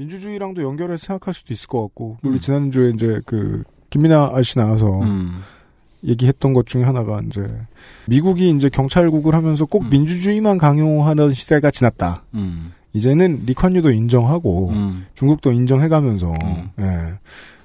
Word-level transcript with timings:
민주주의랑도 0.00 0.62
연결해서 0.62 1.06
생각할 1.08 1.34
수도 1.34 1.52
있을 1.52 1.68
것 1.68 1.82
같고 1.82 2.16
우리 2.22 2.40
지난주에 2.40 2.90
이제 2.94 3.20
그 3.26 3.62
김민아 3.90 4.30
아저씨 4.32 4.56
나와서 4.58 4.98
음. 5.00 5.42
얘기했던 6.04 6.54
것 6.54 6.66
중에 6.66 6.82
하나가 6.84 7.20
이제 7.26 7.46
미국이 8.06 8.48
이제 8.50 8.70
경찰국을 8.70 9.34
하면서 9.34 9.66
꼭 9.66 9.86
민주주의만 9.90 10.56
강요하는 10.56 11.34
시대가 11.34 11.70
지났다. 11.70 12.24
음. 12.32 12.72
이제는 12.94 13.42
리콴유도 13.44 13.90
인정하고 13.90 14.70
음. 14.70 15.06
중국도 15.14 15.52
인정해가면서 15.52 16.32
예. 16.80 17.18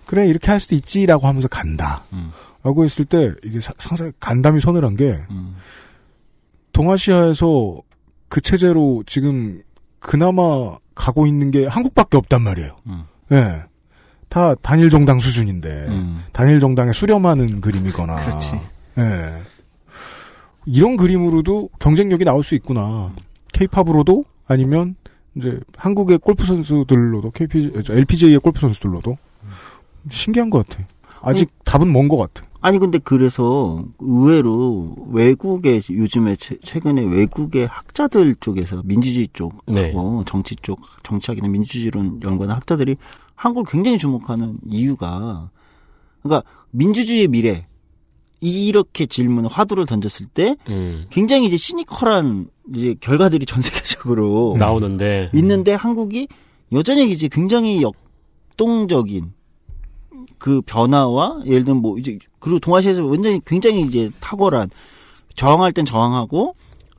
그래 0.05 0.27
이렇게 0.27 0.51
할 0.51 0.59
수도 0.59 0.75
있지라고 0.75 1.27
하면서 1.27 1.47
간다. 1.47 2.03
음. 2.11 2.31
라고 2.63 2.83
했을 2.83 3.05
때 3.05 3.31
이게 3.45 3.61
사- 3.61 3.73
상당히 3.79 4.11
간담이 4.19 4.59
서늘한 4.59 4.97
게 4.97 5.15
음. 5.29 5.55
동아시아에서 6.73 7.81
그 8.27 8.41
체제로 8.41 9.03
지금 9.05 9.61
그나마 9.99 10.77
가고 10.95 11.27
있는 11.27 11.51
게 11.51 11.67
한국밖에 11.67 12.17
없단 12.17 12.41
말이에요. 12.41 12.77
음. 12.87 13.03
예. 13.31 13.63
다 14.29 14.55
단일 14.55 14.89
정당 14.89 15.19
수준인데 15.19 15.69
음. 15.87 16.23
단일 16.31 16.59
정당에 16.59 16.91
수렴하는 16.93 17.61
그림이거나 17.61 18.15
그렇지. 18.25 18.51
예. 18.97 19.41
이런 20.65 20.97
그림으로도 20.97 21.69
경쟁력이 21.79 22.25
나올 22.25 22.43
수 22.43 22.55
있구나. 22.55 23.13
케이팝으로도 23.53 24.25
아니면 24.47 24.95
이제 25.35 25.59
한국의 25.77 26.17
골프 26.19 26.45
선수들로도 26.45 27.31
KP 27.31 27.73
LPGA의 27.89 28.39
골프 28.39 28.61
선수들로도 28.61 29.17
신기한 30.09 30.49
것 30.49 30.67
같아. 30.67 30.83
아직 31.21 31.49
답은 31.65 31.91
먼 31.91 32.07
것 32.07 32.17
같아. 32.17 32.44
아니 32.65 32.79
근데 32.79 32.97
그래서 32.97 33.85
의외로 33.99 34.95
외국의 35.11 35.83
요즘에 35.87 36.35
최, 36.35 36.57
최근에 36.63 37.03
외국의 37.03 37.67
학자들 37.67 38.33
쪽에서 38.39 38.81
민주주의 38.83 39.27
쪽하고 39.33 39.61
네. 39.71 39.93
정치 40.25 40.55
쪽 40.55 40.79
정치학이나 41.03 41.47
민주주의론 41.47 42.21
연구하는 42.23 42.55
학자들이 42.55 42.95
한국을 43.35 43.71
굉장히 43.71 43.99
주목하는 43.99 44.57
이유가 44.67 45.51
그러니까 46.23 46.49
민주주의의 46.71 47.27
미래 47.27 47.67
이렇게 48.41 49.05
질문 49.05 49.45
화두를 49.45 49.85
던졌을 49.85 50.25
때 50.25 50.55
음. 50.67 51.05
굉장히 51.11 51.45
이제 51.45 51.57
시니컬한 51.57 52.47
이제 52.73 52.95
결과들이 52.99 53.45
전 53.45 53.61
세계적으로 53.61 54.55
나오는데 54.57 55.29
있는데 55.35 55.75
한국이 55.75 56.27
여전히 56.71 57.11
이제 57.11 57.27
굉장히 57.27 57.83
역동적인 57.83 59.33
그 60.37 60.61
변화와 60.61 61.41
예를 61.45 61.65
들면 61.65 61.81
뭐 61.81 61.97
이제 61.97 62.17
그리고 62.39 62.59
동아시아에서 62.59 63.05
완전히 63.05 63.39
굉장히 63.45 63.81
이제 63.81 64.09
탁월한 64.19 64.69
저항할 65.35 65.71
땐 65.73 65.85
저항하고 65.85 66.55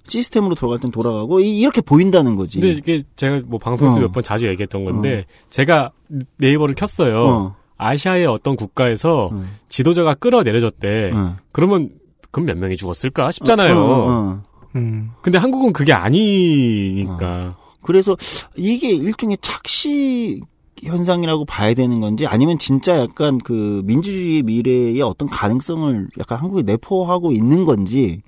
시스템으로 0.09 0.55
돌아갈 0.55 0.78
땐 0.78 0.91
돌아가고 0.91 1.41
이- 1.41 1.59
이렇게 1.59 1.81
보인다는 1.81 2.37
거지. 2.37 2.61
근데 2.61 2.75
이게 2.77 3.03
제가 3.17 3.43
뭐 3.47 3.59
방송에서 3.59 3.97
어. 3.97 4.01
몇번 4.01 4.23
자주 4.23 4.47
얘기했던 4.48 4.84
건데 4.84 5.25
제가 5.51 5.91
네이버를 6.39 6.75
켰어요. 6.75 7.25
어. 7.27 7.56
아시아의 7.78 8.27
어떤 8.27 8.56
국가에서 8.56 9.31
음. 9.33 9.50
지도자가 9.69 10.15
끌어내려졌대. 10.15 11.11
음. 11.12 11.37
그러면 11.53 11.91
그럼 12.31 12.47
몇 12.47 12.56
명이 12.56 12.77
죽었을까 12.77 13.31
싶잖아요. 13.33 13.78
어, 13.78 14.11
어. 14.11 14.43
음. 14.77 15.11
근데 15.23 15.39
한국은 15.39 15.73
그게 15.73 15.93
아니니까. 15.93 17.56
그래서 17.83 18.17
이게 18.56 18.91
일종의 18.91 19.39
착시 19.41 20.41
현상이라고 20.82 21.44
봐야 21.44 21.74
되는 21.74 22.00
건지 22.00 22.27
아니면 22.27 22.58
진짜 22.58 22.98
약간 22.98 23.38
그 23.38 23.82
민주주의 23.84 24.42
미래의 24.42 25.00
어떤 25.02 25.28
가능성을 25.28 26.08
약간 26.19 26.38
한국에 26.38 26.62
내포하고 26.62 27.32
있는 27.32 27.64
건지 27.64 28.22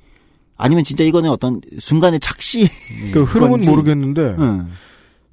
아니면 0.56 0.84
진짜 0.84 1.04
이거는 1.04 1.30
어떤 1.30 1.60
순간의 1.78 2.20
착시 2.20 2.68
그 3.12 3.22
흐름은 3.22 3.50
건지. 3.52 3.70
모르겠는데 3.70 4.36
응. 4.38 4.68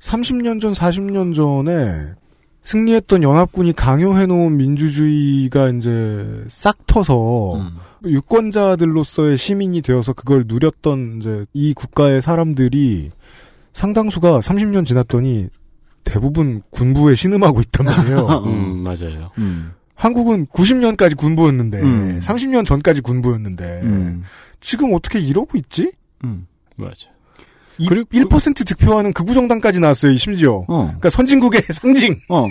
30년 0.02 0.62
전, 0.62 0.74
40년 0.74 1.34
전에 1.34 2.14
승리했던 2.62 3.24
연합군이 3.24 3.74
강요해놓은 3.74 4.58
민주주의가 4.58 5.70
이제 5.70 6.44
싹 6.48 6.86
터서 6.88 7.56
음. 7.56 7.78
유권자들로서의 8.06 9.38
시민이 9.38 9.82
되어서 9.82 10.14
그걸 10.14 10.46
누렸던 10.48 11.20
이제 11.20 11.46
이 11.54 11.74
국가의 11.74 12.22
사람들이 12.22 13.12
상당수가 13.74 14.40
30년 14.40 14.86
지났더니 14.86 15.48
대부분 16.06 16.62
군부에 16.70 17.16
신음하고 17.16 17.60
있단 17.62 17.86
말이에요. 17.86 18.28
음, 18.48 18.84
맞아요. 18.84 19.32
음. 19.38 19.72
한국은 19.96 20.46
90년까지 20.48 21.16
군부였는데, 21.18 21.82
음. 21.82 22.20
30년 22.24 22.66
전까지 22.66 23.02
군부였는데, 23.02 23.82
음. 23.84 24.24
지금 24.62 24.94
어떻게 24.94 25.20
이러고 25.20 25.58
있지? 25.58 25.92
음. 26.24 26.48
맞아. 26.76 27.10
이, 27.78 27.88
그리고- 27.88 28.10
1% 28.10 28.66
득표하는 28.68 29.12
극우 29.14 29.34
정당까지 29.34 29.80
나왔어요, 29.80 30.18
심지어. 30.18 30.64
어. 30.68 30.84
그러니까 30.86 31.10
선진국의 31.10 31.62
상징 31.74 32.20
어. 32.30 32.48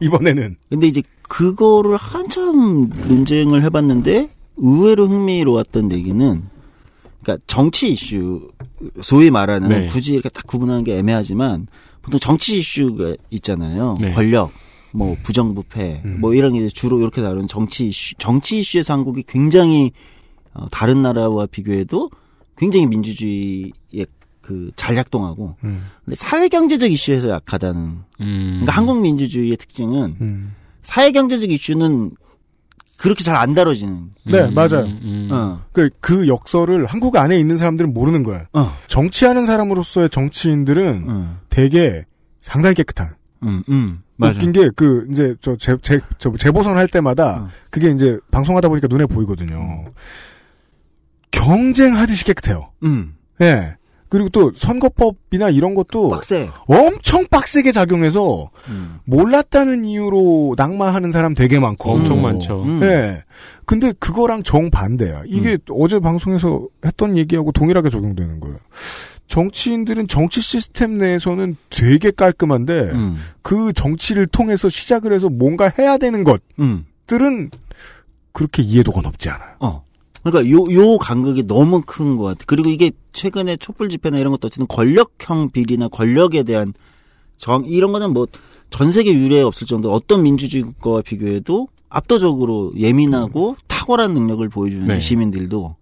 이번에는. 0.00 0.56
근데 0.68 0.86
이제 0.86 1.02
그거를 1.22 1.96
한참 1.96 2.88
논쟁을 2.88 3.62
해봤는데 3.64 4.28
의외로 4.56 5.08
흥미로웠던 5.08 5.92
얘기는 5.92 6.42
그러니까 7.22 7.44
정치 7.46 7.90
이슈 7.92 8.50
소위 9.02 9.30
말하는 9.30 9.68
네. 9.68 9.86
굳이 9.88 10.14
이렇게 10.14 10.28
딱 10.30 10.46
구분하는 10.46 10.84
게 10.84 10.98
애매하지만 10.98 11.66
보통 12.08 12.18
정치 12.18 12.58
이슈가 12.58 13.14
있잖아요. 13.30 13.94
네. 14.00 14.10
권력, 14.12 14.50
뭐 14.92 15.16
부정부패, 15.22 16.02
음. 16.04 16.20
뭐 16.20 16.34
이런 16.34 16.54
게 16.54 16.68
주로 16.68 17.00
이렇게 17.00 17.20
다루는 17.20 17.46
정치 17.48 17.88
이슈. 17.88 18.14
정치 18.16 18.60
이슈에서 18.60 18.94
한국이 18.94 19.24
굉장히 19.26 19.92
어, 20.54 20.66
다른 20.70 21.02
나라와 21.02 21.46
비교해도 21.46 22.10
굉장히 22.56 22.86
민주주의에 22.86 24.06
그잘 24.40 24.94
작동하고 24.94 25.56
음, 25.62 25.84
근데 26.04 26.16
사회 26.16 26.48
경제적 26.48 26.90
이슈에서 26.90 27.28
약하다는. 27.28 27.80
음. 27.80 28.44
그러니까 28.44 28.72
한국 28.72 29.02
민주주의의 29.02 29.58
특징은 29.58 30.16
음. 30.20 30.54
사회 30.80 31.12
경제적 31.12 31.50
이슈는 31.52 32.12
그렇게 32.98 33.22
잘 33.24 33.36
안 33.36 33.54
다뤄지는. 33.54 34.10
네, 34.26 34.50
맞아요. 34.50 34.84
음. 34.84 35.28
어. 35.32 35.62
그, 35.72 35.88
그 36.00 36.26
역설을 36.28 36.84
한국 36.86 37.16
안에 37.16 37.38
있는 37.38 37.56
사람들은 37.56 37.94
모르는 37.94 38.24
거예요. 38.24 38.44
어. 38.52 38.72
정치하는 38.88 39.46
사람으로서의 39.46 40.10
정치인들은 40.10 41.04
음. 41.08 41.38
되게 41.48 42.04
상당히 42.42 42.74
깨끗한. 42.74 43.14
음. 43.44 43.62
음. 43.68 44.02
웃긴 44.20 44.50
게, 44.50 44.68
그, 44.74 45.06
이제, 45.12 45.36
저, 45.40 45.56
재, 45.56 45.76
재, 45.80 46.00
저, 46.18 46.32
재보선 46.36 46.76
할 46.76 46.88
때마다, 46.88 47.44
어. 47.44 47.48
그게 47.70 47.88
이제, 47.90 48.18
방송하다 48.32 48.68
보니까 48.68 48.88
눈에 48.88 49.06
보이거든요. 49.06 49.84
경쟁하듯이 51.30 52.24
깨끗해요. 52.24 52.72
음. 52.82 53.14
예. 53.40 53.76
그리고 54.08 54.28
또, 54.30 54.52
선거법이나 54.56 55.50
이런 55.50 55.74
것도 55.74 56.08
빡세. 56.08 56.48
엄청 56.66 57.26
빡세게 57.28 57.72
작용해서, 57.72 58.50
음. 58.68 58.98
몰랐다는 59.04 59.84
이유로 59.84 60.54
낙마하는 60.56 61.10
사람 61.10 61.34
되게 61.34 61.58
많고. 61.58 61.90
엄청 61.90 62.22
많죠. 62.22 62.62
음. 62.62 62.80
예. 62.82 63.22
근데 63.66 63.92
그거랑 63.98 64.42
정반대야. 64.42 65.24
이게 65.26 65.58
어제 65.70 65.98
방송에서 65.98 66.66
했던 66.84 67.16
얘기하고 67.18 67.52
동일하게 67.52 67.90
적용되는 67.90 68.40
거예요. 68.40 68.56
정치인들은 69.28 70.08
정치 70.08 70.40
시스템 70.40 70.96
내에서는 70.96 71.56
되게 71.68 72.10
깔끔한데 72.10 72.72
음. 72.92 73.18
그 73.42 73.72
정치를 73.74 74.26
통해서 74.26 74.70
시작을 74.70 75.12
해서 75.12 75.28
뭔가 75.28 75.70
해야 75.78 75.98
되는 75.98 76.24
음. 76.58 76.84
것들은 77.06 77.50
그렇게 78.32 78.62
이해도가 78.62 79.02
높지 79.02 79.28
않아요. 79.28 79.56
어. 79.60 79.84
그러니까 80.30 80.50
요, 80.54 80.64
요 80.72 80.98
간극이 80.98 81.46
너무 81.46 81.82
큰 81.84 82.16
것 82.16 82.24
같아. 82.24 82.44
그리고 82.46 82.68
이게 82.68 82.90
최근에 83.12 83.56
촛불 83.56 83.88
집회나 83.88 84.18
이런 84.18 84.30
것도 84.32 84.46
어쨌든 84.46 84.66
권력형 84.66 85.50
비리나 85.50 85.88
권력에 85.88 86.42
대한 86.42 86.72
정, 87.36 87.64
이런 87.66 87.92
거는 87.92 88.12
뭐 88.12 88.26
전 88.70 88.92
세계 88.92 89.14
유례 89.14 89.40
없을 89.40 89.66
정도로 89.66 89.94
어떤 89.94 90.22
민주주의 90.22 90.62
국가와 90.62 91.02
비교해도 91.02 91.68
압도적으로 91.88 92.72
예민하고 92.76 93.56
탁월한 93.66 94.12
능력을 94.12 94.46
보여주는 94.50 94.86
네. 94.86 95.00
시민들도 95.00 95.76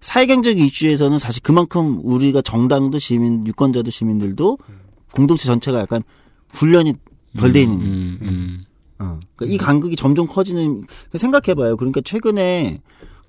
사회경제적 0.00 0.58
이슈에서는 0.58 1.18
사실 1.18 1.42
그만큼 1.42 2.00
우리가 2.02 2.42
정당도 2.42 2.98
시민, 2.98 3.46
유권자도 3.46 3.90
시민들도 3.90 4.58
공동체 5.12 5.46
전체가 5.46 5.80
약간 5.80 6.02
훈련이 6.50 6.94
덜 7.38 7.52
돼 7.52 7.62
있는 7.62 7.80
음, 7.80 8.18
음. 8.22 8.64
어. 8.98 9.18
그러니까 9.36 9.54
이 9.54 9.58
간극이 9.58 9.96
점점 9.96 10.26
커지는 10.26 10.84
생각해봐요. 11.14 11.76
그러니까 11.76 12.00
최근에 12.04 12.80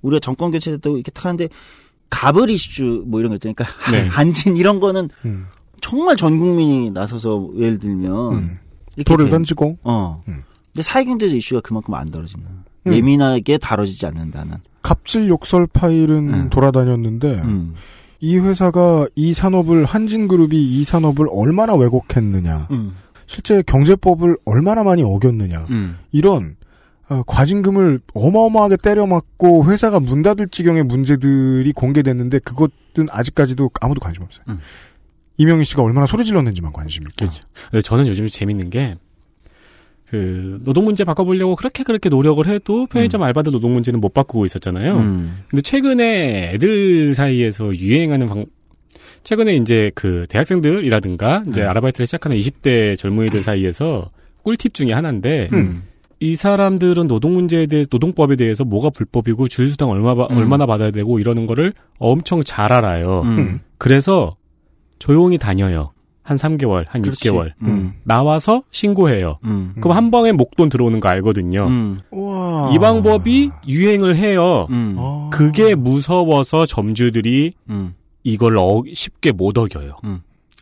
우리가 0.04 0.20
정권 0.20 0.52
교체 0.52 0.78
도 0.78 0.96
이렇게 0.96 1.12
탁 1.12 1.26
하는데 1.26 1.50
가벌 2.10 2.52
이슈 2.52 3.04
뭐 3.08 3.20
이런 3.20 3.30
거 3.30 3.36
있잖아요. 3.36 3.56
그러니까 3.56 3.92
네. 3.92 4.06
한진 4.08 4.56
이런 4.56 4.80
거는 4.80 5.10
음. 5.26 5.48
정말 5.82 6.16
전 6.16 6.38
국민이 6.38 6.92
나서서 6.92 7.50
예를 7.58 7.80
들면 7.80 8.34
음. 8.34 8.60
돌을 9.06 9.26
돼. 9.26 9.32
던지고 9.32 9.80
어. 9.84 10.22
음. 10.28 10.44
근데 10.72 10.84
사회경제적 10.84 11.36
이슈가 11.36 11.62
그만큼 11.62 11.96
안 11.96 12.12
다뤄지는. 12.12 12.46
음. 12.88 12.94
예민하게 12.94 13.58
다뤄지지 13.58 14.06
않는다는. 14.06 14.58
갑질 14.82 15.30
욕설 15.30 15.66
파일은 15.68 16.34
음. 16.34 16.50
돌아다녔는데 16.50 17.42
음. 17.42 17.74
이 18.20 18.38
회사가 18.38 19.08
이 19.16 19.34
산업을 19.34 19.86
한진그룹이 19.86 20.62
이 20.62 20.84
산업을 20.84 21.28
얼마나 21.32 21.74
왜곡했느냐 21.76 22.68
음. 22.72 22.96
실제 23.26 23.62
경제법을 23.64 24.38
얼마나 24.46 24.84
많이 24.84 25.04
어겼느냐 25.04 25.66
음. 25.70 25.98
이런 26.12 26.56
어, 26.62 26.63
과징금을 27.28 28.00
어마어마하게 28.14 28.78
때려맞고 28.78 29.70
회사가 29.70 30.00
문 30.00 30.22
닫을 30.22 30.48
지경의 30.48 30.84
문제들이 30.84 31.72
공개됐는데 31.74 32.40
그것은 32.40 33.08
아직까지도 33.10 33.70
아무도 33.82 34.00
관심 34.00 34.24
없어요. 34.24 34.46
음. 34.50 34.60
이명희 35.38 35.66
씨가 35.66 35.84
얼마나 35.84 36.06
소리 36.06 36.24
질렀는지만 36.26 36.74
관심이 36.74 37.06
있고. 37.10 37.16
그렇죠. 37.18 37.44
저는 37.84 38.08
요즘 38.08 38.28
재밌는 38.28 38.70
게, 38.70 38.96
그, 40.10 40.60
노동 40.64 40.86
문제 40.86 41.04
바꿔보려고 41.04 41.56
그렇게 41.56 41.84
그렇게 41.84 42.08
노력을 42.08 42.46
해도 42.46 42.86
편의점 42.86 43.24
알바들 43.24 43.52
노동 43.52 43.74
문제는 43.74 44.00
못 44.00 44.14
바꾸고 44.14 44.46
있었잖아요. 44.46 44.98
음. 44.98 45.44
근데 45.50 45.62
최근에 45.62 46.52
애들 46.54 47.16
사이에서 47.16 47.76
유행하는 47.76 48.28
방, 48.28 48.46
최근에 49.24 49.56
이제 49.56 49.92
그 49.96 50.28
대학생들이라든가 50.30 51.44
이제 51.48 51.62
음. 51.62 51.68
아르바이트를 51.68 52.06
시작하는 52.06 52.38
20대 52.38 52.96
젊은이들 52.96 53.42
사이에서 53.42 54.10
꿀팁 54.44 54.76
중에 54.76 54.92
하나인데, 54.92 55.50
음. 55.54 55.84
이 56.20 56.36
사람들은 56.36 57.08
노동 57.08 57.34
문제에 57.34 57.66
대해 57.66 57.84
노동법에 57.90 58.36
대해서 58.36 58.64
뭐가 58.64 58.90
불법이고 58.90 59.48
주휴수당 59.48 59.90
얼마 59.90 60.16
바- 60.16 60.28
음. 60.32 60.38
얼마나 60.38 60.66
받아야 60.66 60.92
되고 60.92 61.20
이러는 61.20 61.46
거를 61.46 61.74
엄청 62.00 62.42
잘 62.44 62.72
알아요. 62.72 63.22
음. 63.26 63.60
그래서 63.78 64.36
조용히 65.00 65.38
다녀요. 65.38 65.92
한 66.22 66.38
3개월, 66.38 66.86
한 66.88 67.02
그렇지. 67.02 67.30
6개월. 67.30 67.52
음. 67.64 67.92
나와서 68.06 68.64
신고해요. 68.72 69.40
음. 69.44 69.74
그럼 69.82 69.98
한 69.98 70.10
방에 70.10 70.32
목돈 70.32 70.70
들어오는 70.70 71.02
거 71.02 71.10
알거든요. 71.10 71.66
음. 71.68 72.00
우와. 72.12 72.72
이 72.74 72.80
방법이 72.80 73.52
유행을 73.68 74.16
해요. 74.16 74.68
음. 74.70 74.96
아. 74.98 75.30
그게 75.34 75.76
무서워서 75.76 76.66
점주들이 76.66 77.52
음. 77.70 77.96
이걸 78.24 78.58
어- 78.58 78.84
쉽게 78.94 79.34
못 79.34 79.58
어겨요. 79.58 79.98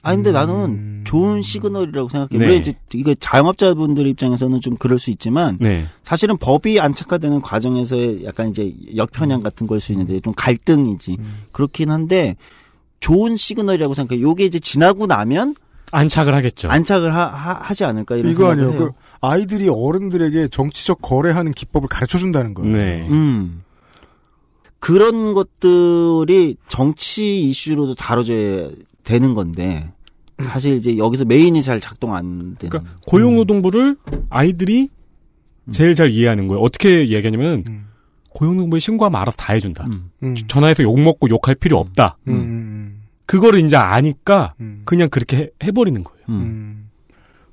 아 0.03 0.15
근데 0.15 0.31
음. 0.31 0.33
나는 0.33 1.01
좋은 1.03 1.41
시그널이라고 1.41 2.09
생각해. 2.09 2.29
네. 2.31 2.37
물론 2.45 2.59
이제 2.59 2.73
이거 2.93 3.13
자영업자분들 3.13 4.07
입장에서는 4.07 4.59
좀 4.61 4.75
그럴 4.77 4.97
수 4.97 5.11
있지만 5.11 5.57
네. 5.59 5.85
사실은 6.03 6.37
법이 6.37 6.79
안착화되는 6.79 7.41
과정에서의 7.41 8.23
약간 8.25 8.49
이제 8.49 8.73
역편향 8.95 9.41
같은 9.41 9.67
걸 9.67 9.79
수 9.79 9.91
있는데 9.91 10.19
좀 10.19 10.33
갈등이지. 10.35 11.17
음. 11.19 11.43
그렇긴 11.51 11.91
한데 11.91 12.35
좋은 12.99 13.35
시그널이라고 13.35 13.93
생각해. 13.93 14.21
요게 14.21 14.45
이제 14.45 14.59
지나고 14.59 15.05
나면 15.07 15.55
안착을 15.91 16.33
하겠죠. 16.33 16.69
안착을 16.69 17.13
하, 17.13 17.73
지 17.73 17.83
않을까 17.83 18.15
이런 18.15 18.31
이거 18.31 18.49
아니에요. 18.49 18.75
그 18.75 18.91
아이들이 19.21 19.69
어른들에게 19.69 20.47
정치적 20.47 21.01
거래하는 21.01 21.51
기법을 21.51 21.89
가르쳐 21.89 22.17
준다는 22.17 22.53
거예요. 22.53 22.75
네. 22.75 23.07
음. 23.09 23.63
그런 24.79 25.33
것들이 25.33 26.55
정치 26.67 27.41
이슈로도 27.49 27.95
다뤄져야 27.95 28.69
되는 29.11 29.33
건데 29.33 29.91
사실 30.39 30.77
이제 30.77 30.97
여기서 30.97 31.25
메인이 31.25 31.61
잘 31.61 31.79
작동 31.79 32.15
안 32.15 32.55
되는. 32.55 32.69
그러니까 32.69 32.83
고용노동부를 33.07 33.97
아이들이 34.29 34.89
제일 35.71 35.93
잘 35.93 36.09
이해하는 36.09 36.47
거예요. 36.47 36.61
어떻게 36.61 37.09
얘기하냐면 37.09 37.63
음. 37.69 37.87
고용노동부에 38.29 38.79
신고하면 38.79 39.19
알아서 39.21 39.37
다 39.37 39.53
해준다. 39.53 39.85
음. 39.85 40.09
음. 40.23 40.35
전화해서 40.47 40.83
욕 40.83 40.99
먹고 40.99 41.29
욕할 41.29 41.55
필요 41.55 41.77
없다. 41.77 42.17
음. 42.27 42.33
음. 42.33 43.01
그거를 43.25 43.59
이제 43.59 43.77
아니까 43.77 44.53
음. 44.59 44.81
그냥 44.85 45.09
그렇게 45.09 45.37
해, 45.37 45.49
해버리는 45.63 46.03
거예요. 46.03 46.25
음. 46.29 46.33
음. 46.33 46.89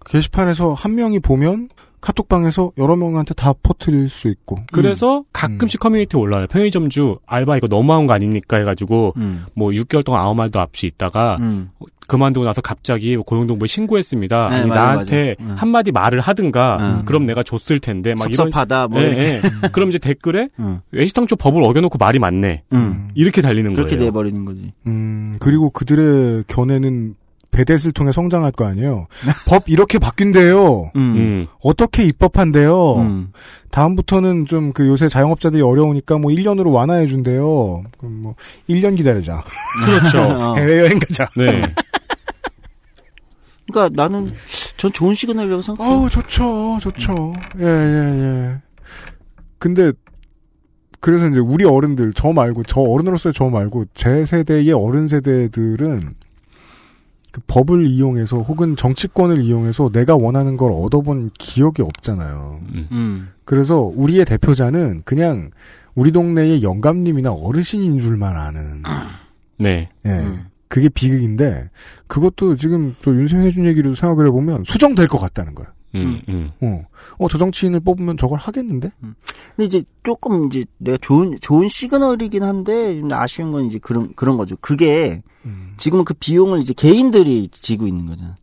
게시판에서 0.06 0.74
한 0.74 0.94
명이 0.94 1.20
보면 1.20 1.68
카톡방에서 2.00 2.72
여러 2.78 2.96
명한테 2.96 3.34
다 3.34 3.52
퍼뜨릴 3.62 4.08
수 4.08 4.28
있고. 4.28 4.58
그래서 4.72 5.24
가끔씩 5.32 5.80
커뮤니티 5.80 6.16
에 6.16 6.20
올라와요. 6.20 6.46
편의점주 6.48 7.18
알바 7.26 7.56
이거 7.56 7.66
너무한 7.68 8.06
거 8.06 8.14
아닙니까 8.14 8.56
해가지고 8.58 9.14
음. 9.16 9.46
뭐 9.54 9.70
6개월 9.70 10.04
동안 10.04 10.22
아무 10.22 10.34
말도 10.34 10.60
없이 10.60 10.86
있다가 10.86 11.38
음. 11.40 11.70
그만두고 12.08 12.46
나서 12.46 12.62
갑자기 12.62 13.16
고용노동부에 13.16 13.66
신고했습니다. 13.66 14.48
네, 14.48 14.56
아니 14.56 14.68
맞아, 14.68 14.80
나한테 14.80 15.36
맞아. 15.38 15.50
응. 15.50 15.56
한마디 15.58 15.92
말을 15.92 16.20
하든가 16.20 16.78
응. 16.80 17.04
그럼 17.04 17.26
내가 17.26 17.42
줬을 17.42 17.80
텐데 17.80 18.14
막 18.14 18.32
이런 18.32 18.50
섭섭하다 18.50 18.88
뭐 18.88 19.00
예, 19.02 19.06
이렇게. 19.06 19.22
예. 19.22 19.42
그럼 19.72 19.90
이제 19.90 19.98
댓글에 19.98 20.48
응. 20.58 20.80
애시당초 20.94 21.36
법을 21.36 21.62
어겨놓고 21.62 21.98
말이 21.98 22.18
많네. 22.18 22.62
응. 22.72 23.08
이렇게 23.14 23.42
달리는 23.42 23.74
그렇게 23.74 23.96
거예요. 23.96 24.10
돼버리는 24.10 24.44
거지. 24.46 24.72
음, 24.86 25.36
그리고 25.40 25.68
그들의 25.70 26.44
견해는 26.46 27.14
베댓을 27.50 27.92
통해 27.92 28.12
성장할 28.12 28.52
거 28.52 28.66
아니에요. 28.66 29.06
법 29.46 29.68
이렇게 29.68 29.98
바뀐대요. 29.98 30.90
음. 30.94 31.00
음. 31.00 31.46
어떻게 31.62 32.04
입법한대요. 32.04 32.96
음. 32.96 33.32
다음부터는 33.70 34.46
좀 34.46 34.72
그 34.72 34.86
요새 34.86 35.08
자영업자들이 35.08 35.62
어려우니까 35.62 36.18
뭐 36.18 36.30
1년으로 36.30 36.72
완화해 36.72 37.06
준대요. 37.06 37.82
그럼 37.98 38.22
뭐 38.22 38.34
1년 38.68 38.96
기다리자. 38.96 39.42
그렇죠. 39.84 40.20
어. 40.22 40.54
해외여행 40.56 40.98
가자. 40.98 41.28
네. 41.36 41.62
그러니까 43.70 44.02
나는 44.02 44.32
전 44.76 44.92
좋은 44.92 45.14
시그널이라고 45.14 45.62
생각해. 45.62 45.90
어우, 45.90 46.08
좋죠. 46.08 46.78
좋죠. 46.80 47.32
예, 47.60 47.64
예, 47.64 48.22
예. 48.22 48.56
근데 49.58 49.92
그래서 51.00 51.28
이제 51.28 51.38
우리 51.38 51.64
어른들 51.64 52.12
저 52.14 52.32
말고 52.32 52.62
저 52.64 52.80
어른으로서의 52.80 53.32
저 53.34 53.46
말고 53.50 53.84
제 53.94 54.24
세대의 54.24 54.72
어른 54.72 55.06
세대들은 55.06 56.14
그 57.32 57.40
법을 57.46 57.86
이용해서 57.86 58.38
혹은 58.38 58.76
정치권을 58.76 59.42
이용해서 59.42 59.90
내가 59.90 60.16
원하는 60.16 60.56
걸 60.56 60.72
얻어본 60.72 61.30
기억이 61.38 61.82
없잖아요. 61.82 62.60
음. 62.74 62.88
음. 62.90 63.28
그래서 63.44 63.80
우리의 63.80 64.24
대표자는 64.24 65.02
그냥 65.04 65.50
우리 65.94 66.12
동네의 66.12 66.62
영감님이나 66.62 67.32
어르신인 67.32 67.98
줄만 67.98 68.36
아는. 68.36 68.82
네. 69.58 69.90
예. 70.06 70.10
음. 70.10 70.46
그게 70.68 70.88
비극인데 70.88 71.70
그것도 72.06 72.56
지금 72.56 72.94
저 73.00 73.10
윤세민 73.10 73.46
해준 73.46 73.64
얘기를 73.64 73.96
생각을 73.96 74.26
해보면 74.26 74.64
수정될 74.64 75.08
것 75.08 75.18
같다는 75.18 75.54
거예요. 75.54 75.70
음, 75.94 76.20
음. 76.28 76.50
어, 76.60 76.84
어, 77.18 77.28
저 77.28 77.38
정치인을 77.38 77.80
뽑으면 77.80 78.16
저걸 78.16 78.38
하겠는데? 78.38 78.90
근데 79.00 79.64
이제 79.64 79.82
조금 80.02 80.48
이제 80.48 80.64
내가 80.78 80.98
좋은 81.00 81.38
좋은 81.40 81.68
시그널이긴 81.68 82.42
한데 82.42 83.00
아쉬운 83.10 83.52
건 83.52 83.64
이제 83.64 83.78
그런 83.78 84.12
그런 84.14 84.36
거죠. 84.36 84.56
그게 84.60 85.22
지금은 85.76 86.04
그 86.04 86.14
비용을 86.14 86.60
이제 86.60 86.74
개인들이 86.74 87.48
지고 87.50 87.86
있는 87.86 88.06
거잖아. 88.06 88.34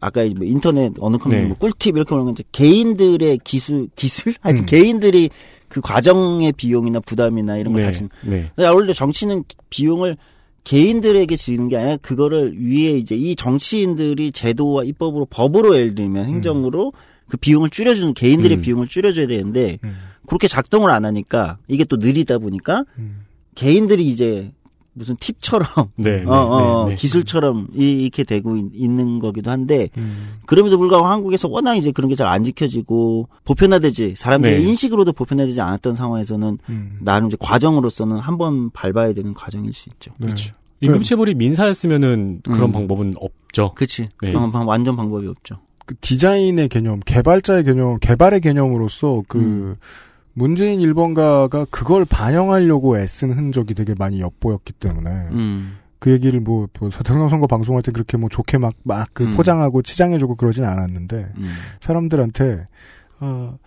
아까 0.00 0.22
이제 0.22 0.34
뭐 0.36 0.46
인터넷 0.46 0.92
어느 1.00 1.16
컴퓨터 1.16 1.42
네. 1.42 1.48
뭐 1.48 1.56
꿀팁 1.56 1.96
이렇게 1.96 2.14
말하는 2.14 2.26
건 2.26 2.32
이제 2.34 2.44
개인들의 2.52 3.38
기술 3.42 3.88
기술 3.96 4.34
하여튼 4.40 4.64
음. 4.64 4.66
개인들이 4.66 5.30
그 5.68 5.80
과정의 5.80 6.52
비용이나 6.52 7.00
부담이나 7.00 7.56
이런 7.56 7.74
걸다 7.74 7.88
네. 7.88 7.92
지는. 7.92 8.10
네. 8.24 8.50
근데 8.54 8.68
원래 8.68 8.92
정치는 8.92 9.44
비용을 9.70 10.16
개인들에게 10.68 11.34
지는 11.34 11.70
게 11.70 11.78
아니라 11.78 11.96
그거를 11.96 12.54
위에 12.60 12.90
이제 12.90 13.16
이 13.16 13.34
정치인들이 13.34 14.32
제도와 14.32 14.84
입법으로 14.84 15.24
법으로 15.24 15.74
예를 15.76 15.94
들면 15.94 16.26
행정으로 16.26 16.92
그 17.26 17.38
비용을 17.38 17.70
줄여주는 17.70 18.12
개인들의 18.12 18.58
음. 18.58 18.60
비용을 18.60 18.86
줄여줘야 18.86 19.28
되는데 19.28 19.78
음. 19.82 19.96
그렇게 20.26 20.46
작동을 20.46 20.90
안 20.90 21.06
하니까 21.06 21.56
이게 21.68 21.84
또 21.84 21.96
느리다 21.96 22.36
보니까 22.36 22.84
음. 22.98 23.24
개인들이 23.54 24.06
이제 24.06 24.52
무슨 24.98 25.16
팁처럼 25.20 25.66
네. 25.96 26.18
네. 26.20 26.24
어, 26.26 26.32
어, 26.32 26.84
네. 26.86 26.90
네. 26.90 26.94
기술처럼 26.96 27.68
이- 27.74 28.02
이렇게 28.02 28.24
되고 28.24 28.56
있- 28.56 28.70
있는 28.74 29.18
거기도 29.20 29.50
한데 29.50 29.88
음. 29.96 30.34
그럼에도 30.46 30.76
불구하고 30.78 31.06
한국에서 31.06 31.48
워낙 31.48 31.76
이제 31.76 31.92
그런 31.92 32.08
게 32.08 32.14
잘 32.14 32.26
안 32.26 32.44
지켜지고 32.44 33.28
보편화되지 33.44 34.14
사람들의 34.16 34.58
네. 34.60 34.64
인식으로도 34.66 35.12
보편화되지 35.12 35.60
않았던 35.60 35.94
상황에서는 35.94 36.58
음. 36.68 36.98
나름 37.00 37.28
이제 37.28 37.36
과정으로서는 37.40 38.16
한 38.18 38.36
번 38.38 38.70
밟아야 38.70 39.14
되는 39.14 39.34
과정일 39.34 39.72
수 39.72 39.88
있죠. 39.90 40.12
네. 40.18 40.26
그렇죠. 40.26 40.54
임금체불이 40.80 41.34
민사였으면은 41.34 42.40
그런 42.44 42.64
음. 42.64 42.72
방법은 42.72 43.14
없죠. 43.20 43.72
그렇지. 43.74 44.08
네. 44.22 44.32
완전 44.66 44.96
방법이 44.96 45.26
없죠. 45.26 45.56
그 45.86 45.94
디자인의 46.00 46.68
개념, 46.68 47.00
개발자의 47.00 47.64
개념, 47.64 47.98
개발의 47.98 48.40
개념으로서 48.42 49.22
그 49.26 49.38
음. 49.38 49.76
문재인 50.38 50.78
1번가가 50.80 51.66
그걸 51.70 52.04
반영하려고 52.04 52.96
애쓴 52.96 53.32
흔적이 53.32 53.74
되게 53.74 53.94
많이 53.98 54.20
엿보였기 54.20 54.74
때문에 54.74 55.10
음. 55.32 55.78
그 55.98 56.12
얘기를 56.12 56.38
뭐, 56.38 56.68
뭐 56.78 56.90
대통령 56.90 57.28
선거 57.28 57.48
방송할 57.48 57.82
때 57.82 57.90
그렇게 57.90 58.16
뭐 58.16 58.28
좋게 58.28 58.58
막 58.58 58.74
막그 58.84 59.24
음. 59.24 59.36
포장하고 59.36 59.82
치장해주고 59.82 60.36
그러진 60.36 60.64
않았는데 60.64 61.32
음. 61.36 61.52
사람들한테 61.80 62.68
어, 63.18 63.58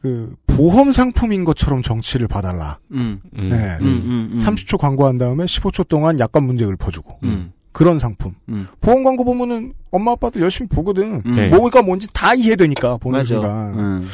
그 0.00 0.34
보험 0.48 0.90
상품인 0.90 1.44
것처럼 1.44 1.82
정치를 1.82 2.26
봐달라. 2.26 2.78
음. 2.90 3.20
음. 3.38 3.48
네. 3.48 3.78
음. 3.80 3.86
음. 3.86 4.30
음. 4.32 4.38
30초 4.40 4.78
광고한 4.78 5.18
다음에 5.18 5.44
15초 5.44 5.86
동안 5.86 6.18
약관 6.18 6.42
문제 6.42 6.64
읊어주고 6.64 7.20
음. 7.22 7.52
그런 7.70 8.00
상품. 8.00 8.34
음. 8.48 8.66
보험 8.80 9.04
광고 9.04 9.24
보면은 9.24 9.72
엄마 9.92 10.12
아빠들 10.12 10.42
열심히 10.42 10.68
보거든. 10.68 11.22
음. 11.24 11.32
네. 11.32 11.48
뭐가 11.48 11.82
뭔지 11.82 12.08
다 12.12 12.34
이해되니까 12.34 12.96
보는 12.96 13.20
맞아. 13.20 13.34
순간. 13.34 13.78
음. 13.78 14.08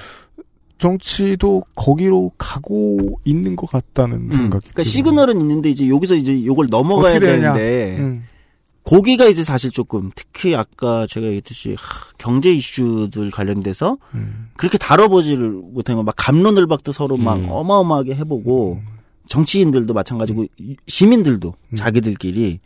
정치도 0.79 1.63
거기로 1.75 2.33
가고 2.39 3.19
있는 3.25 3.57
것 3.57 3.71
같다는 3.71 4.17
음. 4.17 4.31
생각이. 4.31 4.49
그러니까 4.49 4.71
들어요. 4.71 4.85
시그널은 4.85 5.41
있는데 5.41 5.69
이제 5.71 5.89
여기서 5.89 6.15
이제 6.15 6.45
요걸 6.45 6.69
넘어가야. 6.71 7.19
되는데 7.19 7.97
음. 7.99 8.25
거기가 8.85 9.27
이제 9.27 9.43
사실 9.43 9.71
조금 9.71 10.11
특히 10.15 10.55
아까 10.55 11.07
제가 11.09 11.27
얘기했듯이 11.27 11.75
하, 11.79 12.07
경제 12.17 12.51
이슈들 12.53 13.31
관련돼서 13.31 13.99
음. 14.15 14.49
그렇게 14.57 14.79
다뤄보지를 14.79 15.51
못한 15.51 15.97
거막 15.97 16.15
감론을박도 16.17 16.93
서로 16.93 17.17
막 17.19 17.37
음. 17.37 17.47
어마어마하게 17.51 18.15
해보고 18.15 18.81
정치인들도 19.27 19.93
마찬가지고 19.93 20.47
이- 20.59 20.77
시민들도 20.87 21.53
음. 21.71 21.75
자기들끼리 21.75 22.61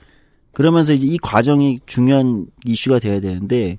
그러면서 0.53 0.93
이제 0.93 1.07
이 1.09 1.19
과정이 1.19 1.81
중요한 1.87 2.47
이슈가 2.67 3.01
돼야 3.01 3.19
되는데 3.21 3.79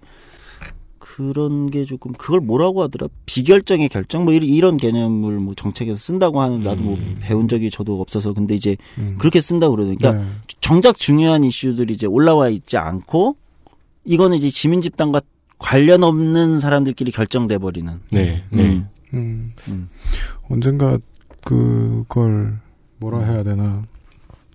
그 1.13 1.31
그런 1.31 1.69
게 1.69 1.85
조금 1.85 2.11
그걸 2.13 2.39
뭐라고 2.39 2.81
하더라 2.83 3.07
비결정의 3.27 3.89
결정 3.89 4.23
뭐 4.23 4.33
이런, 4.33 4.77
개념을 4.77 5.35
뭐 5.37 5.53
정책에서 5.53 5.95
쓴다고 5.95 6.41
하는 6.41 6.63
나도 6.63 6.81
뭐 6.81 6.95
음. 6.95 7.19
배운 7.21 7.47
적이 7.47 7.69
저도 7.69 8.01
없어서 8.01 8.33
근데 8.33 8.55
이제 8.55 8.77
음. 8.97 9.15
그렇게 9.19 9.39
쓴다 9.39 9.69
고 9.69 9.75
그러니까 9.75 10.13
네. 10.13 10.25
정작 10.59 10.97
중요한 10.97 11.43
이슈들이 11.43 11.93
이제 11.93 12.07
올라와 12.07 12.49
있지 12.49 12.77
않고 12.77 13.35
이거는 14.05 14.37
이제 14.37 14.49
지민 14.49 14.81
집단과 14.81 15.21
관련 15.59 16.03
없는 16.03 16.59
사람들끼리 16.59 17.11
결정돼 17.11 17.59
버리는 17.59 17.99
네, 18.11 18.43
네. 18.49 18.63
음. 18.63 18.89
음. 19.13 19.51
음. 19.67 19.89
언젠가 20.49 20.97
그걸 21.43 22.57
뭐라 22.97 23.19
해야 23.19 23.43
되나 23.43 23.83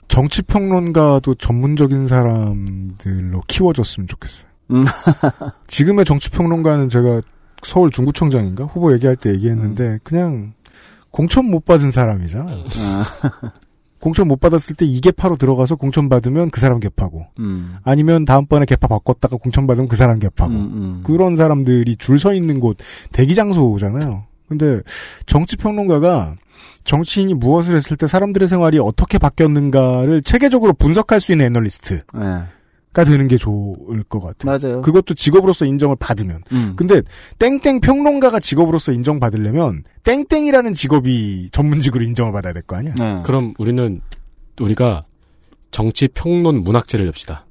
정치 0.09 0.43
평론가도 0.43 1.37
전문적인 1.37 2.09
사람들로 2.09 3.43
키워졌으면 3.47 4.09
좋겠어요. 4.09 4.58
음. 4.71 4.85
지금의 5.67 6.05
정치 6.05 6.31
평론가는 6.31 6.89
제가 6.89 7.23
서울 7.65 7.91
중구청장인가 7.91 8.65
후보 8.65 8.93
얘기할 8.95 9.17
때 9.17 9.31
얘기했는데 9.33 9.85
음. 9.85 9.99
그냥 10.03 10.53
공천 11.11 11.47
못 11.47 11.65
받은 11.65 11.91
사람이잖아. 11.91 12.51
아, 12.51 13.05
공천 14.01 14.29
못 14.29 14.39
받았을 14.39 14.77
때이 14.77 15.01
개파로 15.01 15.37
들어가서 15.37 15.75
공천 15.75 16.09
받으면 16.09 16.51
그 16.51 16.61
사람 16.61 16.79
개파고 16.79 17.27
음. 17.41 17.77
아니면 17.83 18.25
다음번에 18.25 18.65
개파 18.65 18.87
바꿨다가 18.87 19.37
공천 19.39 19.67
받으면 19.67 19.89
그 19.89 19.97
사람 19.97 20.21
개파고 20.21 20.53
음, 20.53 20.57
음. 20.57 21.01
그런 21.05 21.35
사람들이 21.35 21.97
줄 21.97 22.19
서 22.19 22.33
있는 22.33 22.61
곳 22.61 22.77
대기 23.13 23.35
장소잖아요. 23.35 24.25
근데 24.49 24.81
정치 25.27 25.57
평론가가 25.57 26.37
정치인이 26.85 27.35
무엇을 27.35 27.77
했을 27.77 27.97
때 27.97 28.07
사람들의 28.07 28.47
생활이 28.49 28.79
어떻게 28.79 29.19
바뀌었는가를 29.19 30.23
체계적으로 30.23 30.73
분석할 30.75 31.21
수 31.21 31.33
있는 31.33 31.47
애널리스트 31.47 32.03
가 32.93 33.05
네. 33.05 33.11
되는 33.11 33.29
게 33.29 33.37
좋을 33.37 34.03
것 34.05 34.21
같아요. 34.21 34.59
맞아요. 34.59 34.81
그것도 34.81 35.15
직업으로서 35.15 35.65
인정을 35.67 35.97
받으면. 36.01 36.43
음. 36.53 36.73
근데 36.75 37.03
땡땡 37.39 37.81
평론가가 37.81 38.41
직업으로서 38.41 38.93
인정받으려면 38.93 39.85
땡땡이라는 40.05 40.73
직업이 40.75 41.49
전문직으로 41.53 42.03
인정을 42.05 42.33
받아야 42.33 42.53
될 42.53 42.63
거 42.63 42.77
아니야. 42.77 42.95
네. 42.95 43.17
그럼 43.25 43.55
우리는 43.59 44.01
우리가 44.61 45.05
정치 45.71 46.09
평론 46.09 46.65
문학제를 46.65 47.07
엽시다. 47.09 47.45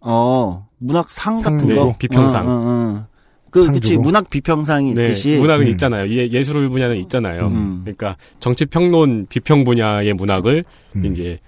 어 0.00 0.68
문학상 0.78 1.42
같은 1.42 1.58
상거 1.60 1.74
네, 1.86 1.96
비평상. 1.98 2.46
어, 2.46 2.50
어, 2.50 2.54
어. 2.54 3.06
그상 3.50 3.72
그치. 3.74 3.96
문학 3.96 4.28
비평상이 4.28 4.94
네, 4.94 5.04
있듯이 5.04 5.38
문학은 5.38 5.64
음. 5.66 5.70
있잖아요. 5.70 6.08
예, 6.10 6.28
예술 6.28 6.68
분야는 6.68 6.96
있잖아요. 6.98 7.46
음. 7.46 7.80
그러니까 7.82 8.16
정치 8.38 8.66
평론 8.66 9.26
비평 9.28 9.64
분야의 9.64 10.12
문학을 10.12 10.64
음. 10.96 11.04
이제 11.06 11.40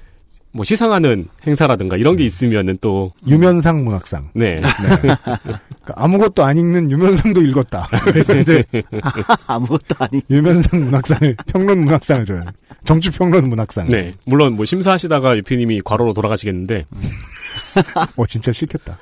뭐 0.52 0.64
시상하는 0.64 1.28
행사라든가 1.46 1.96
이런 1.96 2.16
게 2.16 2.24
있으면은 2.24 2.78
또 2.80 3.12
유면상 3.26 3.84
문학상. 3.84 4.30
네. 4.34 4.60
그러니까 4.60 5.50
아무것도 5.94 6.42
안 6.44 6.56
읽는 6.58 6.90
유면상도 6.90 7.40
읽었다. 7.42 7.88
이제 8.40 8.64
아무것도 9.46 9.94
아니. 9.98 10.20
유면상 10.28 10.84
문학상을 10.84 11.36
평론 11.46 11.84
문학상을 11.84 12.26
줘요. 12.26 12.44
정치 12.84 13.10
평론 13.10 13.48
문학상. 13.48 13.88
네. 13.88 14.12
물론 14.24 14.54
뭐 14.56 14.64
심사하시다가 14.64 15.36
유피님이 15.38 15.82
과로로 15.84 16.14
돌아가시겠는데 16.14 16.86
어 18.16 18.26
진짜 18.26 18.50
싫겠다. 18.50 18.98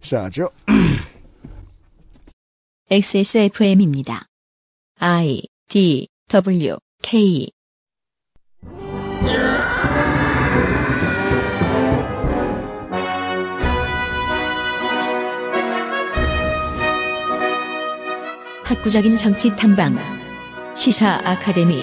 시작하죠. 0.00 0.50
XSFM입니다. 2.90 4.24
I 4.98 5.42
D 5.68 6.08
W 6.28 6.76
K 7.02 7.48
학구적인 18.70 19.16
정치 19.16 19.52
탐방 19.56 19.96
시사 20.76 21.20
아카데미 21.24 21.82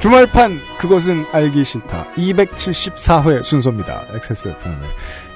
주말판 0.00 0.58
그것은 0.78 1.24
알기 1.30 1.62
싫다. 1.64 2.06
274회 2.16 3.44
순서입니다. 3.44 4.02
XSFM의 4.14 4.78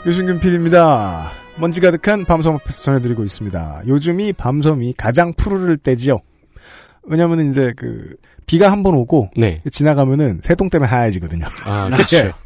유승균 0.07 0.41
PD입니다. 0.41 1.31
먼지 1.59 1.81
가득한 1.81 2.25
밤섬 2.25 2.55
앞에서 2.57 2.83
전해드리고 2.83 3.23
있습니다. 3.23 3.83
요즘이 3.87 4.33
밤섬이 4.33 4.95
가장 4.99 5.35
푸르를 5.35 5.77
때지요. 5.77 6.21
왜냐면은 7.05 7.51
이제 7.51 7.73
그 7.77 8.17
비가 8.47 8.71
한 8.73 8.83
번 8.83 8.95
오고 8.95 9.31
네. 9.37 9.61
지나가면은 9.71 10.41
새똥 10.43 10.69
때문에 10.71 10.89
하얘지거든요. 10.91 11.47
아, 11.65 11.89
그렇죠. 11.93 12.33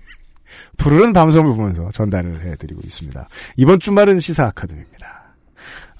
푸르른 0.76 1.12
밤섬을 1.12 1.54
보면서 1.54 1.90
전달을 1.92 2.40
해드리고 2.40 2.80
있습니다. 2.85 3.28
이번 3.57 3.80
주말은 3.80 4.21
시사 4.21 4.47
아카데미입니다. 4.47 5.35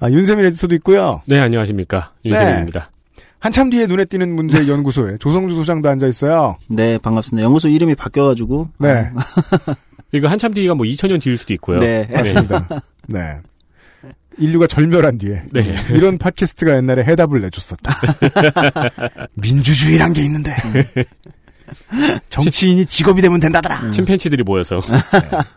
아, 0.01 0.11
윤세민 0.11 0.45
에디터도 0.47 0.75
있고요. 0.77 1.23
네, 1.27 1.39
안녕하십니까. 1.39 2.13
윤세민입니다. 2.25 2.91
한참 3.41 3.71
뒤에 3.71 3.87
눈에 3.87 4.05
띄는 4.05 4.35
문제 4.35 4.67
연구소에 4.69 5.17
조성주 5.19 5.55
소장도 5.55 5.89
앉아 5.89 6.07
있어요. 6.07 6.57
네 6.69 6.99
반갑습니다. 6.99 7.45
연구소 7.45 7.69
이름이 7.69 7.95
바뀌어가지고 7.95 8.69
네, 8.79 9.11
이거 10.13 10.29
한참 10.29 10.53
뒤가 10.53 10.75
뭐 10.75 10.85
2000년 10.87 11.21
뒤일 11.21 11.39
수도 11.39 11.55
있고요. 11.55 11.81
네. 11.81 12.07
맞습니다. 12.13 12.67
네. 13.09 13.39
인류가 14.39 14.67
절멸한 14.67 15.19
뒤에 15.19 15.43
네. 15.53 15.75
이런 15.91 16.17
팟캐스트가 16.17 16.77
옛날에 16.77 17.03
해답을 17.05 17.41
내줬었다. 17.43 17.95
민주주의란 19.35 20.13
게 20.13 20.23
있는데 20.23 20.55
정치인이 22.29 22.87
직업이 22.87 23.23
되면 23.23 23.41
된다더라. 23.41 23.91
침팬치들이 23.91 24.43
모여서 24.43 24.81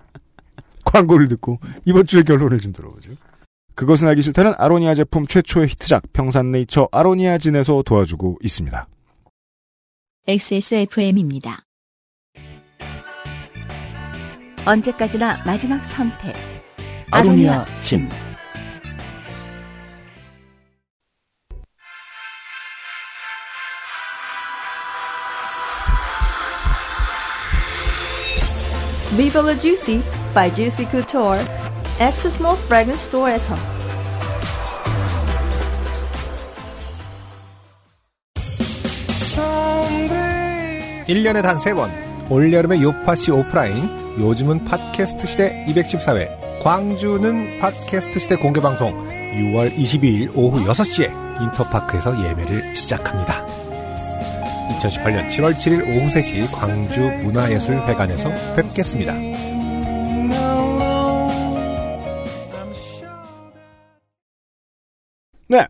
광고를 0.86 1.28
듣고 1.30 1.60
이번 1.86 2.06
주의 2.06 2.24
결론을 2.24 2.60
좀 2.60 2.74
들어보죠. 2.74 3.12
그것은 3.76 4.08
알기 4.08 4.22
싫다는 4.22 4.54
아로니아 4.58 4.94
제품 4.94 5.26
최초의 5.26 5.70
히트작 5.70 6.14
평산네이처 6.14 6.90
아로니아진에서 6.92 7.84
도와주고 7.84 8.40
있습니다. 8.44 8.88
XSFM입니다. 10.28 11.66
언제까지나 14.66 15.44
마지막 15.46 15.84
선택. 15.84 16.34
아로니아 17.12 17.66
진. 17.80 18.10
Viva 29.16 29.42
La 29.42 29.54
Juicy 29.54 30.02
by 30.34 30.50
Juicy 30.50 30.88
Couture. 30.90 31.46
X 32.00 32.28
Small 32.30 32.58
Fragrance 32.66 33.06
Store에서 33.06 33.56
1년에 41.08 41.44
단 41.44 41.58
3번 41.58 42.32
올여름의 42.32 42.82
요파시 42.82 43.30
오프라인 43.30 43.76
요즘은 44.18 44.66
팟캐스트 44.66 45.28
시대 45.28 45.64
214회 45.68 46.64
광주는 46.64 47.60
팟캐스트 47.60 48.20
시대 48.20 48.36
공개방송 48.36 49.08
6월 49.34 49.76
22일 49.76 50.32
오후 50.36 50.66
6시에 50.66 51.42
인터파크에서 51.42 52.18
예매를 52.24 52.76
시작합니다. 52.76 53.63
2018년 54.84 55.28
7월 55.30 55.54
7일 55.54 55.82
오후 55.88 56.08
3시 56.10 56.52
광주 56.52 57.00
문화예술회관에서 57.24 58.30
뵙겠습니다. 58.56 59.14
네. 65.48 65.68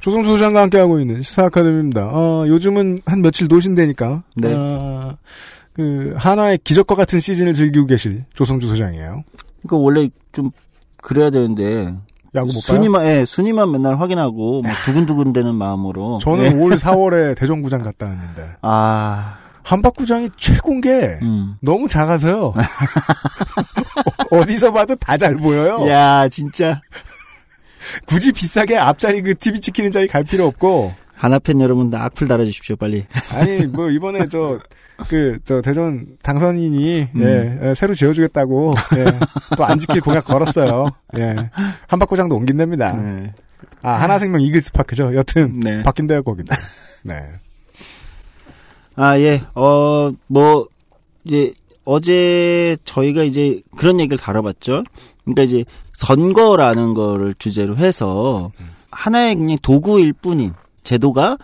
조성수 0.00 0.30
소장과 0.32 0.62
함께하고 0.62 1.00
있는 1.00 1.22
시사 1.22 1.44
아카데미입니다. 1.44 2.10
어, 2.12 2.44
요즘은 2.48 3.02
한 3.06 3.22
며칠 3.22 3.46
노신되니까 3.48 4.22
네. 4.36 4.52
어, 4.52 5.16
그 5.72 6.14
하나의 6.16 6.58
기적과 6.64 6.94
같은 6.94 7.20
시즌을 7.20 7.54
즐기고 7.54 7.86
계실 7.86 8.24
조성주 8.34 8.68
소장이에요. 8.68 9.24
그러니까 9.62 9.76
원래 9.76 10.08
좀 10.32 10.50
그래야 10.96 11.30
되는데 11.30 11.94
야구 12.34 12.46
못 12.46 12.52
봐요? 12.54 12.60
순위만 12.60 13.06
예, 13.06 13.24
순위만 13.24 13.70
맨날 13.70 14.00
확인하고 14.00 14.62
막 14.62 14.72
두근두근대는 14.84 15.54
마음으로 15.54 16.18
저는 16.22 16.44
예. 16.44 16.62
올 16.62 16.72
4월에 16.76 17.36
대전구장 17.36 17.82
갔다 17.82 18.06
왔는데 18.06 18.56
아 18.62 19.38
한박구장이 19.62 20.30
최고인 20.38 20.80
게 20.80 21.18
음. 21.22 21.56
너무 21.60 21.86
작아서요. 21.88 22.54
어디서 24.30 24.72
봐도 24.72 24.94
다 24.96 25.16
잘 25.16 25.36
보여요. 25.36 25.86
야 25.88 26.28
진짜 26.28 26.80
굳이 28.06 28.32
비싸게 28.32 28.76
앞자리 28.76 29.22
그 29.22 29.34
TV 29.36 29.60
찍히는 29.60 29.90
자리 29.92 30.08
갈 30.08 30.24
필요 30.24 30.46
없고 30.46 30.94
하나팬 31.14 31.60
여러분들 31.60 31.98
악플 31.98 32.26
달아주십시오 32.26 32.76
빨리 32.76 33.06
아니 33.30 33.66
뭐 33.66 33.90
이번에 33.90 34.26
저 34.28 34.58
그 35.08 35.38
저 35.44 35.60
대전 35.60 36.06
당선인이 36.22 37.08
음. 37.14 37.22
예, 37.22 37.68
예, 37.70 37.74
새로 37.74 37.94
지어주겠다고 37.94 38.74
예, 38.96 39.04
또안 39.56 39.78
지킬 39.78 40.00
공약 40.00 40.24
걸었어요. 40.24 40.90
예, 41.16 41.50
한박구장도 41.88 42.34
옮긴답니다. 42.36 42.92
네. 42.92 43.32
아 43.82 43.92
하나생명 43.92 44.40
이글스 44.40 44.72
파크죠. 44.72 45.14
여튼 45.14 45.60
네. 45.60 45.82
바뀐대요 45.82 46.22
거기도. 46.22 46.54
네. 47.02 47.14
아, 48.94 49.18
예. 49.18 49.42
어, 49.54 50.12
뭐, 50.26 50.68
이제, 51.24 51.52
어제 51.84 52.76
저희가 52.84 53.22
이제 53.22 53.60
그런 53.76 53.98
얘기를 54.00 54.18
다뤄봤죠. 54.18 54.84
그러니까 55.24 55.42
이제 55.42 55.64
선거라는 55.94 56.94
거를 56.94 57.34
주제로 57.38 57.76
해서 57.76 58.52
하나의 58.90 59.36
그냥 59.36 59.56
도구일 59.62 60.12
뿐인 60.12 60.52
제도가 60.84 61.38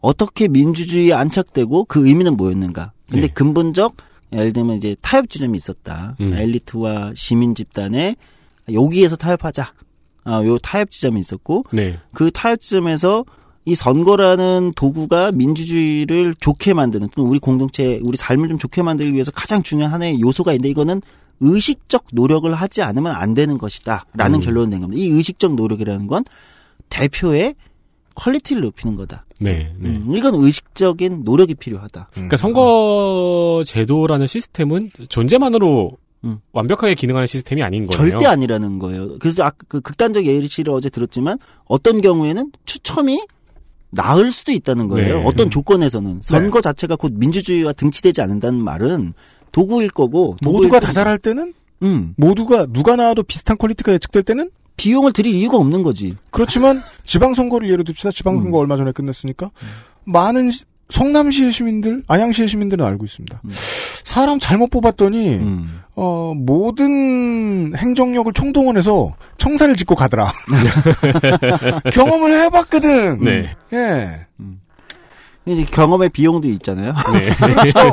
어떻게 0.00 0.46
민주주의에 0.48 1.12
안착되고 1.12 1.84
그 1.84 2.06
의미는 2.06 2.36
뭐였는가. 2.36 2.92
근데 3.10 3.26
네. 3.26 3.32
근본적 3.32 3.96
예를 4.32 4.52
들면 4.52 4.76
이제 4.76 4.96
타협 5.02 5.28
지점이 5.28 5.56
있었다. 5.58 6.16
음. 6.20 6.34
엘리트와 6.34 7.12
시민 7.14 7.54
집단에 7.54 8.16
여기에서 8.72 9.16
타협하자. 9.16 9.72
아, 10.24 10.44
요 10.44 10.58
타협 10.58 10.90
지점이 10.90 11.18
있었고 11.20 11.64
네. 11.72 11.98
그 12.12 12.30
타협 12.30 12.60
지점에서 12.60 13.24
이 13.64 13.74
선거라는 13.74 14.72
도구가 14.74 15.32
민주주의를 15.32 16.34
좋게 16.34 16.74
만드는 16.74 17.08
또는 17.14 17.30
우리 17.30 17.38
공동체 17.38 18.00
우리 18.02 18.16
삶을 18.16 18.48
좀 18.48 18.58
좋게 18.58 18.82
만들기 18.82 19.12
위해서 19.12 19.30
가장 19.30 19.62
중요한 19.62 19.92
하나의 19.92 20.20
요소가 20.20 20.52
있는데 20.52 20.68
이거는 20.70 21.02
의식적 21.40 22.06
노력을 22.12 22.52
하지 22.54 22.82
않으면 22.82 23.14
안 23.14 23.34
되는 23.34 23.58
것이다라는 23.58 24.38
음. 24.38 24.40
결론을 24.40 24.70
낸 24.70 24.80
겁니다. 24.80 25.02
이 25.02 25.08
의식적 25.08 25.54
노력이라는 25.54 26.06
건 26.06 26.24
대표의 26.88 27.54
quality를 28.20 28.62
높이는 28.62 28.96
거다. 28.96 29.24
네. 29.40 29.72
네. 29.78 29.88
음, 29.88 30.14
이건 30.14 30.34
의식적인 30.34 31.22
노력이 31.24 31.54
필요하다. 31.54 32.08
그러니까 32.12 32.36
선거 32.36 33.62
제도라는 33.64 34.26
시스템은 34.26 34.90
존재만으로 35.08 35.92
음. 36.24 36.38
완벽하게 36.52 36.94
기능하는 36.94 37.26
시스템이 37.26 37.62
아닌 37.62 37.86
거예요. 37.86 38.10
절대 38.10 38.26
아니라는 38.26 38.78
거예요. 38.78 39.18
그래서 39.18 39.42
아까 39.44 39.56
그 39.68 39.80
극단적 39.80 40.26
예시를 40.26 40.72
어제 40.74 40.90
들었지만 40.90 41.38
어떤 41.64 42.02
경우에는 42.02 42.52
추첨이 42.66 43.22
나을 43.88 44.30
수도 44.30 44.52
있다는 44.52 44.88
거예요. 44.88 45.20
네. 45.20 45.24
어떤 45.24 45.48
조건에서는 45.48 46.20
선거 46.22 46.60
자체가 46.60 46.96
곧 46.96 47.12
민주주의와 47.14 47.72
등치되지 47.72 48.20
않는다는 48.20 48.60
말은 48.60 49.14
도구일 49.50 49.88
거고 49.90 50.36
모두가 50.42 50.52
도구일 50.52 50.70
다 50.70 50.78
거고. 50.80 50.92
잘할 50.92 51.18
때는 51.18 51.54
음, 51.82 52.14
모두가 52.18 52.66
누가 52.66 52.96
나와도 52.96 53.22
비슷한 53.22 53.56
quality가 53.56 53.92
예측될 53.94 54.22
때는 54.22 54.50
비용을 54.80 55.12
들일 55.12 55.34
이유가 55.34 55.58
없는 55.58 55.82
거지. 55.82 56.16
그렇지만 56.30 56.80
지방선거를 57.04 57.68
예로 57.70 57.82
듭시다. 57.84 58.10
지방선거 58.10 58.56
얼마 58.56 58.78
전에 58.78 58.92
끝났으니까 58.92 59.50
많은 60.04 60.50
시- 60.50 60.64
성남시의 60.88 61.52
시민들, 61.52 62.02
안양시의 62.08 62.48
시민들은 62.48 62.84
알고 62.84 63.04
있습니다. 63.04 63.42
음. 63.44 63.50
사람 64.04 64.38
잘못 64.40 64.70
뽑았더니 64.70 65.36
음. 65.36 65.80
어, 65.94 66.32
모든 66.34 67.72
행정력을 67.76 68.32
총동원해서 68.32 69.14
청사를 69.38 69.76
짓고 69.76 69.94
가더라. 69.94 70.32
경험을 71.92 72.40
해봤거든. 72.40 73.20
네. 73.22 73.54
예. 73.72 74.26
이제 75.46 75.64
경험의 75.64 76.08
비용도 76.08 76.48
있잖아요. 76.48 76.94
네. 77.12 77.30
그렇죠. 77.36 77.92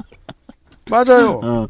맞아요. 0.90 1.40
어, 1.42 1.66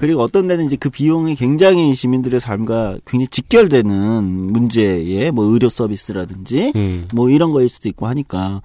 그리고 0.00 0.22
어떤 0.22 0.46
데는 0.46 0.66
이제 0.66 0.76
그 0.76 0.90
비용이 0.90 1.36
굉장히 1.36 1.94
시민들의 1.94 2.40
삶과 2.40 2.98
굉장히 3.06 3.28
직결되는 3.28 4.24
문제에 4.24 5.30
뭐 5.30 5.44
의료 5.46 5.68
서비스라든지 5.68 6.72
음. 6.74 7.08
뭐 7.14 7.30
이런 7.30 7.52
거일 7.52 7.68
수도 7.68 7.88
있고 7.88 8.06
하니까. 8.06 8.62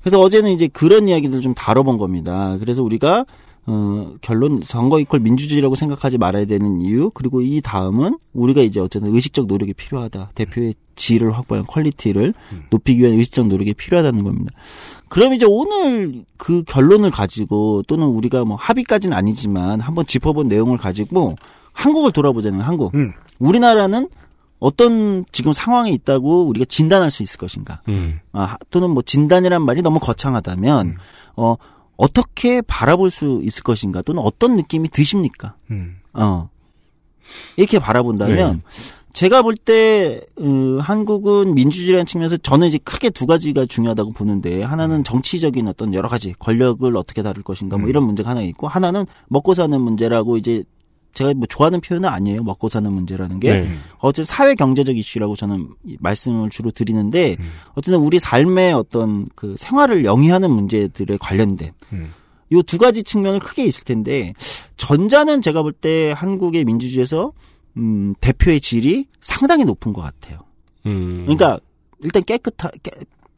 그래서 0.00 0.20
어제는 0.20 0.50
이제 0.50 0.68
그런 0.68 1.08
이야기들 1.08 1.40
좀 1.40 1.54
다뤄본 1.54 1.98
겁니다. 1.98 2.56
그래서 2.60 2.82
우리가 2.82 3.24
어, 3.70 4.14
결론 4.22 4.62
선거 4.64 4.98
equal 4.98 5.18
민주주의라고 5.18 5.74
생각하지 5.74 6.16
말아야 6.16 6.46
되는 6.46 6.80
이유 6.80 7.10
그리고 7.10 7.42
이 7.42 7.60
다음은 7.60 8.18
우리가 8.32 8.62
이제 8.62 8.80
어쨌든 8.80 9.14
의식적 9.14 9.46
노력이 9.46 9.74
필요하다. 9.74 10.30
대표의 10.34 10.74
질을 10.96 11.36
확보한 11.36 11.64
quality를 11.66 12.32
높이기 12.70 13.00
위한 13.02 13.12
의식적 13.18 13.46
노력이 13.46 13.74
필요하다는 13.74 14.24
겁니다. 14.24 14.52
그럼 15.08 15.34
이제 15.34 15.44
오늘 15.46 16.24
그 16.38 16.62
결론을 16.64 17.10
가지고 17.10 17.82
또는 17.86 18.06
우리가 18.06 18.46
뭐 18.46 18.56
합의까지는 18.56 19.14
아니지만 19.14 19.80
한번 19.80 20.06
짚어본 20.06 20.48
내용을 20.48 20.78
가지고 20.78 21.36
한국을 21.72 22.12
돌아보자는 22.12 22.60
한국. 22.60 22.94
음. 22.94 23.12
우리나라는 23.38 24.08
어떤 24.60 25.26
지금 25.30 25.52
상황에 25.52 25.90
있다고 25.92 26.46
우리가 26.48 26.64
진단할 26.64 27.10
수 27.10 27.22
있을 27.22 27.38
것인가? 27.38 27.82
음. 27.88 28.18
아, 28.32 28.56
또는 28.70 28.90
뭐 28.90 29.02
진단이란 29.02 29.62
말이 29.62 29.82
너무 29.82 29.98
거창하다면 30.00 30.96
어 31.36 31.56
어떻게 31.98 32.62
바라볼 32.62 33.10
수 33.10 33.40
있을 33.42 33.62
것인가? 33.62 34.00
또는 34.00 34.22
어떤 34.22 34.56
느낌이 34.56 34.88
드십니까? 34.88 35.56
음. 35.70 35.98
어 36.14 36.48
이렇게 37.56 37.78
바라본다면 37.78 38.62
제가 39.12 39.42
볼때 39.42 40.22
어, 40.40 40.78
한국은 40.80 41.54
민주주의라는 41.54 42.06
측면에서 42.06 42.36
저는 42.36 42.68
이제 42.68 42.78
크게 42.78 43.10
두 43.10 43.26
가지가 43.26 43.66
중요하다고 43.66 44.12
보는데 44.12 44.62
하나는 44.62 45.02
정치적인 45.02 45.66
어떤 45.66 45.92
여러 45.92 46.08
가지 46.08 46.34
권력을 46.38 46.96
어떻게 46.96 47.22
다룰 47.22 47.42
것인가 47.42 47.78
뭐 47.78 47.88
이런 47.88 48.04
문제가 48.04 48.30
하나 48.30 48.42
있고 48.42 48.68
하나는 48.68 49.06
먹고 49.26 49.54
사는 49.54 49.78
문제라고 49.80 50.36
이제 50.36 50.62
제가 51.14 51.34
뭐 51.34 51.46
좋아하는 51.46 51.80
표현은 51.80 52.08
아니에요 52.08 52.42
먹고 52.42 52.68
사는 52.68 52.92
문제라는 52.92 53.40
게 53.40 53.52
네. 53.52 53.68
어쨌든 53.98 54.24
사회 54.24 54.54
경제적 54.54 54.96
이슈라고 54.96 55.36
저는 55.36 55.68
이 55.84 55.96
말씀을 56.00 56.50
주로 56.50 56.70
드리는데 56.70 57.36
어쨌든 57.74 58.00
우리 58.00 58.18
삶의 58.18 58.72
어떤 58.72 59.28
그 59.34 59.54
생활을 59.58 60.04
영위하는 60.04 60.50
문제들에 60.50 61.16
관련된 61.18 61.72
음. 61.92 62.12
요두 62.52 62.78
가지 62.78 63.02
측면을 63.02 63.40
크게 63.40 63.64
있을 63.64 63.84
텐데 63.84 64.32
전자는 64.76 65.42
제가 65.42 65.62
볼 65.62 65.72
때 65.72 66.12
한국의 66.14 66.64
민주주의에서 66.64 67.32
음, 67.76 68.14
대표의 68.20 68.60
질이 68.60 69.06
상당히 69.20 69.64
높은 69.64 69.92
것 69.92 70.02
같아요. 70.02 70.40
음. 70.86 71.22
그러니까 71.24 71.60
일단 72.02 72.22
깨끗하 72.24 72.70
깨, 72.82 72.90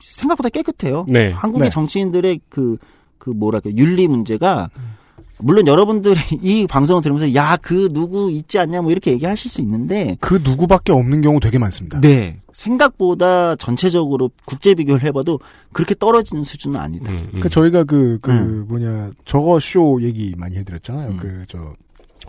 생각보다 0.02 0.48
깨끗해요. 0.48 1.06
네. 1.08 1.30
한국의 1.32 1.68
네. 1.68 1.70
정치인들의 1.70 2.40
그, 2.48 2.78
그 3.18 3.30
뭐랄까, 3.30 3.70
윤리 3.76 4.08
문제가, 4.08 4.70
물론 5.42 5.66
여러분들이 5.66 6.14
이 6.42 6.66
방송을 6.66 7.02
들으면서, 7.02 7.34
야, 7.34 7.56
그 7.60 7.88
누구 7.92 8.30
있지 8.30 8.58
않냐, 8.58 8.82
뭐 8.82 8.90
이렇게 8.90 9.12
얘기하실 9.12 9.50
수 9.50 9.60
있는데, 9.60 10.16
그 10.20 10.40
누구밖에 10.42 10.92
없는 10.92 11.20
경우 11.20 11.40
되게 11.40 11.58
많습니다. 11.58 12.00
네. 12.00 12.40
생각보다 12.52 13.56
전체적으로 13.56 14.30
국제 14.44 14.74
비교를 14.74 15.02
해봐도 15.04 15.40
그렇게 15.72 15.94
떨어지는 15.94 16.44
수준은 16.44 16.78
아니다. 16.78 17.10
음, 17.10 17.16
음. 17.16 17.26
그러니까 17.28 17.48
저희가 17.48 17.84
그, 17.84 18.18
그, 18.20 18.30
음. 18.30 18.66
뭐냐, 18.68 19.10
저거 19.24 19.58
쇼 19.60 20.02
얘기 20.02 20.34
많이 20.36 20.56
해드렸잖아요. 20.56 21.10
음. 21.10 21.16
그, 21.16 21.44
저, 21.46 21.74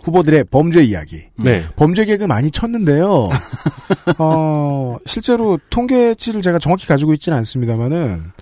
후보들의 0.02 0.44
범죄 0.50 0.82
이야기. 0.82 1.24
네. 1.36 1.64
범죄 1.76 2.04
개그 2.04 2.24
많이 2.24 2.50
쳤는데요. 2.50 3.28
어, 4.18 4.96
실제로 5.06 5.58
통계치를 5.70 6.42
제가 6.42 6.58
정확히 6.58 6.86
가지고 6.86 7.14
있지는 7.14 7.38
않습니다만은, 7.38 8.32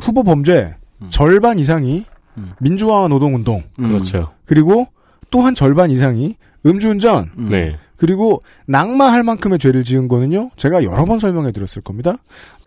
후보 0.00 0.22
범죄 0.22 0.74
음. 1.00 1.08
절반 1.10 1.58
이상이 1.58 2.04
음. 2.38 2.52
민주화와 2.60 3.08
노동운동, 3.08 3.62
음. 3.78 3.88
그렇죠. 3.88 4.30
그리고 4.44 4.86
또한 5.30 5.54
절반 5.54 5.90
이상이 5.90 6.36
음주운전, 6.64 7.30
음. 7.38 7.48
네. 7.50 7.76
그리고 7.96 8.42
낙마할 8.66 9.22
만큼의 9.22 9.58
죄를 9.58 9.84
지은 9.84 10.08
거는요. 10.08 10.50
제가 10.56 10.82
여러 10.82 11.04
번 11.04 11.18
설명해 11.18 11.52
드렸을 11.52 11.82
겁니다. 11.82 12.16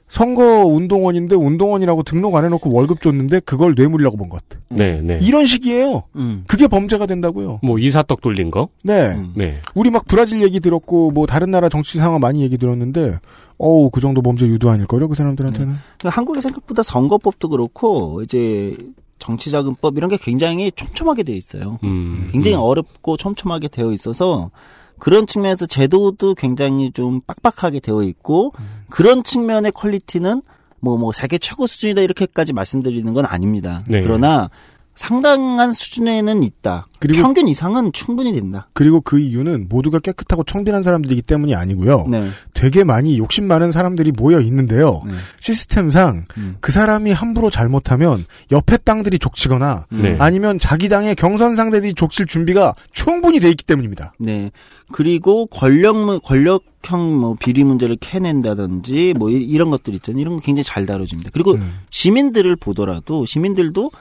선거 0.08 0.44
운동원인데 0.66 1.36
운동원이라고 1.36 2.04
등록 2.04 2.36
안 2.36 2.46
해놓고 2.46 2.72
월급 2.72 3.02
줬는데 3.02 3.42
그걸 3.42 3.74
뇌물이라고 3.76 4.18
본 4.18 4.30
것. 4.30 4.44
네. 4.70 5.02
네. 5.02 5.20
이런 5.22 5.46
식이에요. 5.46 6.04
음. 6.16 6.44
그게 6.48 6.68
범죄가 6.68 7.06
된다고요. 7.06 7.60
뭐 7.64 7.80
이사떡 7.80 8.22
돌린 8.22 8.52
거. 8.52 8.70
네. 8.84 9.08
음. 9.08 9.34
네. 9.36 9.60
우리 9.74 9.90
막 9.90 10.06
브라질 10.08 10.42
얘기 10.42 10.60
들었고 10.60 11.12
뭐 11.12 11.26
다른 11.26 11.52
나라 11.52 11.70
정치 11.70 11.98
상황 11.98 12.20
많이 12.20 12.44
얘기 12.44 12.58
들었는데 12.58 13.18
어우 13.58 13.90
그 13.90 14.00
정도 14.00 14.22
범죄 14.22 14.46
유도 14.46 14.70
아닐걸요 14.70 15.08
그 15.08 15.16
사람들한테는. 15.16 15.74
그러니까 15.98 16.18
한국의 16.18 16.42
생각보다 16.42 16.84
선거법도 16.84 17.50
그렇고, 17.50 18.22
이제 18.22 18.76
정치자금법 19.20 19.98
이런 19.98 20.10
게 20.10 20.18
굉장히 20.18 20.72
촘촘하게 20.72 21.24
돼 21.24 21.34
있어요. 21.34 21.80
음. 21.84 22.30
굉장히 22.32 22.56
음. 22.56 22.62
어렵고 22.62 23.18
촘촘하게 23.18 23.68
되어 23.68 23.92
있어서 23.92 24.52
그런 25.00 25.28
측면에서 25.28 25.66
제도도 25.66 26.36
굉장히 26.36 26.92
좀 26.92 27.22
빡빡하게 27.22 27.80
되어 27.80 28.04
있고 28.04 28.54
그런 28.90 29.24
측면의 29.24 29.72
퀄리티는 29.72 30.42
뭐뭐 30.80 31.12
세계 31.14 31.38
최고 31.38 31.68
수준이다 31.68 32.02
이렇게까지 32.02 32.54
말씀드리는 32.54 33.14
건 33.14 33.26
아닙니다. 33.26 33.84
네. 33.88 34.02
그러나 34.02 34.50
상당한 34.96 35.74
수준에는 35.74 36.42
있다. 36.44 36.88
그리고- 37.00 37.22
평균 37.22 37.48
이상은 37.48 37.92
충분히 37.92 38.34
된다. 38.34 38.70
그리고 38.74 39.02
그 39.02 39.20
이유는 39.20 39.68
모두가 39.70 40.00
깨끗하고 40.00 40.44
청빈한 40.44 40.84
사람들이기 40.84 41.22
때문이 41.22 41.54
아니고요. 41.54 42.08
네. 42.10 42.30
되게 42.54 42.84
많이 42.84 43.18
욕심 43.18 43.46
많은 43.48 43.72
사람들이 43.72 44.12
모여 44.14 44.40
있는데요. 44.40 45.02
네. 45.06 45.14
시스템상 45.42 46.26
음. 46.38 46.56
그 46.62 46.72
사람이 46.72 47.12
함부로 47.12 47.50
잘못하면 47.50 48.26
옆에 48.52 48.78
땅들이 48.78 49.20
족치거나 49.20 49.86
네. 49.92 50.16
아니면 50.20 50.58
자기 50.58 50.88
당의 50.90 51.16
경선 51.16 51.56
상대들이 51.56 51.94
족칠 51.94 52.26
준비가 52.26 52.74
충분히 52.94 53.40
돼 53.40 53.50
있기 53.50 53.64
때문입니다. 53.66 54.14
네. 54.20 54.50
그리고 54.92 55.46
권력 55.48 55.98
문- 55.98 56.20
권력형 56.22 57.20
뭐 57.20 57.36
비리 57.40 57.64
문제를 57.64 57.98
캐낸다든지 58.00 59.14
뭐 59.18 59.30
이- 59.30 59.44
이런 59.44 59.70
것들 59.72 59.94
있잖아요. 59.96 60.22
이런 60.22 60.36
거 60.38 60.42
굉장히 60.42 60.64
잘 60.64 60.86
다뤄집니다. 60.86 61.32
그리고 61.34 61.54
음. 61.54 61.80
시민들을 61.90 62.56
보더라도 62.56 63.26
시민들도 63.26 63.92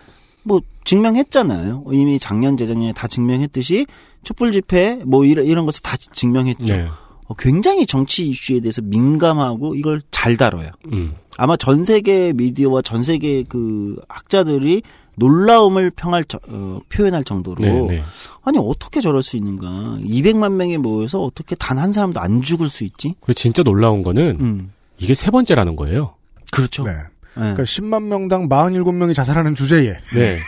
뭐 0.45 0.61
증명했잖아요. 0.85 1.85
이미 1.93 2.19
작년 2.19 2.57
재작년에 2.57 2.93
다 2.93 3.07
증명했듯이 3.09 3.87
촛불 4.23 4.53
집회 4.53 4.97
뭐 5.05 5.25
이런 5.25 5.47
이런 5.47 5.67
것을 5.67 5.83
다 5.83 5.97
증명했죠. 5.97 6.65
네. 6.75 6.87
어, 7.27 7.35
굉장히 7.39 7.87
정치 7.87 8.27
이슈에 8.29 8.61
대해서 8.61 8.83
민감하고 8.83 9.75
이걸 9.75 10.03
잘 10.11 10.37
다뤄요. 10.37 10.69
음. 10.93 11.15
아마 11.39 11.57
전 11.57 11.85
세계 11.85 12.33
미디어와 12.35 12.83
전 12.83 13.03
세계 13.03 13.43
그 13.49 13.97
학자들이 14.09 14.83
놀라움을 15.17 15.91
평할 15.91 16.25
저- 16.25 16.41
어, 16.49 16.81
표현할 16.89 17.25
정도로 17.25 17.57
네, 17.61 17.81
네. 17.97 18.03
아니 18.43 18.59
어떻게 18.59 19.01
저럴 19.01 19.23
수 19.23 19.37
있는가? 19.37 19.67
200만 20.03 20.53
명이 20.53 20.79
모여서 20.79 21.21
어떻게 21.23 21.55
단 21.55 21.79
한 21.79 21.93
사람도 21.93 22.21
안 22.21 22.43
죽을 22.43 22.69
수 22.69 22.85
있지? 22.85 23.15
그리고 23.21 23.33
진짜 23.35 23.63
놀라운 23.63 24.03
거는 24.03 24.37
음. 24.41 24.73
이게 24.99 25.15
세 25.15 25.31
번째라는 25.31 25.77
거예요. 25.77 26.15
그렇죠. 26.51 26.85
네. 26.85 26.93
네. 27.37 27.41
그러니까 27.41 27.63
10만 27.65 28.05
명당 28.05 28.49
47명이 28.49 29.15
자살하는 29.15 29.55
주제에 29.55 29.95
네. 30.15 30.39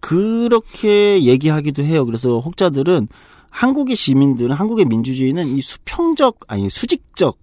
그렇게 0.00 1.22
얘기하기도 1.22 1.82
해요. 1.84 2.04
그래서 2.04 2.40
혹자들은 2.40 3.08
한국의 3.50 3.96
시민들은 3.96 4.54
한국의 4.54 4.84
민주주의는 4.86 5.46
이 5.46 5.62
수평적 5.62 6.40
아니 6.48 6.68
수직적 6.68 7.38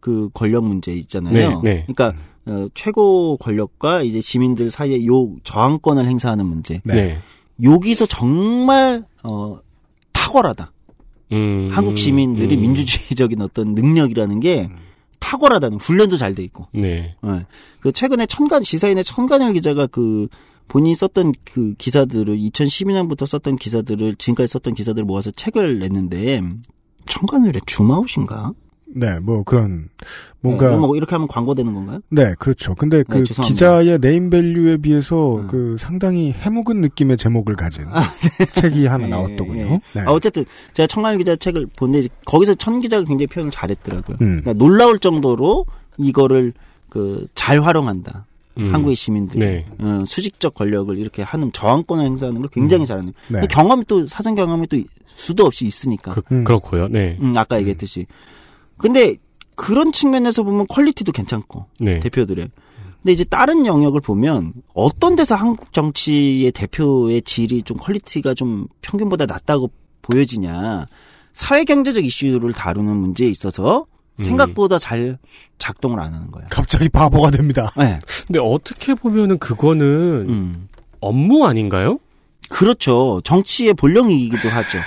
그 0.00 0.28
권력 0.34 0.64
문제 0.64 0.92
있잖아요. 0.92 1.62
네, 1.62 1.74
네. 1.74 1.86
그러니까 1.86 2.12
어, 2.46 2.66
최고 2.74 3.36
권력과 3.38 4.02
이제 4.02 4.20
시민들 4.20 4.70
사이에 4.70 5.06
요 5.06 5.30
저항권을 5.44 6.06
행사하는 6.06 6.44
문제. 6.44 6.80
네. 6.84 6.94
네. 6.94 7.18
여기서 7.62 8.06
정말 8.06 9.04
어 9.22 9.60
탁월하다. 10.12 10.72
음, 11.32 11.70
한국 11.72 11.96
시민들이 11.96 12.56
음. 12.56 12.62
민주주의적인 12.62 13.40
어떤 13.40 13.74
능력이라는 13.74 14.40
게 14.40 14.68
탁월하다는 15.24 15.78
훈련도 15.78 16.18
잘 16.18 16.34
돼 16.34 16.42
있고. 16.44 16.66
네. 16.74 17.16
예. 17.24 17.46
그 17.80 17.92
최근에 17.92 18.26
천간 18.26 18.62
시사인의 18.62 19.04
천간일 19.04 19.54
기자가 19.54 19.86
그 19.86 20.28
본인이 20.68 20.94
썼던 20.94 21.32
그 21.44 21.74
기사들을 21.78 22.36
2012년부터 22.36 23.26
썼던 23.26 23.56
기사들을 23.56 24.16
지금까지 24.16 24.52
썼던 24.52 24.74
기사들을 24.74 25.04
모아서 25.06 25.30
책을 25.30 25.78
냈는데 25.78 26.42
천간일의 27.06 27.62
줌아웃인가? 27.66 28.52
네, 28.86 29.18
뭐 29.20 29.42
그런 29.42 29.88
뭔가 30.40 30.70
네, 30.70 30.76
뭐 30.76 30.96
이렇게 30.96 31.14
하면 31.14 31.26
광고되는 31.28 31.72
건가요? 31.72 32.00
네, 32.10 32.34
그렇죠. 32.38 32.74
근데 32.74 33.02
그 33.02 33.24
죄송합니다. 33.24 33.42
기자의 33.48 33.98
네임 34.00 34.30
밸류에 34.30 34.78
비해서 34.78 35.36
음. 35.36 35.46
그 35.48 35.76
상당히 35.78 36.32
해묵은 36.32 36.80
느낌의 36.80 37.16
제목을 37.16 37.56
가진 37.56 37.84
책이 38.52 38.86
하나 38.86 39.04
예, 39.04 39.08
나왔더군요. 39.08 39.62
예. 39.62 39.80
네. 39.94 40.00
아, 40.06 40.12
어쨌든 40.12 40.44
제가 40.72 40.86
천관율 40.86 41.18
기자 41.18 41.34
책을 41.36 41.66
본데 41.76 42.08
거기서 42.26 42.54
천 42.54 42.80
기자가 42.80 43.04
굉장히 43.04 43.26
표현을 43.26 43.50
잘했더라고요. 43.50 44.16
음. 44.20 44.40
그러니까 44.42 44.52
놀라울 44.54 44.98
정도로 44.98 45.66
이거를 45.98 46.52
그 46.88 47.26
잘 47.34 47.60
활용한다. 47.62 48.26
음. 48.56 48.72
한국의 48.72 48.94
시민들이 48.94 49.40
네. 49.40 49.64
어, 49.80 49.98
수직적 50.06 50.54
권력을 50.54 50.96
이렇게 50.96 51.22
하는 51.22 51.50
저항권을 51.52 52.04
행사하는 52.04 52.40
걸 52.40 52.48
굉장히 52.50 52.86
잘하는. 52.86 53.12
네. 53.28 53.40
그 53.40 53.46
경험이 53.48 53.84
또 53.88 54.06
사전 54.06 54.34
경험이 54.34 54.66
또 54.68 54.78
수도 55.06 55.44
없이 55.44 55.66
있으니까. 55.66 56.12
그, 56.12 56.22
음. 56.32 56.44
그렇고요. 56.44 56.88
네. 56.88 57.18
음, 57.20 57.36
아까 57.36 57.58
얘기했듯이. 57.58 58.06
근데 58.76 59.16
그런 59.56 59.92
측면에서 59.92 60.42
보면 60.42 60.66
quality도 60.68 61.12
괜찮고 61.12 61.66
네. 61.80 62.00
대표들의. 62.00 62.48
근데 63.02 63.12
이제 63.12 63.24
다른 63.24 63.66
영역을 63.66 64.00
보면 64.00 64.54
어떤 64.72 65.14
데서 65.14 65.34
한국 65.34 65.72
정치의 65.72 66.52
대표의 66.52 67.22
질이 67.22 67.62
좀 67.62 67.76
quality가 67.76 68.34
좀 68.34 68.66
평균보다 68.80 69.26
낮다고 69.26 69.70
보여지냐. 70.02 70.86
사회 71.34 71.64
경제적 71.64 72.04
이슈를 72.04 72.52
다루는 72.52 72.96
문제에 72.96 73.28
있어서 73.28 73.86
음. 74.20 74.22
생각보다 74.24 74.78
잘 74.78 75.18
작동을 75.58 76.00
안 76.00 76.14
하는 76.14 76.30
거예요. 76.30 76.46
갑자기 76.50 76.88
바보가 76.88 77.30
됩니다. 77.30 77.72
네. 77.76 77.98
근데 78.26 78.40
어떻게 78.40 78.94
보면은 78.94 79.38
그거는 79.38 79.86
음. 80.28 80.68
업무 81.00 81.44
아닌가요? 81.46 81.98
그렇죠. 82.48 83.20
정치의 83.24 83.74
본령이기도 83.74 84.48
하죠. 84.48 84.78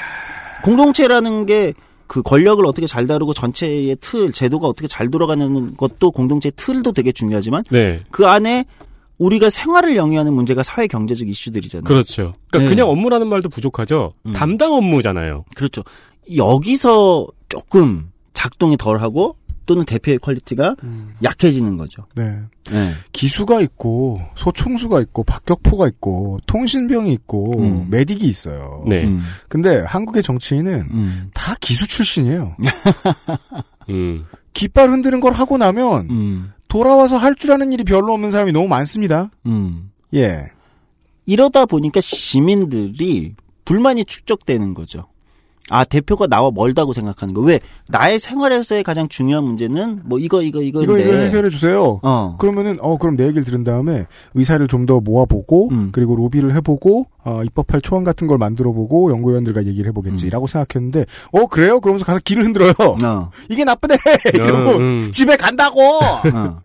공동체라는 0.64 1.46
게 1.46 1.74
그 2.08 2.22
권력을 2.22 2.66
어떻게 2.66 2.88
잘 2.88 3.06
다루고 3.08 3.34
전체의 3.34 3.98
틀, 4.00 4.32
제도가 4.32 4.68
어떻게 4.68 4.88
잘 4.88 5.10
돌아가는 5.10 5.76
것도 5.76 6.12
공동체의 6.12 6.54
틀도 6.56 6.94
되게 6.94 7.12
중요하지만 7.12 7.64
네. 7.70 8.02
그 8.12 8.26
안에 8.26 8.66
우리가 9.18 9.50
생활을 9.50 9.96
영위하는 9.96 10.34
문제가 10.34 10.64
사회 10.64 10.88
경제적 10.88 11.28
이슈들이잖아요. 11.28 11.84
그렇죠. 11.84 12.36
그러니까 12.50 12.60
네. 12.60 12.76
그냥 12.76 12.90
업무라는 12.90 13.28
말도 13.28 13.50
부족하죠. 13.50 14.14
음. 14.26 14.34
담당 14.34 14.74
업무잖아요. 14.74 15.46
그렇죠. 15.56 15.84
여기서 16.36 17.28
조금 17.50 18.12
작동이 18.34 18.78
덜하고 18.78 19.36
또는 19.68 19.86
대표의 19.86 20.18
quality가 20.18 20.76
약해지는 21.24 21.78
거죠. 21.78 22.06
네. 22.16 22.40
네. 22.72 22.92
기수가 23.12 23.62
있고 23.62 24.20
소총수가 24.36 25.00
있고 25.02 25.24
박격포가 25.24 25.88
있고 25.90 26.40
통신병이 26.48 27.14
있고 27.14 27.60
음. 27.60 27.90
medic이 27.92 28.24
있어요. 28.24 28.84
네. 28.88 29.04
음. 29.04 29.22
근데 29.48 29.78
한국의 29.86 30.24
정치인은 30.24 30.74
음. 30.92 31.30
다 31.36 31.54
기수 31.62 31.88
출신이에요. 31.88 32.56
음. 33.92 34.26
깃발 34.54 34.90
흔드는 34.90 35.20
걸 35.20 35.34
하고 35.34 35.58
나면 35.58 36.10
음. 36.10 36.52
돌아와서 36.68 37.18
할 37.18 37.36
줄 37.36 37.52
아는 37.52 37.72
일이 37.72 37.84
별로 37.84 38.14
없는 38.14 38.32
사람이 38.32 38.52
너무 38.52 38.68
많습니다. 38.68 39.30
음. 39.46 39.92
예. 40.16 40.48
이러다 41.26 41.66
보니까 41.66 42.02
시민들이 42.02 43.36
불만이 43.66 44.06
축적되는 44.06 44.74
거죠. 44.74 45.08
아, 45.70 45.84
대표가 45.84 46.28
나와 46.28 46.50
멀다고 46.52 46.94
생각하는 46.94 47.34
거. 47.34 47.42
왜? 47.42 47.60
나의 47.90 48.20
생활에서의 48.20 48.84
가장 48.84 49.08
중요한 49.10 49.44
문제는 49.44 50.02
뭐 50.06 50.18
이거, 50.18 50.42
이거, 50.42 50.62
이거인데. 50.62 50.94
이거 50.94 51.00
이거 51.00 51.22
해결해 51.22 51.50
주세요. 51.50 52.00
어. 52.04 52.36
그러면은 52.40 52.78
어 52.82 52.98
그럼 52.98 53.16
내 53.18 53.26
얘기를 53.26 53.44
들은 53.44 53.64
다음에 53.64 54.06
의사를 54.34 54.66
좀 54.68 54.88
더 54.88 55.02
모아보고 55.02 55.68
음. 55.72 55.90
그리고 55.92 56.16
로비를 56.16 56.56
해보고 56.56 57.08
어, 57.26 57.42
입법할 57.44 57.82
초안 57.82 58.06
같은 58.06 58.26
걸 58.26 58.38
만들어보고 58.38 59.12
연구위원들과 59.12 59.66
얘기를 59.66 59.86
음. 59.86 59.90
해보겠지라고 59.90 60.48
생각했는데 60.48 61.06
어 61.34 61.46
그래요? 61.48 61.82
그러면서 61.82 62.06
가서 62.06 62.22
길을 62.24 62.46
흔들어요. 62.46 62.72
어. 63.04 63.30
이게 63.50 63.66
나쁘네 63.66 63.96
이러고 64.34 64.72
음. 64.78 65.12
집에 65.12 65.36
간다고. 65.36 65.82
어. 66.02 66.62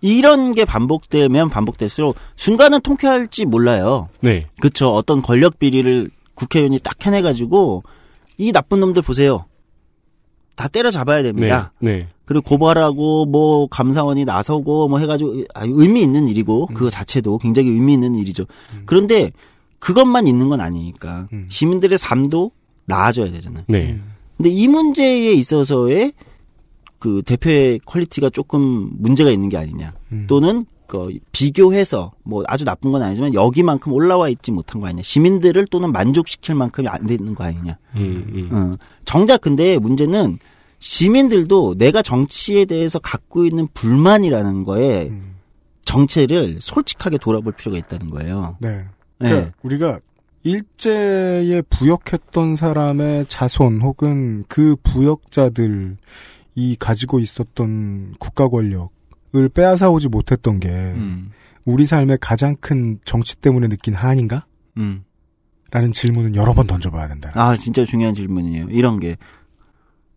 이런 0.00 0.52
게 0.52 0.64
반복되면 0.64 1.48
반복될수록 1.48 2.16
순간은 2.36 2.80
통쾌할지 2.82 3.46
몰라요. 3.46 4.08
네. 4.20 4.46
그쵸. 4.60 4.88
어떤 4.88 5.22
권력 5.22 5.58
비리를 5.58 6.10
국회의원이 6.34 6.80
딱 6.80 6.96
해내가지고 7.06 7.84
이 8.38 8.52
나쁜 8.52 8.80
놈들 8.80 9.02
보세요. 9.02 9.46
다 10.56 10.68
때려잡아야 10.68 11.18
네. 11.18 11.22
됩니다. 11.24 11.72
네. 11.80 12.08
그리고 12.24 12.42
고발하고 12.42 13.26
뭐 13.26 13.66
감사원이 13.66 14.24
나서고 14.24 14.88
뭐 14.88 14.98
해가지고 14.98 15.44
아, 15.54 15.64
의미 15.66 16.02
있는 16.02 16.28
일이고 16.28 16.66
그거 16.66 16.90
자체도 16.90 17.38
굉장히 17.38 17.68
의미 17.70 17.94
있는 17.94 18.14
일이죠. 18.14 18.44
그런데 18.86 19.30
그것만 19.78 20.26
있는 20.26 20.48
건 20.48 20.60
아니니까 20.60 21.28
음. 21.32 21.46
시민들의 21.50 21.98
삶도 21.98 22.52
나아져야 22.86 23.30
되잖아요. 23.32 23.64
네. 23.68 23.98
근데 24.36 24.50
이 24.50 24.68
문제에 24.68 25.32
있어서의 25.32 26.12
그 26.98 27.22
대표의 27.26 27.80
quality가 27.84 28.30
조금 28.30 28.90
문제가 28.98 29.30
있는 29.30 29.48
게 29.48 29.56
아니냐. 29.56 29.92
음. 30.12 30.24
또는 30.28 30.64
그 30.94 31.18
비교해서 31.32 32.12
뭐 32.22 32.44
아주 32.46 32.64
나쁜 32.64 32.92
건 32.92 33.02
아니지만 33.02 33.34
여기만큼 33.34 33.92
올라와 33.92 34.28
있지 34.28 34.52
못한 34.52 34.80
거 34.80 34.86
아니냐. 34.86 35.02
시민들을 35.02 35.66
또는 35.66 35.90
만족시킬 35.90 36.54
만큼이 36.54 36.86
안 36.86 37.06
되는 37.06 37.34
거 37.34 37.42
아니냐. 37.42 37.76
음, 37.96 38.24
음. 38.32 38.48
어. 38.52 38.72
정작 39.04 39.40
근데 39.40 39.76
문제는 39.78 40.38
시민들도 40.78 41.74
내가 41.78 42.00
정치에 42.02 42.64
대해서 42.64 43.00
갖고 43.00 43.44
있는 43.44 43.66
불만이라는 43.74 44.62
거에 44.62 45.08
음. 45.08 45.34
정체를 45.84 46.58
솔직하게 46.60 47.18
돌아볼 47.18 47.54
필요가 47.54 47.76
있다는 47.76 48.10
거예요. 48.10 48.56
네. 48.60 48.84
네. 49.18 49.28
그러니까 49.28 49.52
우리가 49.62 49.98
일제에 50.44 51.62
부역했던 51.62 52.54
사람의 52.54 53.26
자손 53.28 53.82
혹은 53.82 54.44
그 54.46 54.76
부역자들이 54.84 55.96
가지고 56.78 57.18
있었던 57.18 58.14
국가 58.20 58.48
권력 58.48 58.93
을 59.36 59.48
빼앗아 59.48 59.90
오지 59.90 60.08
못했던 60.08 60.60
게 60.60 60.68
음. 60.68 61.32
우리 61.64 61.86
삶의 61.86 62.18
가장 62.20 62.56
큰 62.56 62.98
정치 63.04 63.36
때문에 63.36 63.68
느낀 63.68 63.94
한인가? 63.94 64.46
음. 64.76 65.04
라는 65.70 65.92
질문은 65.92 66.36
여러 66.36 66.54
번 66.54 66.66
던져봐야 66.66 67.08
된다. 67.08 67.32
아, 67.34 67.56
진짜 67.56 67.84
중요한 67.84 68.14
질문이에요. 68.14 68.68
이런 68.70 69.00
게. 69.00 69.16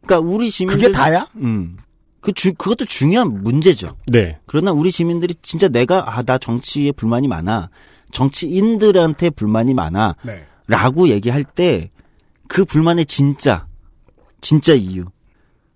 그러니까 0.06 0.30
우리 0.30 0.50
시민들 0.50 0.88
그게 0.88 0.92
다야? 0.92 1.26
음. 1.38 1.78
그 2.22 2.32
주, 2.32 2.54
그것도 2.54 2.86
중요한 2.86 3.44
문제죠. 3.44 3.98
네. 4.12 4.38
그러나 4.46 4.72
우리 4.72 4.92
시민들이 4.92 5.34
진짜 5.42 5.68
내가 5.68 6.16
아, 6.16 6.22
나 6.22 6.38
정치에 6.38 6.92
불만이 6.92 7.28
많아. 7.28 7.70
정치인들한테 8.12 9.32
불만이 9.32 9.74
많아. 9.74 10.16
네. 10.24 10.46
라고 10.68 11.08
얘기할 11.08 11.44
때 11.44 11.90
그 12.48 12.66
불만의 12.66 13.06
진짜 13.06 13.68
진짜 14.42 14.74
이유 14.74 15.06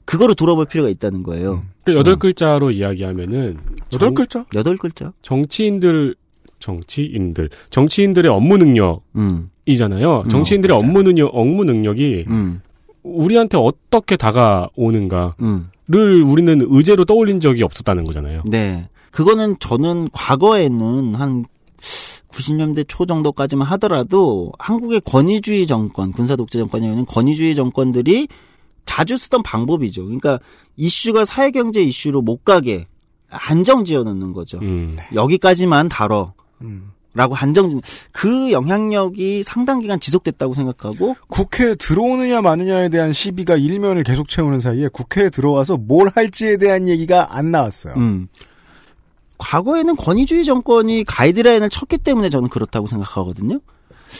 그거를 0.05 0.35
돌아볼 0.35 0.65
필요가 0.65 0.89
있다는 0.89 1.23
거예요. 1.23 1.63
그 1.93 1.99
여덟 1.99 2.17
글자로 2.17 2.71
이야기하면은 2.71 3.57
여덟 3.93 4.07
정- 4.07 4.13
글자? 4.15 4.45
여덟 4.55 4.77
글자. 4.77 5.11
정치인들 5.21 6.15
정치인들 6.59 7.49
정치인들의 7.71 8.31
업무 8.31 8.57
능력이잖아요. 8.57 10.21
음. 10.21 10.29
정치인들의 10.29 10.75
업무 10.77 11.03
능력 11.03 11.31
업무 11.33 11.63
능력이 11.63 12.25
음. 12.29 12.61
우리한테 13.03 13.57
어떻게 13.57 14.15
다가오는가를 14.15 15.33
음. 15.41 15.69
우리는 15.93 16.61
의제로 16.69 17.05
떠올린 17.05 17.39
적이 17.39 17.63
없었다는 17.63 18.03
거잖아요. 18.03 18.43
네. 18.45 18.87
그거는 19.11 19.55
저는 19.59 20.09
과거에는 20.13 21.15
한 21.15 21.45
90년대 22.31 22.85
초 22.87 23.05
정도까지만 23.05 23.67
하더라도 23.69 24.53
한국의 24.59 25.01
권위주의 25.01 25.67
정권, 25.67 26.11
군사 26.11 26.35
독재 26.37 26.59
정권이 26.59 26.87
아닌 26.87 27.05
권위주의 27.05 27.53
정권들이 27.55 28.27
자주 28.85 29.17
쓰던 29.17 29.43
방법이죠. 29.43 30.03
그러니까 30.03 30.39
이슈가 30.75 31.25
사회 31.25 31.51
경제 31.51 31.81
이슈로 31.81 32.21
못 32.21 32.43
가게 32.43 32.87
안정 33.29 33.85
지어 33.85 34.03
놓는 34.03 34.33
거죠. 34.33 34.59
음. 34.61 34.97
여기까지만 35.13 35.89
다뤄. 35.89 36.33
음. 36.61 36.91
라고 37.13 37.35
한정 37.35 37.81
그 38.13 38.53
영향력이 38.53 39.43
상당 39.43 39.81
기간 39.81 39.99
지속됐다고 39.99 40.53
생각하고 40.53 41.17
국회에 41.27 41.75
들어오느냐 41.75 42.41
마느냐에 42.41 42.87
대한 42.87 43.11
시비가 43.11 43.57
일면을 43.57 44.05
계속 44.05 44.29
채우는 44.29 44.61
사이에 44.61 44.87
국회에 44.87 45.29
들어와서 45.29 45.75
뭘 45.75 46.09
할지에 46.15 46.55
대한 46.55 46.87
얘기가 46.87 47.35
안 47.35 47.51
나왔어요. 47.51 47.95
음. 47.95 48.29
과거에는 49.39 49.97
권위주의 49.97 50.45
정권이 50.45 51.03
가이드라인을 51.03 51.69
쳤기 51.69 51.97
때문에 51.97 52.29
저는 52.29 52.47
그렇다고 52.47 52.87
생각하거든요. 52.87 53.59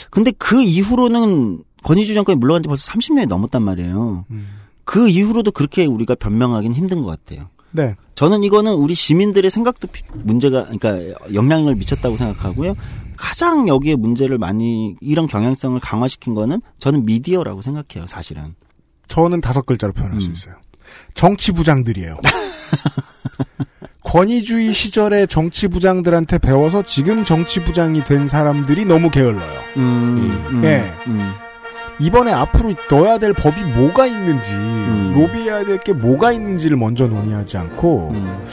근데 0.10 0.32
그 0.32 0.62
이후로는 0.62 1.64
권위주의 1.84 2.16
정권이 2.16 2.38
물러간 2.38 2.62
지 2.64 2.68
벌써 2.68 2.92
30년이 2.92 3.28
넘었단 3.28 3.62
말이에요. 3.64 4.26
음. 4.30 4.48
그 4.84 5.08
이후로도 5.10 5.52
그렇게 5.52 5.86
우리가 5.86 6.16
변명하기는 6.16 6.76
힘든 6.76 7.04
것 7.04 7.08
같아요. 7.26 7.50
네. 7.72 7.96
저는 8.16 8.44
이거는 8.44 8.74
우리 8.74 8.94
시민들의 8.94 9.50
생각도 9.50 9.88
피- 9.88 10.04
문제가 10.14 10.66
그러니까 10.68 11.18
영향을 11.34 11.76
미쳤다고 11.76 12.18
생각하고요. 12.18 12.76
가장 13.16 13.68
여기에 13.68 13.96
문제를 13.96 14.38
많이 14.38 14.96
이런 15.00 15.28
경향성을 15.28 15.80
강화시킨 15.80 16.34
거는 16.36 16.62
저는 16.80 17.06
미디어라고 17.06 17.62
생각해요, 17.62 18.08
사실은. 18.08 18.56
저는 19.08 19.42
다섯 19.42 19.66
글자로 19.66 19.94
표현할 19.94 20.20
수 20.20 20.28
음. 20.28 20.34
있어요. 20.34 20.56
정치 21.14 21.52
부장들이에요. 21.54 22.16
권위주의 24.04 24.74
시절의 24.74 25.28
정치 25.28 25.68
부장들한테 25.70 26.40
배워서 26.40 26.82
지금 26.84 27.24
정치 27.24 27.64
부장이 27.64 28.04
된 28.04 28.28
사람들이 28.28 28.84
너무 28.86 29.10
게을러요. 29.10 29.60
음, 29.78 30.46
음, 30.50 30.64
예. 30.66 30.92
음. 32.02 32.06
이번에 32.06 32.32
앞으로 32.32 32.74
넣어야 32.90 33.18
될 33.18 33.34
법이 33.34 33.62
뭐가 33.64 34.08
있는지, 34.08 34.54
음. 34.54 35.14
로비해야 35.16 35.66
될 35.66 35.78
게 35.80 35.94
뭐가 35.94 36.32
있는지를 36.32 36.78
먼저 36.78 37.06
논의하지 37.08 37.58
않고, 37.58 38.12
음. 38.14 38.46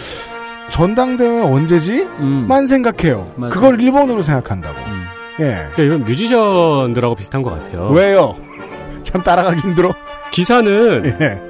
전당대회 0.71 1.41
언제지? 1.43 2.03
음. 2.21 2.45
만 2.49 2.67
생각해요. 2.67 3.33
맞아요. 3.37 3.51
그걸 3.53 3.81
일본으로 3.81 4.23
생각한다고. 4.23 4.77
음. 4.79 5.05
예. 5.41 5.45
그러니까 5.73 5.83
이건 5.83 6.05
뮤지션들하고 6.05 7.15
비슷한 7.15 7.43
것 7.43 7.51
같아요. 7.51 7.89
왜요? 7.91 8.37
참 9.03 9.23
따라가기 9.23 9.61
힘들어. 9.61 9.95
기사는 10.31 11.03
예. 11.21 11.41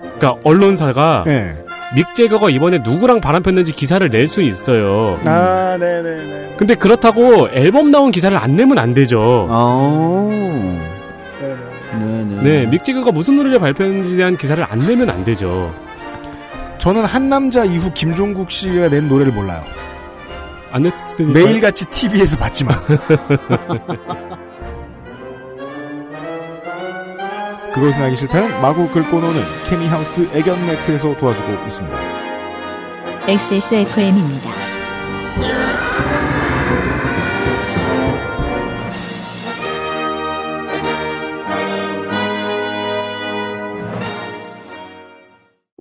그러니까 0.00 0.36
언론사가 0.44 1.24
예. 1.26 1.64
믹 1.94 2.14
제거가 2.14 2.50
이번에 2.50 2.78
누구랑 2.84 3.20
바람 3.20 3.42
폈는지 3.42 3.72
기사를 3.72 4.06
낼 4.10 4.28
수 4.28 4.42
있어요. 4.42 5.18
아, 5.24 5.76
네네네. 5.80 6.54
근데 6.58 6.74
그렇다고 6.74 7.48
앨범 7.50 7.90
나온 7.90 8.10
기사를 8.10 8.36
안 8.36 8.54
내면 8.56 8.78
안 8.78 8.92
되죠. 8.94 9.46
어. 9.48 10.97
네네. 11.98 12.42
네, 12.42 12.66
믹 12.66 12.84
제거가 12.84 13.10
무슨 13.12 13.36
노래를 13.36 13.58
발표했는지에 13.58 14.16
대한 14.16 14.36
기사를 14.36 14.62
안 14.64 14.78
내면 14.78 15.10
안 15.10 15.24
되죠. 15.24 15.74
저는 16.78 17.04
한 17.04 17.28
남자 17.28 17.64
이후 17.64 17.90
김종국 17.92 18.50
씨가 18.50 18.88
낸 18.88 19.08
노래를 19.08 19.32
몰라요. 19.32 19.62
안 20.70 20.82
냈으니까. 20.82 21.32
매일같이 21.32 21.86
TV에서 21.86 22.36
봤지만. 22.36 22.78
그것은 27.74 28.02
알기 28.02 28.16
싫다는 28.16 28.60
마구 28.60 28.88
긁고 28.88 29.20
노는 29.20 29.40
케미하우스 29.68 30.28
애견 30.32 30.66
매트에서 30.66 31.16
도와주고 31.16 31.66
있습니다. 31.66 31.98
XSFM입니다. 33.28 34.50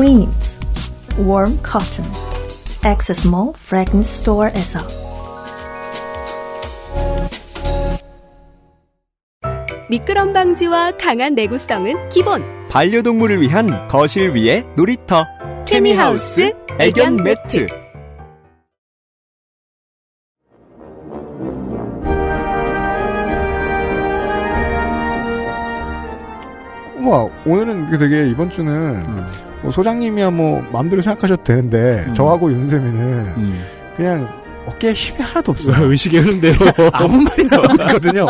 Cleans. 0.00 0.58
Warm 1.18 1.58
cotton. 1.62 2.06
Access 2.82 3.28
Mall 3.28 3.52
Fragrance 3.54 4.08
Store에서. 4.08 4.80
미끄럼 9.90 10.32
방지와 10.32 10.92
강한 10.92 11.34
내구성은 11.34 12.08
기본 12.08 12.42
반려동물을 12.70 13.42
위한 13.42 13.88
거실 13.88 14.30
위에 14.30 14.64
놀이터. 14.74 15.26
케미하우스 15.66 16.50
애견 16.78 17.16
매트 17.16 17.66
우와, 27.00 27.28
오늘은 27.44 27.98
되게 27.98 28.30
이번 28.30 28.48
주는 28.48 28.72
음. 29.06 29.49
뭐 29.62 29.70
소장님이야 29.70 30.30
뭐 30.30 30.62
마음대로 30.72 31.02
생각하셔도 31.02 31.42
되는데 31.44 32.04
음. 32.08 32.14
저하고 32.14 32.50
윤세민은 32.50 33.00
음. 33.36 33.64
그냥 33.96 34.28
어깨에 34.66 34.92
힘이 34.92 35.22
하나도 35.22 35.52
없어요. 35.52 35.84
의식의 35.90 36.20
흐름대로. 36.20 36.56
아무 36.92 37.22
말이 37.22 37.46
나오고 37.46 37.72
있거든요. 37.74 38.26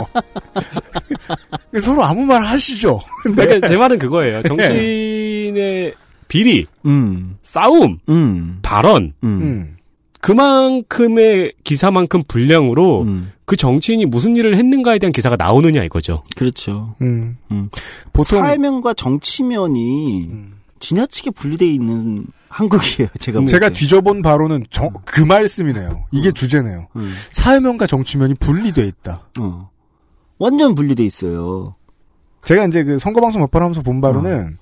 서로 1.81 2.05
아무 2.05 2.25
말 2.25 2.43
하시죠. 2.43 2.99
근데 3.23 3.45
그러니까 3.45 3.69
제 3.69 3.77
말은 3.77 3.99
그거예요. 3.99 4.43
정치인의 4.43 5.95
비리, 6.29 6.67
음. 6.87 7.37
싸움, 7.43 7.99
음. 8.09 8.59
발언, 8.63 9.13
음. 9.23 9.29
음. 9.43 9.77
그만큼의 10.21 11.53
기사만큼 11.65 12.23
분량으로 12.29 13.03
음. 13.03 13.33
그 13.45 13.57
정치인이 13.57 14.05
무슨 14.07 14.37
일을 14.37 14.57
했는가에 14.57 14.99
대한 14.99 15.13
기사가 15.13 15.37
나오느냐 15.37 15.83
이거죠. 15.85 16.23
그렇죠. 16.37 16.95
음. 17.01 17.37
음. 17.51 17.71
보통 18.13 18.41
사회면과 18.41 18.95
정치면이 18.95 20.29
음. 20.31 20.60
지나치게 20.81 21.31
분리되어 21.31 21.69
있는 21.69 22.25
한국이에요. 22.49 23.09
제가 23.21 23.39
볼 23.41 23.47
제가 23.47 23.69
때. 23.69 23.75
뒤져본 23.75 24.23
바로는 24.23 24.65
정- 24.71 24.93
그 25.05 25.21
말씀이네요. 25.21 26.07
이게 26.11 26.33
주제네요. 26.33 26.89
음. 26.97 27.13
사회면과 27.31 27.87
정치면이 27.87 28.35
분리돼 28.41 28.85
있다. 28.87 29.29
어. 29.39 29.71
완전 30.39 30.75
분리돼 30.75 31.05
있어요. 31.05 31.77
제가 32.43 32.65
이제 32.67 32.83
그 32.83 32.99
선거 32.99 33.21
방송 33.21 33.41
몇 33.43 33.51
번 33.51 33.63
하면서 33.63 33.83
본 33.83 34.01
바로는 34.01 34.59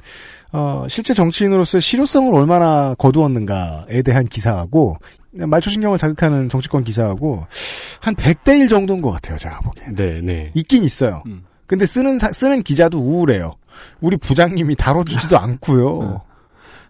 어, 0.53 0.87
실제 0.89 1.15
정치인으로서의 1.15 1.81
실효성을 1.81 2.35
얼마나 2.35 2.95
거두었는가에 2.99 4.03
대한 4.03 4.27
기사하고 4.27 4.97
말초신경을 5.33 5.99
자극하는 5.99 6.49
정치권 6.49 6.85
기사하고 6.85 7.47
한 8.01 8.15
100대 8.17 8.59
1 8.59 8.69
정도인 8.69 9.01
것 9.03 9.11
같아요. 9.13 9.39
제가 9.39 9.61
보기엔. 9.61 9.95
네, 9.95 10.21
네. 10.23 10.51
있긴 10.55 10.83
있어요. 10.85 11.23
음. 11.27 11.45
근데 11.67 11.87
쓰는 11.87 12.19
사- 12.19 12.33
쓰는 12.33 12.63
기자도 12.63 12.99
우울해요. 12.99 13.55
우리 14.01 14.17
부장님이 14.17 14.75
다뤄주지도 14.77 15.39
않고요. 15.39 16.23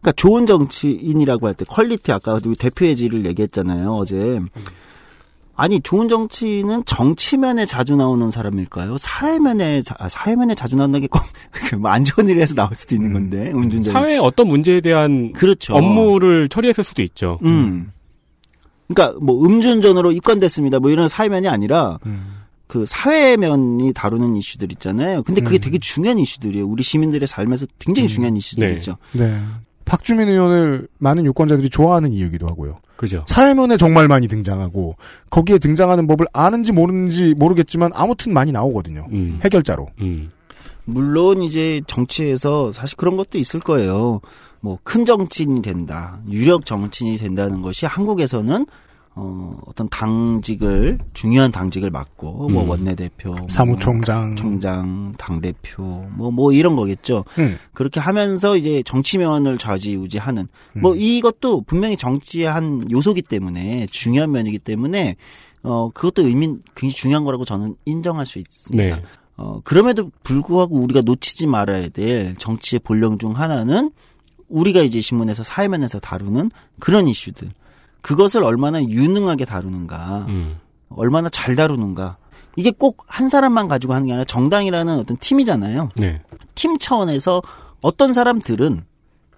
그러니까 0.01 0.13
좋은 0.17 0.47
정치인이라고 0.47 1.47
할 1.49 1.55
때 1.55 1.65
quality 1.65 2.13
아까 2.13 2.35
우리 2.45 2.55
대표의 2.57 2.95
질을 2.97 3.27
얘기했잖아요. 3.27 3.93
어제. 3.95 4.41
아니 5.61 5.81
좋은 5.81 6.07
정치인은 6.09 6.85
정치면에 6.85 7.67
자주 7.67 7.97
나오는 7.97 8.31
사람일까요? 8.31 8.97
사회면에 8.97 9.83
자, 9.83 9.97
아, 9.99 10.09
사회면에 10.09 10.55
자주 10.55 10.77
나온다는 10.77 11.09
게 11.09 11.33
꼭 11.33 11.81
안 11.81 12.05
좋은 12.05 12.29
일에서 12.29 12.55
나올 12.55 12.77
수도 12.77 12.95
있는 12.95 13.13
건데 13.13 13.51
음주운전. 13.53 13.93
사회의 13.93 14.19
어떤 14.21 14.47
문제에 14.47 14.81
대한 14.81 15.33
그렇죠. 15.33 15.75
업무를 15.75 16.49
처리했을 16.49 16.85
수도 16.85 17.03
있죠. 17.03 17.41
음. 17.43 17.91
그러니까 18.87 19.19
뭐 19.21 19.45
음주운전으로 19.45 20.13
입건됐습니다. 20.13 20.79
뭐 20.79 20.91
이런 20.91 21.09
사회면이 21.09 21.49
아니라 21.49 21.99
음. 22.07 22.38
그 22.69 22.85
사회면이 22.87 23.93
다루는 23.95 24.37
이슈들 24.37 24.71
있잖아요. 24.73 25.23
근데 25.25 25.41
그게 25.41 25.59
음. 25.59 25.61
되게 25.61 25.79
중요한 25.79 26.19
이슈들이에요. 26.19 26.67
우리 26.67 26.83
시민들의 26.83 27.27
삶에서 27.27 27.67
굉장히 27.79 28.09
중요한 28.09 28.37
이슈들이죠. 28.37 28.97
네. 29.15 29.41
박주민 29.85 30.29
의원을 30.29 30.87
많은 30.99 31.25
유권자들이 31.25 31.71
좋아하는 31.71 32.13
이유기도 32.13 32.47
하고요. 32.47 32.79
그죠. 32.97 33.25
사회면에 33.27 33.79
정말 33.79 34.07
많이 34.07 34.29
등장하고 34.29 34.97
거기에 35.31 35.59
등장하는 35.59 36.07
법을 36.07 36.27
아는지 36.33 36.73
모르는지 36.73 37.35
모르겠지만 37.39 37.91
아무튼 37.95 38.35
많이 38.35 38.53
나오거든요. 38.53 39.07
음. 39.13 39.41
해결자로. 39.43 39.89
음. 40.03 40.31
물론 40.85 41.43
이제 41.43 41.81
정치에서 41.87 42.73
사실 42.73 42.97
그런 42.97 43.17
것도 43.17 43.39
있을 43.39 43.61
거예요. 43.61 44.21
뭐 44.61 44.79
큰 44.83 45.05
정치인이 45.05 45.63
된다, 45.63 46.19
유력 46.31 46.67
정치인이 46.67 47.17
된다는 47.17 47.63
것이 47.63 47.87
한국에서는 47.87 48.67
어, 49.21 49.59
어떤 49.67 49.89
당직을 49.89 51.01
중요한 51.13 51.51
당직을 51.51 51.91
맡고 51.91 52.51
뭐 52.51 52.63
음. 52.63 52.69
원내대표, 52.69 53.33
뭐 53.33 53.47
사무총장. 53.49 54.37
총장, 54.37 55.13
당 55.19 55.41
대표 55.41 55.83
뭐뭐 56.17 56.53
이런 56.53 56.77
거겠죠. 56.77 57.25
음. 57.39 57.59
그렇게 57.73 57.99
하면서 57.99 58.57
이제 58.57 58.81
정치면을 58.85 59.59
좌지우지하는 59.59 60.47
뭐 60.75 60.93
음. 60.93 61.01
이것도 61.01 61.63
분명히 61.63 61.97
정치의 61.97 62.47
한 62.47 62.89
요소기 62.93 63.23
때문에 63.23 63.87
중요한 63.91 64.31
면이기 64.31 64.61
때문에 64.61 65.17
어 65.65 65.91
그것도 65.91 66.23
의미 66.23 66.55
굉장히 66.77 66.93
중요한 66.93 67.25
거라고 67.25 67.45
저는 67.45 67.75
인정할 67.87 68.25
수 68.25 68.39
있습니다. 68.39 68.97
네. 68.97 69.03
어 69.37 69.61
그럼에도 69.65 70.13
불구하고 70.23 70.77
우리가 70.77 71.01
놓치지 71.01 71.49
말아야 71.49 71.89
될 71.89 72.37
정치의 72.37 72.79
본령 72.85 73.19
중 73.19 73.37
하나는 73.37 73.91
우리가 74.49 74.83
이제 74.83 75.01
신문에서 75.01 75.43
사회면에서 75.43 75.99
다루는 75.99 76.53
그런 76.79 77.09
이슈들 77.09 77.51
그것을 78.03 78.43
얼마나 78.43 78.83
유능하게 78.83 79.45
다루는가 79.45 80.27
음. 80.29 80.59
얼마나 80.91 81.29
잘 81.29 81.57
다루는가 81.57 82.17
이게 82.57 82.71
꼭 82.71 82.99
한 83.19 83.29
사람만 83.29 83.67
가지고 83.67 83.95
하는 83.95 84.07
게 84.07 84.13
아니라 84.13 84.25
정당이라는 84.25 84.99
어떤 85.01 85.17
팀이잖아요. 85.17 85.91
네. 85.97 86.23
팀 86.55 86.79
차원에서 86.79 87.43
어떤 87.81 88.13
사람들은 88.13 88.85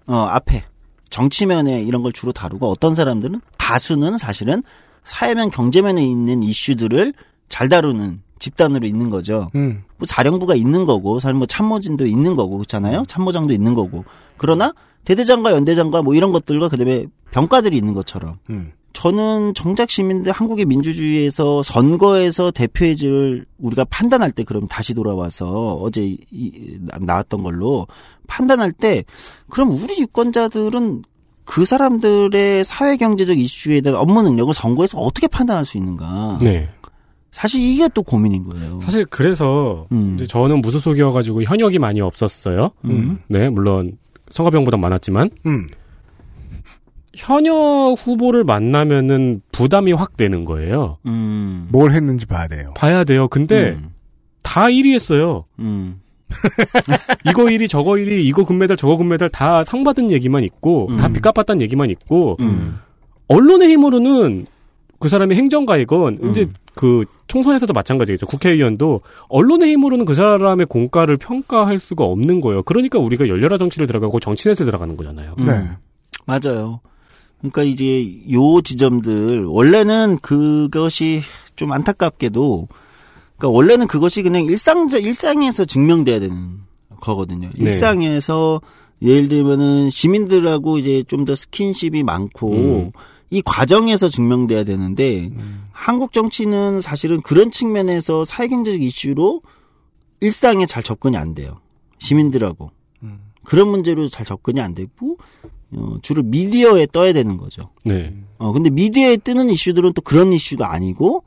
어 0.07 0.15
앞에 0.15 0.63
정치면에 1.09 1.81
이런 1.81 2.03
걸 2.03 2.13
주로 2.13 2.31
다루고 2.31 2.69
어떤 2.69 2.93
사람들은 2.93 3.41
다수는 3.57 4.17
사실은 4.17 4.61
사회면 5.03 5.49
경제면에 5.49 6.05
있는 6.05 6.43
이슈들을 6.43 7.13
잘 7.49 7.69
다루는 7.69 8.21
집단으로 8.37 8.85
있는 8.85 9.09
거죠. 9.09 9.49
음. 9.55 9.83
뭐 9.97 10.05
사령부가 10.05 10.55
있는 10.55 10.85
거고, 10.85 11.19
사실 11.19 11.35
뭐 11.35 11.45
참모진도 11.45 12.05
있는 12.07 12.35
거고, 12.35 12.57
그렇잖아요. 12.57 13.03
참모장도 13.07 13.53
있는 13.53 13.73
거고. 13.73 14.03
그러나 14.37 14.73
대대장과 15.05 15.51
연대장과 15.53 16.01
뭐 16.03 16.13
이런 16.15 16.31
것들과 16.31 16.69
그다음에 16.69 17.05
병가들이 17.31 17.75
있는 17.77 17.93
것처럼 17.93 18.35
음. 18.49 18.71
저는 18.93 19.53
정작 19.53 19.89
시민들 19.89 20.31
한국의 20.33 20.65
민주주의에서 20.65 21.63
선거에서 21.63 22.51
대표의지를 22.51 23.45
우리가 23.57 23.85
판단할 23.85 24.31
때 24.31 24.43
그럼 24.43 24.67
다시 24.67 24.93
돌아와서 24.93 25.75
어제 25.81 26.03
이- 26.03 26.17
이, 26.31 26.77
나- 26.81 26.97
나왔던 26.99 27.41
걸로 27.41 27.87
판단할 28.27 28.71
때 28.73 29.03
그럼 29.49 29.71
우리 29.71 29.97
유권자들은 30.01 31.03
그 31.45 31.65
사람들의 31.65 32.63
사회 32.65 32.97
경제적 32.97 33.37
이슈에 33.39 33.81
대한 33.81 33.97
업무 33.99 34.21
능력을 34.23 34.53
선거에서 34.53 34.99
어떻게 34.99 35.27
판단할 35.27 35.65
수 35.65 35.77
있는가? 35.77 36.37
네. 36.41 36.69
사실 37.31 37.61
이게 37.61 37.87
또 37.93 38.03
고민인 38.03 38.43
거예요. 38.43 38.79
사실 38.81 39.05
그래서 39.05 39.87
음. 39.93 40.15
이제 40.15 40.27
저는 40.27 40.59
무소속이어가지고 40.61 41.43
현역이 41.43 41.79
많이 41.79 42.01
없었어요. 42.01 42.71
음. 42.85 43.19
네, 43.29 43.49
물론 43.49 43.97
성가병보다 44.31 44.77
많았지만 44.77 45.29
음. 45.45 45.69
현역 47.15 47.95
후보를 47.99 48.43
만나면은 48.43 49.41
부담이 49.51 49.91
확 49.93 50.15
되는 50.17 50.45
거예요. 50.45 50.97
음. 51.05 51.67
뭘 51.71 51.91
했는지 51.91 52.25
봐야 52.25 52.47
돼요. 52.47 52.73
봐야 52.75 53.03
돼요. 53.03 53.27
근데 53.27 53.71
음. 53.71 53.89
다 54.41 54.63
1위 54.67 54.93
했어요. 54.93 55.45
음. 55.59 55.99
이거 57.27 57.43
1위, 57.43 57.67
저거 57.67 57.91
1위, 57.91 58.23
이거 58.23 58.45
금메달, 58.45 58.77
저거 58.77 58.95
금메달 58.95 59.27
다 59.29 59.65
상 59.67 59.83
받은 59.83 60.11
얘기만 60.11 60.43
있고 60.45 60.89
다 60.97 61.07
음. 61.07 61.13
빚 61.13 61.21
갚았다는 61.21 61.61
얘기만 61.61 61.89
있고 61.89 62.37
음. 62.39 62.79
언론의 63.27 63.67
힘으로는 63.69 64.45
그 64.99 65.09
사람이 65.09 65.35
행정가이건 65.35 66.19
음. 66.23 66.29
이제 66.31 66.47
그 66.73 67.05
총선에서도 67.27 67.73
마찬가지겠죠. 67.73 68.25
국회의원도 68.25 69.01
언론의 69.29 69.71
힘으로는 69.71 70.05
그 70.05 70.13
사람의 70.15 70.65
공과를 70.67 71.17
평가할 71.17 71.79
수가 71.79 72.05
없는 72.05 72.41
거예요. 72.41 72.63
그러니까 72.63 72.99
우리가 72.99 73.27
열렬한 73.27 73.59
정치를 73.59 73.87
들어가고 73.87 74.19
정치넷에 74.19 74.65
들어가는 74.65 74.95
거잖아요. 74.97 75.35
음. 75.39 75.45
네. 75.45 75.69
맞아요. 76.25 76.79
그러니까 77.39 77.63
이제 77.63 78.05
요 78.31 78.61
지점들 78.61 79.45
원래는 79.45 80.19
그것이 80.21 81.21
좀 81.55 81.71
안타깝게도 81.71 82.67
그러니까 83.37 83.55
원래는 83.57 83.87
그것이 83.87 84.21
그냥 84.21 84.45
일상자 84.45 84.97
일상에서 84.97 85.65
증명돼야 85.65 86.19
되는 86.19 86.59
거거든요. 87.01 87.49
네. 87.57 87.71
일상에서 87.71 88.61
예를 89.01 89.27
들면은 89.27 89.89
시민들하고 89.89 90.77
이제 90.77 91.03
좀 91.07 91.25
더 91.25 91.33
스킨십이 91.33 92.03
많고 92.03 92.51
음. 92.51 92.91
이 93.31 93.41
과정에서 93.41 94.09
증명돼야 94.09 94.63
되는데 94.65 95.31
한국 95.71 96.11
정치는 96.13 96.81
사실은 96.81 97.21
그런 97.21 97.49
측면에서 97.49 98.25
사회경제적 98.25 98.81
이슈로 98.83 99.41
일상에 100.19 100.65
잘 100.67 100.83
접근이 100.83 101.17
안 101.17 101.33
돼요. 101.33 101.59
시민들하고 101.97 102.69
그런 103.43 103.69
문제로 103.69 104.07
잘 104.07 104.25
접근이 104.25 104.59
안 104.59 104.75
되고 104.75 105.17
어, 105.73 105.95
주로 106.01 106.21
미디어에 106.23 106.87
떠야 106.91 107.13
되는 107.13 107.37
거죠. 107.37 107.69
네. 107.85 108.13
어 108.37 108.51
근데 108.51 108.69
미디어에 108.69 109.17
뜨는 109.17 109.49
이슈들은 109.49 109.93
또 109.93 110.01
그런 110.01 110.33
이슈가 110.33 110.73
아니고 110.73 111.23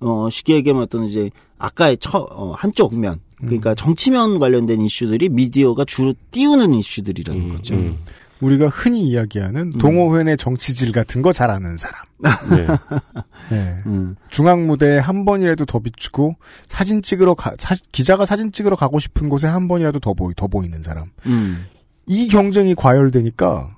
어 0.00 0.28
쉽게 0.30 0.54
얘기하면 0.54 0.84
어떤 0.84 1.04
이제 1.04 1.30
아까의 1.58 1.96
처 1.98 2.18
어, 2.30 2.52
한쪽 2.52 2.96
면 2.96 3.20
그러니까 3.38 3.74
정치면 3.74 4.38
관련된 4.38 4.80
이슈들이 4.80 5.28
미디어가 5.28 5.84
주로 5.84 6.14
띄우는 6.30 6.74
이슈들이라는 6.74 7.42
음, 7.42 7.48
거죠. 7.50 7.74
음. 7.74 7.98
우리가 8.40 8.68
흔히 8.68 9.02
이야기하는 9.08 9.70
동호회 9.78 10.36
정치질 10.36 10.92
같은 10.92 11.22
거 11.22 11.32
잘 11.32 11.50
아는 11.50 11.76
사람. 11.76 12.02
네. 12.50 12.66
네. 13.50 13.78
음. 13.86 14.16
중앙 14.30 14.66
무대에 14.66 14.98
한 14.98 15.24
번이라도 15.24 15.64
더 15.66 15.78
비추고 15.78 16.36
사진 16.68 17.00
찍으러 17.02 17.34
가, 17.34 17.52
사- 17.58 17.74
기자가 17.92 18.26
사진 18.26 18.52
찍으러 18.52 18.76
가고 18.76 18.98
싶은 18.98 19.28
곳에 19.28 19.46
한 19.46 19.68
번이라도 19.68 20.00
더 20.00 20.14
보이 20.14 20.34
더 20.36 20.46
보이는 20.46 20.82
사람. 20.82 21.10
음. 21.26 21.66
이 22.06 22.28
경쟁이 22.28 22.74
과열되니까 22.74 23.76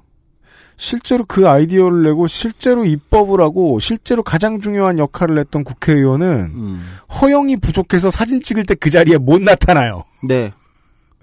실제로 0.79 1.25
그 1.27 1.49
아이디어를 1.49 2.03
내고 2.03 2.27
실제로 2.27 2.85
입법을 2.85 3.41
하고 3.41 3.79
실제로 3.81 4.23
가장 4.23 4.61
중요한 4.61 4.99
역할을 4.99 5.39
했던 5.39 5.65
국회의원은 5.65 6.29
음. 6.55 6.87
허영이 7.21 7.57
부족해서 7.59 8.11
사진 8.11 8.43
찍을 8.43 8.65
때 8.67 8.75
그 8.75 8.91
자리에 8.91 9.17
못 9.17 9.41
나타나요. 9.41 10.05
네. 10.27 10.53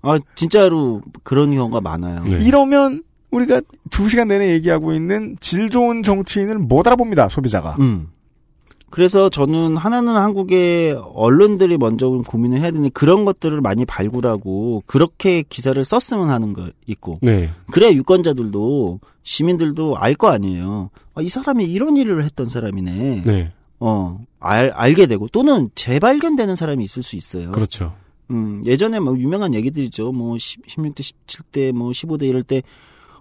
아 0.01 0.17
진짜로 0.35 1.01
그런 1.23 1.51
경우가 1.53 1.81
많아요. 1.81 2.23
네. 2.23 2.37
이러면 2.43 3.03
우리가 3.33 3.61
두 3.89 4.09
시간 4.09 4.27
내내 4.27 4.51
얘기하고 4.53 4.93
있는 4.93 5.37
질 5.39 5.69
좋은 5.69 6.03
정치인을 6.03 6.57
못 6.57 6.85
알아봅니다 6.87 7.29
소비자가. 7.29 7.75
음. 7.79 8.09
그래서 8.89 9.27
저는 9.27 9.75
하나는 9.75 10.15
한국의 10.15 10.95
언론들이 11.15 11.79
먼저 11.79 12.09
고민을 12.09 12.59
해야 12.61 12.69
되는 12.69 12.91
그런 12.91 13.25
것들을 13.25 13.59
많이 13.59 13.85
발굴하고 13.85 14.83
그렇게 14.85 15.43
기사를 15.49 15.83
썼으면 15.83 16.29
하는 16.29 16.53
거 16.53 16.69
있고 16.85 17.15
네. 17.23 17.49
그래야 17.71 17.91
유권자들도 17.91 18.99
시민들도 19.23 19.97
알 19.97 20.13
거 20.13 20.27
아니에요. 20.29 20.91
아, 21.15 21.21
이 21.23 21.27
사람이 21.29 21.65
이런 21.65 21.97
일을 21.97 22.23
했던 22.23 22.45
사람이네. 22.45 23.23
네. 23.25 23.51
어, 23.79 24.19
알, 24.39 24.69
알게 24.75 25.07
되고 25.07 25.27
또는 25.27 25.71
재발견되는 25.73 26.55
사람이 26.55 26.83
있을 26.83 27.01
수 27.01 27.15
있어요. 27.15 27.51
그렇죠. 27.51 27.95
음, 28.29 28.61
예전에 28.63 28.99
뭐 28.99 29.17
유명한 29.17 29.55
얘기들이죠. 29.55 30.11
뭐 30.11 30.37
10, 30.37 30.67
16대, 30.67 30.99
17대, 30.99 31.71
뭐 31.71 31.89
15대 31.89 32.23
이럴 32.27 32.43
때 32.43 32.61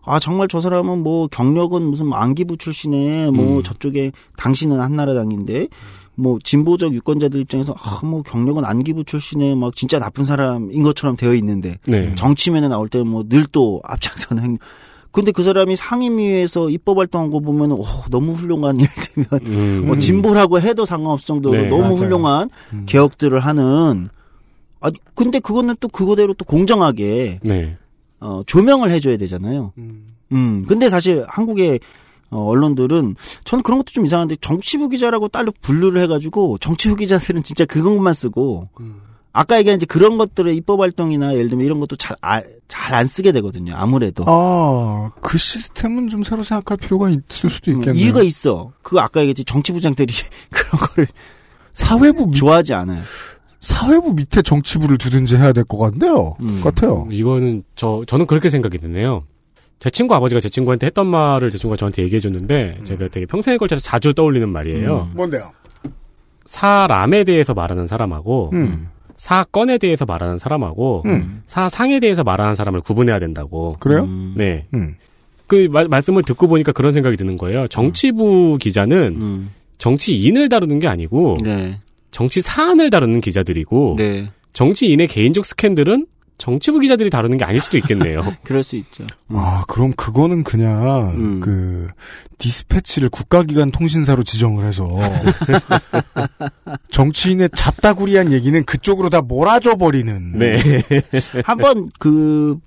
아, 0.05 0.19
정말 0.19 0.49
저 0.49 0.61
사람은 0.61 1.03
뭐 1.03 1.29
경력은 1.29 1.83
무슨 1.83 2.13
안기부 2.13 2.57
출신에 2.57 3.31
뭐 3.31 3.59
음. 3.59 3.63
저쪽에 3.63 4.13
당신은 4.37 4.81
한나라당인데 4.81 5.69
뭐 6.15 6.39
진보적 6.43 6.93
유권자들 6.93 7.41
입장에서 7.41 7.75
아, 7.79 8.01
뭐 8.05 8.23
경력은 8.23 8.65
안기부 8.65 9.05
출신에 9.05 9.55
막 9.55 9.75
진짜 9.77 9.99
나쁜 9.99 10.25
사람인 10.25 10.83
것처럼 10.83 11.17
되어 11.17 11.35
있는데 11.35 11.79
네. 11.87 12.15
정치면에 12.17 12.69
나올 12.69 12.89
때 12.89 12.99
뭐 13.01 13.23
늘 13.29 13.47
또 13.53 13.81
앞장서는 13.85 14.43
행 14.43 14.59
근데 15.11 15.31
그 15.31 15.43
사람이 15.43 15.77
상임위에서 15.77 16.71
입법 16.71 16.99
활동한 16.99 17.31
거 17.31 17.39
보면 17.41 17.73
오, 17.73 17.85
너무 18.11 18.33
훌륭한 18.33 18.81
예를 18.81 18.93
들면 18.95 19.27
음. 19.47 19.87
뭐 19.87 19.99
진보라고 19.99 20.61
해도 20.61 20.85
상관없을 20.87 21.27
정도로 21.27 21.55
네, 21.63 21.69
너무 21.69 21.83
맞아요. 21.83 21.95
훌륭한 21.97 22.51
음. 22.73 22.85
개혁들을 22.87 23.39
하는 23.41 24.09
아 24.81 24.91
근데 25.15 25.39
그거는 25.39 25.77
또 25.81 25.89
그거대로 25.89 26.35
또 26.35 26.45
공정하게 26.47 27.41
네. 27.43 27.77
어 28.23 28.43
조명을 28.47 28.91
해줘야 28.91 29.17
되잖아요. 29.17 29.73
음 30.33 30.65
근데 30.67 30.89
사실 30.89 31.25
한국의 31.29 31.81
어, 32.31 32.45
언론들은 32.47 33.17
저는 33.45 33.63
그런 33.63 33.79
것도 33.81 33.87
좀 33.93 34.07
이상한데 34.07 34.37
정치부 34.41 34.89
기자라고 34.89 35.29
따로 35.29 35.53
분류를 35.61 36.01
해가지고 36.03 36.57
정치부 36.59 36.97
기자들은 36.97 37.43
진짜 37.43 37.65
그것만 37.67 38.15
쓰고 38.15 38.71
아까 39.35 39.59
얘기한 39.59 39.77
이제 39.77 39.87
그런 39.87 40.17
것들의 40.19 40.55
입법 40.57 40.81
활동이나 40.81 41.35
예를 41.35 41.49
들면 41.49 41.67
이런 41.67 41.81
것도 41.81 41.97
잘 41.97 42.17
잘 42.73 42.95
안 42.95 43.07
쓰게 43.07 43.33
되거든요. 43.33 43.75
아무래도 43.77 44.25
아, 44.27 45.11
그 45.21 45.37
시스템은 45.37 46.09
좀 46.09 46.23
새로 46.23 46.43
생각할 46.43 46.79
필요가 46.79 47.11
있을 47.11 47.51
수도 47.51 47.71
음, 47.71 47.81
있겠네요. 47.81 48.03
이유가 48.03 48.23
있어. 48.23 48.73
그 48.83 48.99
아까 48.99 49.21
얘기했지 49.21 49.45
정치부장들이 49.45 50.13
그런 50.51 50.81
거를 50.81 51.07
사회부 51.75 52.29
밑, 52.29 52.37
좋아하지 52.37 52.73
않아요. 52.73 53.03
사회부 53.63 54.15
밑에 54.15 54.43
정치부를 54.43 54.99
두든지 54.99 55.37
해야 55.37 55.53
될 55.53 55.65
것 55.65 55.79
같네요. 55.79 56.35
음. 56.45 56.61
같아요. 56.63 57.07
이거는 57.11 57.63
저 57.77 58.03
저는 58.07 58.27
그렇게 58.27 58.51
생각이 58.51 58.77
드네요. 58.79 59.25
제 59.79 59.89
친구 59.91 60.15
아버지가 60.15 60.41
제 60.41 60.49
친구한테 60.49 60.87
했던 60.87 61.07
말을 61.07 61.51
제 61.51 61.59
친구가 61.59 61.77
저한테 61.77 62.03
얘기해 62.03 62.21
줬는데 62.21 62.79
제가 62.85 63.09
되게 63.09 63.25
평생에 63.27 63.57
걸쳐서 63.57 63.81
자주 63.81 64.15
떠올리는 64.15 64.49
말이에요. 64.51 65.09
음. 65.11 65.17
뭔데요? 65.17 65.53
사람에 66.45 67.25
대해서 67.25 67.55
말하는 67.55 67.87
사람하고 67.87 68.51
음. 68.53 68.89
사건에 69.17 69.79
대해서 69.79 70.05
말하는 70.05 70.39
사람하고 70.39 71.03
음. 71.07 71.43
사상에 71.47 72.01
대해서 72.01 72.25
말하는 72.25 72.55
사람을 72.55 72.81
구분해야 72.81 73.19
된다고. 73.21 73.77
그래요? 73.79 74.03
음. 74.05 74.35
네. 74.37 74.67
음. 74.75 74.97
그 75.47 75.69
마- 75.71 75.85
말씀을 75.85 76.23
듣고 76.25 76.49
보니까 76.49 76.73
그런 76.73 76.93
생각이 76.93 77.17
드는 77.17 77.37
거예요. 77.37 77.69
정치부 77.69 78.59
기자는 78.61 79.17
음. 79.21 79.51
정치인을 79.79 80.49
다루는 80.49 80.79
게 80.81 80.89
아니고 80.89 81.37
네. 81.43 81.79
정치 82.13 82.41
사안을 82.41 82.91
다루는 82.91 83.21
기자들이고 83.21 83.97
네. 83.99 84.29
정치인의 84.53 85.09
개인적 85.09 85.45
스캔들은 85.45 86.07
정치부 86.43 86.81
기자들이 86.81 87.09
다루는 87.09 87.39
게 87.39 87.45
아닐 87.45 87.61
수도 87.61 87.79
있겠네요. 87.79 88.21
그럴 88.43 88.65
수 88.65 88.75
있죠. 88.75 89.05
아, 89.29 89.63
그럼 89.69 89.93
그거는 89.93 90.43
그냥 90.43 91.13
음. 91.15 91.41
그 91.41 91.87
디스패치를 92.39 93.11
국가기관 93.11 93.71
통신사로 93.71 94.25
지정을 94.25 94.67
해서 94.67 94.89
정치인의 96.91 97.51
잡다구리한 97.55 98.33
얘기는 98.33 98.65
그쪽으로 98.65 99.09
다 99.09 99.23
몰아줘 99.23 99.77
버리는. 99.77 100.37
네. 100.37 100.59
한번 101.47 101.93
그 102.01 102.59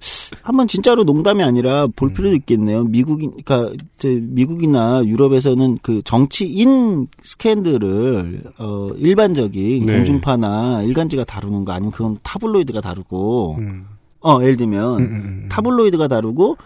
한번 0.41 0.69
진짜로 0.69 1.03
농담이 1.03 1.43
아니라 1.43 1.87
볼 1.93 2.13
필요도 2.13 2.37
있겠네요. 2.37 2.85
미국인 2.85 3.31
그러니까 3.43 3.73
이제 3.97 4.21
미국이나 4.21 5.03
유럽에서는 5.03 5.79
그 5.81 6.01
정치인 6.05 7.07
스캔들을 7.21 8.43
어 8.57 8.89
일반적인 8.97 9.85
네. 9.85 9.93
공중파나 9.93 10.83
일간지가 10.83 11.25
다루는 11.25 11.65
거 11.65 11.73
아니면 11.73 11.91
그건 11.91 12.17
타블로이드가 12.23 12.79
다루고 12.79 13.57
음. 13.65 13.85
어 14.21 14.41
예를 14.41 14.57
들면 14.57 14.99
음, 14.99 15.03
음, 15.03 15.11
음. 15.43 15.45
타블로이드가 15.49 16.07
다루고 16.07 16.57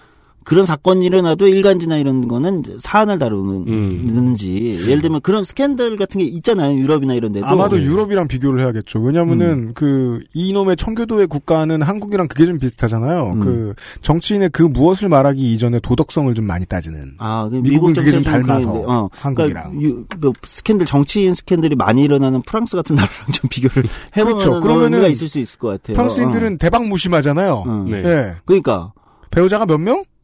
그런 0.49 0.65
사건이 0.65 1.05
일어나도 1.05 1.47
일간지나 1.47 1.97
이런 1.97 2.27
거는 2.27 2.63
사안을 2.79 3.17
음. 3.17 3.19
다루는지 3.19 4.79
예를 4.87 4.99
들면 5.03 5.21
그런 5.21 5.43
스캔들 5.43 5.95
같은 5.95 6.17
게 6.17 6.25
있잖아요 6.25 6.75
유럽이나 6.75 7.13
이런 7.13 7.33
데도 7.33 7.45
아마도 7.45 7.77
네. 7.77 7.83
유럽이랑 7.83 8.27
비교를 8.27 8.59
해야겠죠. 8.59 8.99
왜냐면은 8.99 9.75
그 9.75 10.21
이놈의 10.33 10.75
청교도의 10.77 11.27
국가는 11.27 11.79
한국이랑 11.79 12.27
그게 12.27 12.47
좀 12.47 12.57
비슷하잖아요. 12.57 13.33
음. 13.33 13.39
그 13.41 13.73
정치인의 14.01 14.49
그 14.51 14.63
무엇을 14.63 15.07
말하기 15.07 15.53
이전에 15.53 15.79
도덕성을 15.81 16.33
좀 16.33 16.45
많이 16.45 16.65
따지는. 16.65 17.13
아, 17.19 17.47
그 17.47 17.57
미국은 17.57 17.93
미국 17.93 17.93
그게 17.93 18.11
좀 18.11 18.23
닮아서 18.23 18.71
어, 18.87 19.07
한국이랑. 19.11 19.77
그러니까 19.77 19.81
유, 19.83 20.05
그 20.19 20.33
스캔들 20.41 20.87
정치인 20.87 21.35
스캔들이 21.35 21.75
많이 21.75 22.03
일어나는 22.03 22.41
프랑스 22.41 22.75
같은 22.75 22.95
나라랑 22.95 23.31
좀 23.33 23.47
비교를 23.51 23.83
해보면 24.17 24.39
그렇죠. 24.39 24.59
그러면은 24.61 24.93
의미가 24.93 25.09
있을 25.09 25.29
수 25.29 25.37
있을 25.37 25.59
것 25.59 25.67
같아요. 25.67 25.93
프랑스인들은 25.93 26.57
대박 26.57 26.87
무심하잖아요. 26.87 27.53
어. 27.53 27.65
어. 27.67 27.85
네. 27.87 28.01
예. 28.03 28.33
그러니까 28.45 28.93
배우자가 29.31 29.65
몇 29.65 29.77
명? 29.77 30.03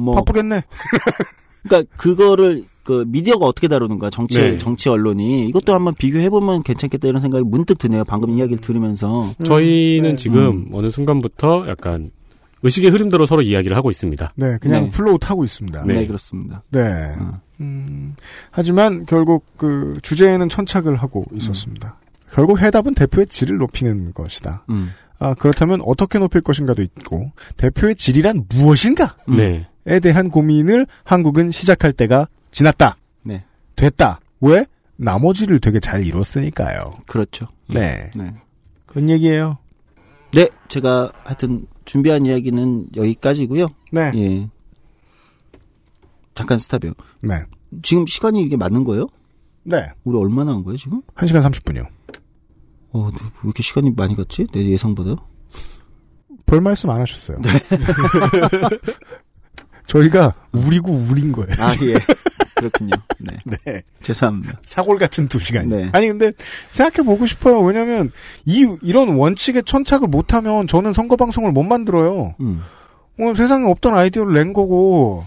뭐 0.00 0.14
바쁘겠네. 0.14 0.62
그러니까 1.64 1.90
그거를 1.96 2.64
그 2.82 3.04
미디어가 3.08 3.46
어떻게 3.46 3.66
다루는가 3.66 4.10
정치 4.10 4.38
네. 4.38 4.58
정치 4.58 4.90
언론이 4.90 5.48
이것도 5.48 5.74
한번 5.74 5.94
비교해 5.94 6.28
보면 6.28 6.62
괜찮겠다 6.62 7.08
이런 7.08 7.20
생각이 7.20 7.44
문득 7.44 7.78
드네요. 7.78 8.04
방금 8.04 8.36
이야기를 8.36 8.58
들으면서 8.58 9.32
저희는 9.44 10.10
네. 10.10 10.16
지금 10.16 10.68
어느 10.72 10.90
순간부터 10.90 11.66
약간 11.68 12.10
의식의 12.62 12.90
흐름대로 12.90 13.26
서로 13.26 13.42
이야기를 13.42 13.76
하고 13.76 13.90
있습니다. 13.90 14.32
네, 14.36 14.58
그냥 14.60 14.84
네. 14.84 14.90
flow 14.90 15.18
타고 15.18 15.44
있습니다. 15.44 15.84
네, 15.84 15.94
네. 15.94 16.06
그렇습니다. 16.06 16.62
네. 16.70 17.14
어. 17.18 17.40
음, 17.60 18.16
하지만 18.50 19.06
결국 19.06 19.44
그 19.56 19.98
주제에는 20.02 20.48
천착을 20.48 20.96
하고 20.96 21.24
있었습니다. 21.34 21.98
결국 22.32 22.60
해답은 22.60 22.94
대표의 22.94 23.26
질을 23.28 23.58
높이는 23.58 24.12
것이다. 24.12 24.64
음. 25.20 25.26
아, 25.26 25.34
그렇다면 25.34 25.80
어떻게 25.82 26.18
높일 26.18 26.40
것인가도 26.40 26.82
있고, 26.82 27.32
대표의 27.56 27.96
질이란 27.96 28.46
무엇인가? 28.48 29.16
음. 29.28 29.36
네. 29.36 29.68
에 29.86 30.00
대한 30.00 30.30
고민을 30.30 30.86
한국은 31.04 31.50
시작할 31.50 31.92
때가 31.92 32.28
지났다. 32.50 32.96
네. 33.22 33.44
됐다. 33.76 34.20
왜? 34.40 34.64
나머지를 34.96 35.60
되게 35.60 35.80
잘 35.80 36.06
이뤘으니까요. 36.06 36.94
그렇죠. 37.06 37.46
네. 37.68 38.10
네. 38.16 38.34
그런 38.86 39.10
얘기예요. 39.10 39.58
네, 40.32 40.48
제가 40.68 41.12
하여튼 41.24 41.66
준비한 41.84 42.26
이야기는 42.26 42.88
여기까지고요. 42.96 43.68
네. 43.92 44.12
예. 44.14 44.48
잠깐 46.34 46.58
스탑이요. 46.58 46.94
네. 47.20 47.44
지금 47.82 48.06
시간이 48.06 48.40
이게 48.40 48.56
맞는 48.56 48.84
거예요? 48.84 49.06
네. 49.64 49.90
우리 50.04 50.18
얼마나 50.18 50.52
한 50.52 50.64
거예요, 50.64 50.76
지금? 50.76 51.02
1시간 51.14 51.42
30분이요. 51.42 51.86
어, 52.94 53.10
네, 53.12 53.18
왜 53.22 53.40
이렇게 53.44 53.62
시간이 53.62 53.90
많이 53.96 54.16
갔지? 54.16 54.46
내 54.52 54.64
예상보다? 54.64 55.16
별 56.46 56.60
말씀 56.60 56.90
안 56.90 57.00
하셨어요. 57.00 57.38
네. 57.42 57.50
저희가 59.86 60.32
우리고 60.52 60.92
우린 60.92 61.32
거예요. 61.32 61.50
아, 61.58 61.72
예. 61.82 61.94
그렇군요. 62.54 62.94
네. 63.18 63.36
네. 63.66 63.82
죄송합니다. 64.00 64.60
사골 64.64 64.98
같은 64.98 65.28
두 65.28 65.38
시간. 65.40 65.68
네. 65.68 65.90
아니 65.92 66.06
근데 66.06 66.32
생각해 66.70 67.04
보고 67.04 67.26
싶어요. 67.26 67.60
왜냐면 67.60 68.12
이 68.46 68.66
이런 68.82 69.16
원칙에 69.16 69.62
천착을 69.62 70.08
못하면 70.08 70.68
저는 70.68 70.92
선거 70.92 71.16
방송을 71.16 71.50
못 71.52 71.64
만들어요. 71.64 72.34
음. 72.40 72.62
어, 73.20 73.34
세상에 73.36 73.70
없던 73.70 73.96
아이디어를 73.96 74.34
낸 74.34 74.52
거고 74.52 75.24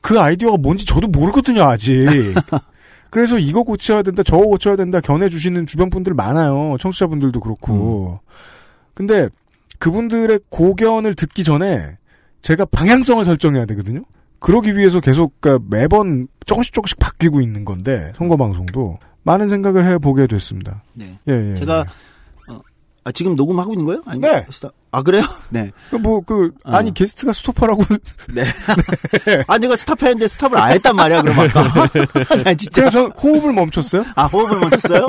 그 0.00 0.20
아이디어가 0.20 0.56
뭔지 0.58 0.84
저도 0.84 1.08
모르거든요 1.08 1.62
아직. 1.62 1.94
그래서 3.10 3.38
이거 3.38 3.62
고쳐야 3.62 4.02
된다, 4.02 4.22
저거 4.22 4.46
고쳐야 4.46 4.76
된다 4.76 5.00
견해 5.00 5.28
주시는 5.28 5.66
주변 5.66 5.90
분들 5.90 6.14
많아요. 6.14 6.76
청취자분들도 6.78 7.40
그렇고. 7.40 8.20
근데 8.94 9.28
그분들의 9.78 10.40
고견을 10.48 11.14
듣기 11.14 11.44
전에 11.44 11.96
제가 12.42 12.64
방향성을 12.66 13.24
설정해야 13.24 13.64
되거든요. 13.66 14.02
그러기 14.40 14.76
위해서 14.76 15.00
계속 15.00 15.40
그러니까 15.40 15.64
매번 15.68 16.28
조금씩 16.46 16.72
조금씩 16.72 16.98
바뀌고 16.98 17.40
있는 17.40 17.64
건데 17.64 18.12
선거 18.16 18.36
방송도 18.36 18.98
많은 19.22 19.48
생각을 19.48 19.86
해보게 19.86 20.26
됐습니다. 20.26 20.82
네. 20.94 21.18
예, 21.28 21.52
예. 21.52 21.56
제가, 21.56 21.80
어, 21.80 21.84
아, 23.08 23.12
지금 23.12 23.34
녹음하고 23.36 23.72
있는 23.72 23.86
거예요? 23.86 24.02
아니면 24.04 24.30
네. 24.30 24.46
스탑- 24.50 24.70
아, 24.92 25.00
그래요? 25.00 25.22
네. 25.48 25.70
뭐그 25.98 26.52
어. 26.64 26.72
아니 26.76 26.92
게스트가 26.92 27.32
스톱하라고 27.32 27.82
네. 28.34 28.44
아, 29.46 29.56
내가 29.56 29.76
스탑했는데 29.76 30.28
스탑을 30.28 30.58
안 30.58 30.72
했단 30.72 30.94
말이야, 30.94 31.22
그럼 31.22 31.38
아까. 31.40 31.88
나 32.44 32.52
진짜. 32.54 32.70
제가 32.74 32.90
전 32.90 33.10
호흡을 33.12 33.54
멈췄어요. 33.54 34.04
아, 34.14 34.26
호흡을 34.26 34.58
멈췄어요? 34.58 35.06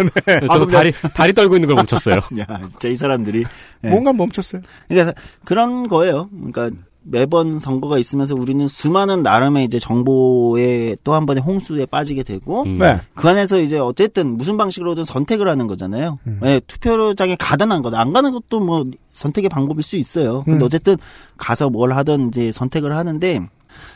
아, 0.47 0.47
저도 0.53 0.67
다리 0.67 0.93
다리 1.13 1.33
떨고 1.33 1.55
있는 1.55 1.67
걸 1.67 1.75
멈췄어요. 1.75 2.15
야, 2.39 2.45
진짜 2.71 2.87
이 2.87 2.95
사람들이. 2.95 3.43
네. 3.81 3.89
뭔가 3.89 4.13
멈췄어요. 4.13 4.61
그러니까 4.87 5.19
그런 5.43 5.89
거예요. 5.89 6.29
그러니까 6.31 6.69
매번 7.01 7.59
선거가 7.59 7.97
있으면서 7.97 8.35
우리는 8.35 8.67
수많은 8.67 9.23
나름의 9.23 9.65
이제 9.65 9.79
정보에 9.79 10.95
또 11.03 11.13
한 11.13 11.25
번의 11.25 11.41
홍수에 11.43 11.85
빠지게 11.85 12.23
되고 12.23 12.63
음. 12.63 12.77
네. 12.77 12.99
그 13.15 13.27
안에서 13.27 13.59
이제 13.59 13.79
어쨌든 13.79 14.37
무슨 14.37 14.57
방식으로든 14.57 15.03
선택을 15.03 15.47
하는 15.47 15.67
거잖아요. 15.67 16.19
음. 16.27 16.39
예, 16.43 16.61
투표장에 16.67 17.35
가든 17.37 17.71
안 17.71 17.81
가든 17.81 17.97
안 17.97 18.13
가는 18.13 18.31
것도 18.31 18.59
뭐 18.59 18.85
선택의 19.13 19.49
방법일 19.49 19.81
수 19.83 19.97
있어요. 19.97 20.43
근데 20.43 20.63
음. 20.63 20.65
어쨌든 20.65 20.97
가서 21.37 21.69
뭘 21.69 21.93
하든 21.93 22.29
이제 22.29 22.51
선택을 22.51 22.95
하는데 22.95 23.39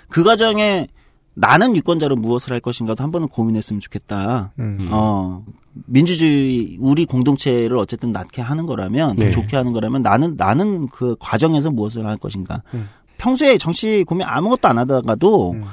그 0.09 0.23
과정에 0.23 0.87
나는 1.35 1.75
유권자로 1.75 2.15
무엇을 2.15 2.53
할 2.53 2.59
것인가도 2.59 3.03
한 3.03 3.11
번은 3.11 3.27
고민했으면 3.27 3.79
좋겠다. 3.79 4.51
음. 4.59 4.89
어, 4.91 5.43
민주주의, 5.85 6.77
우리 6.79 7.05
공동체를 7.05 7.77
어쨌든 7.77 8.11
낫게 8.11 8.41
하는 8.41 8.65
거라면, 8.65 9.15
네. 9.15 9.31
좋게 9.31 9.57
하는 9.57 9.73
거라면, 9.73 10.03
나는, 10.03 10.35
나는 10.37 10.87
그 10.87 11.15
과정에서 11.19 11.71
무엇을 11.71 12.05
할 12.05 12.17
것인가. 12.17 12.61
음. 12.73 12.87
평소에 13.17 13.57
정치 13.57 14.03
고민 14.03 14.27
아무것도 14.27 14.67
안 14.67 14.77
하다가도, 14.77 15.51
음. 15.53 15.63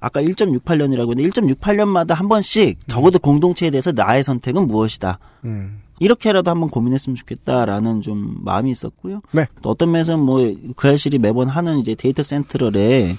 아까 0.00 0.22
1.68년이라고 0.22 1.10
했는데, 1.10 1.28
1.68년마다 1.28 2.14
한 2.14 2.28
번씩, 2.28 2.78
적어도 2.88 3.18
공동체에 3.18 3.70
대해서 3.70 3.92
나의 3.92 4.22
선택은 4.22 4.66
무엇이다. 4.66 5.18
음. 5.44 5.80
이렇게라도 5.98 6.50
한번 6.50 6.70
고민했으면 6.70 7.14
좋겠다라는 7.16 8.00
좀 8.00 8.38
마음이 8.42 8.70
있었고요. 8.70 9.20
네. 9.32 9.44
또 9.60 9.68
어떤 9.68 9.90
면에서는 9.90 10.24
뭐, 10.24 10.56
그 10.76 10.88
알실이 10.88 11.18
매번 11.18 11.48
하는 11.50 11.78
이제 11.78 11.94
데이터 11.94 12.22
센트럴의 12.22 13.18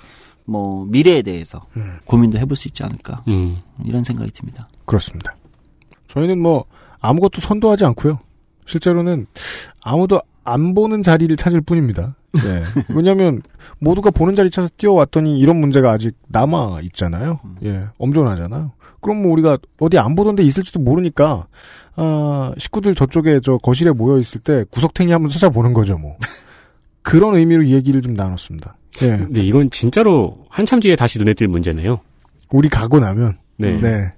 뭐, 0.52 0.86
미래에 0.86 1.22
대해서 1.22 1.66
음. 1.78 1.98
고민도 2.06 2.38
해볼 2.40 2.56
수 2.56 2.68
있지 2.68 2.84
않을까. 2.84 3.24
음. 3.28 3.62
이런 3.86 4.04
생각이 4.04 4.32
듭니다. 4.32 4.68
그렇습니다. 4.86 5.36
저희는 6.08 6.40
뭐 6.40 6.66
아무것도 7.00 7.42
선도하지 7.42 7.86
않고요. 7.86 8.20
실제로는 8.66 9.28
아무도 9.82 10.22
안 10.44 10.74
보는 10.74 11.04
자리를 11.04 11.36
찾을 11.38 11.62
뿐입니다. 11.62 12.16
네. 12.34 12.64
왜냐하면 12.94 13.42
모두가 13.80 14.12
보는 14.12 14.36
자리 14.36 14.50
찾아서 14.50 14.72
뛰어왔더니 14.78 15.40
이런 15.40 15.58
문제가 15.58 15.92
아직 15.92 16.16
남아 16.28 16.80
있잖아요. 16.84 17.40
예, 17.64 17.86
엄존하잖아요. 17.98 18.72
그럼 19.02 19.22
뭐 19.22 19.32
우리가 19.34 19.58
어디 19.80 19.98
안 19.98 20.16
보던데 20.16 20.44
있을지도 20.44 20.80
모르니까 20.80 21.48
아, 21.96 22.54
식구들 22.58 22.96
저쪽에 22.96 23.42
저 23.44 23.58
거실에 23.58 23.92
모여 23.92 24.18
있을 24.20 24.40
때 24.42 24.64
구석탱이 24.70 25.12
한번 25.12 25.30
찾아보는 25.30 25.74
거죠, 25.74 25.98
뭐. 25.98 26.18
그런 27.02 27.36
의미로 27.36 27.64
이 27.64 27.74
얘기를 27.74 28.02
좀 28.02 28.14
나눴습니다. 28.14 28.76
예, 29.02 29.08
근데 29.08 29.42
이건 29.42 29.70
진짜로 29.72 30.46
한참 30.50 30.80
뒤에 30.80 30.96
다시 30.96 31.18
눈에 31.20 31.34
띌 31.34 31.48
문제네요. 31.48 32.00
우리 32.52 32.68
가고 32.70 33.00
나면, 33.00 33.34
네. 33.58 33.80
네, 33.80 34.12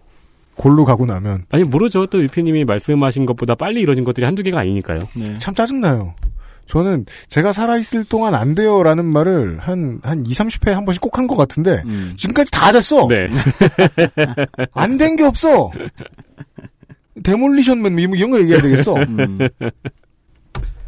골로 0.56 0.86
가고 0.86 1.06
나면 1.06 1.46
아니 1.50 1.64
모르죠. 1.64 2.08
또 2.08 2.22
유피님이 2.24 2.66
말씀하신 2.66 3.26
것보다 3.26 3.56
빨리 3.56 3.82
이루어진 3.82 4.04
것들이 4.04 4.26
한두 4.26 4.42
개가 4.44 4.60
아니니까요. 4.60 5.08
네. 5.16 5.38
참 5.40 5.54
짜증나요. 5.54 6.16
저는 6.66 7.06
제가 7.28 7.52
살아있을 7.52 8.06
동안 8.06 8.34
안 8.36 8.56
돼요 8.56 8.84
라는 8.84 9.06
말을 9.06 9.60
한, 9.60 10.00
한 10.02 10.26
20, 10.26 10.48
30회 10.48 10.72
한 10.72 10.86
번씩 10.86 11.02
꼭 11.02 11.18
한 11.18 11.28
것 11.28 11.36
같은데, 11.36 11.84
음. 11.86 12.14
지금까지 12.16 12.50
다 12.52 12.72
됐어! 12.72 13.08
네. 13.10 13.28
안 14.74 14.98
된 14.98 15.16
게 15.18 15.24
없어! 15.24 15.70
데몰리션맨 17.24 17.94
뭐 17.94 18.16
이런 18.16 18.32
거 18.32 18.40
얘기해야 18.40 18.62
되겠어? 18.62 18.96
음. 18.96 19.38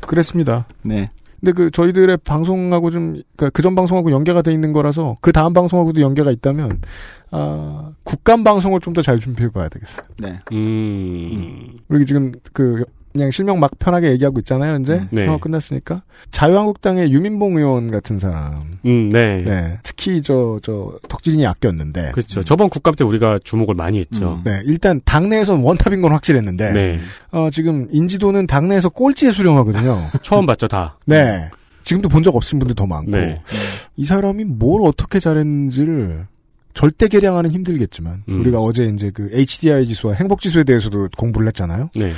그랬습니다. 0.02 0.66
네. 0.82 1.12
근데 1.46 1.52
그 1.52 1.70
저희들의 1.70 2.18
방송하고 2.24 2.89
좀, 2.89 3.22
그니까 3.38 3.52
그전 3.52 3.76
방송하고 3.76 4.10
연계가 4.12 4.41
돼 4.41 4.52
있는 4.52 4.74
거라서 4.74 5.16
그 5.22 5.32
다음 5.32 5.54
방송하고도 5.54 6.02
연계가 6.02 6.32
있다면, 6.32 6.82
아, 7.30 7.91
국감 8.04 8.43
방송을 8.43 8.80
좀 8.80 8.93
더 8.96 9.04
잘 9.04 9.20
준비해 9.20 9.50
봐야 9.50 9.70
되겠어요. 9.70 10.08
네. 10.20 10.39
음. 10.52 11.78
우리 11.88 12.04
지금 12.08 12.32
그, 12.52 12.84
그냥 13.16 13.32
실명 13.32 13.61
막 13.61 13.72
편하게 13.80 14.11
얘기하고 14.11 14.39
있잖아요, 14.39 14.78
이제. 14.82 15.01
네. 15.09 15.26
어, 15.26 15.38
끝났으니까. 15.38 16.03
자유한국당의 16.32 17.13
유민봉 17.13 17.55
의원 17.57 17.89
같은 17.89 18.20
사람. 18.20 18.78
음, 18.86 19.09
네. 19.09 19.41
네. 19.41 19.78
특히 19.84 20.22
저, 20.22 20.59
저, 20.61 20.99
덕질인이 21.07 21.47
아꼈는데. 21.47 22.11
그렇죠. 22.11 22.43
저번 22.43 22.70
국감 22.70 22.93
때 22.95 23.05
우리가 23.05 23.39
주목을 23.41 23.74
많이 23.74 23.99
했죠. 23.99 24.34
음. 24.34 24.41
네. 24.43 24.59
일단 24.66 24.99
당내에선 25.05 25.61
원탑인 25.61 26.01
건 26.01 26.11
확실했는데. 26.11 26.74
네. 26.74 26.99
어, 27.32 27.49
지금 27.49 27.88
인지도는 27.89 28.47
당내에서 28.47 28.89
꼴찌에 28.89 29.32
수렴하거든요. 29.32 29.95
처음 30.22 30.45
봤죠, 30.45 30.68
다. 30.68 30.97
네. 31.05 31.49
지금도 31.84 32.09
본 32.09 32.22
적 32.22 32.36
없으신 32.36 32.59
분들 32.59 32.76
더 32.76 32.86
많고. 32.86 33.11
네. 33.11 33.41
이 33.95 34.03
사람이 34.03 34.43
뭘 34.43 34.82
어떻게 34.82 35.22
잘했는지를 35.22 36.28
절대 36.74 37.07
계량하는 37.07 37.51
힘들겠지만 37.51 38.24
음. 38.28 38.41
우리가 38.41 38.59
어제 38.59 38.84
이제 38.93 39.09
그 39.13 39.30
HDI 39.32 39.88
지수와 39.88 40.16
행복 40.16 40.41
지수에 40.41 40.66
대해서도 40.66 41.07
공부를 41.16 41.47
했잖아요. 41.47 41.91
네. 41.95 42.11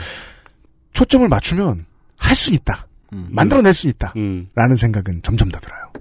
초점을 0.97 1.27
맞추면 1.27 1.85
할 2.17 2.35
수 2.35 2.51
있다. 2.51 2.87
음. 3.13 3.27
만들어낼 3.29 3.71
수 3.73 3.87
있다. 3.87 4.13
음. 4.15 4.49
라는 4.55 4.75
생각은 4.75 5.21
점점 5.21 5.49
더 5.49 5.59
들어요. 5.59 5.91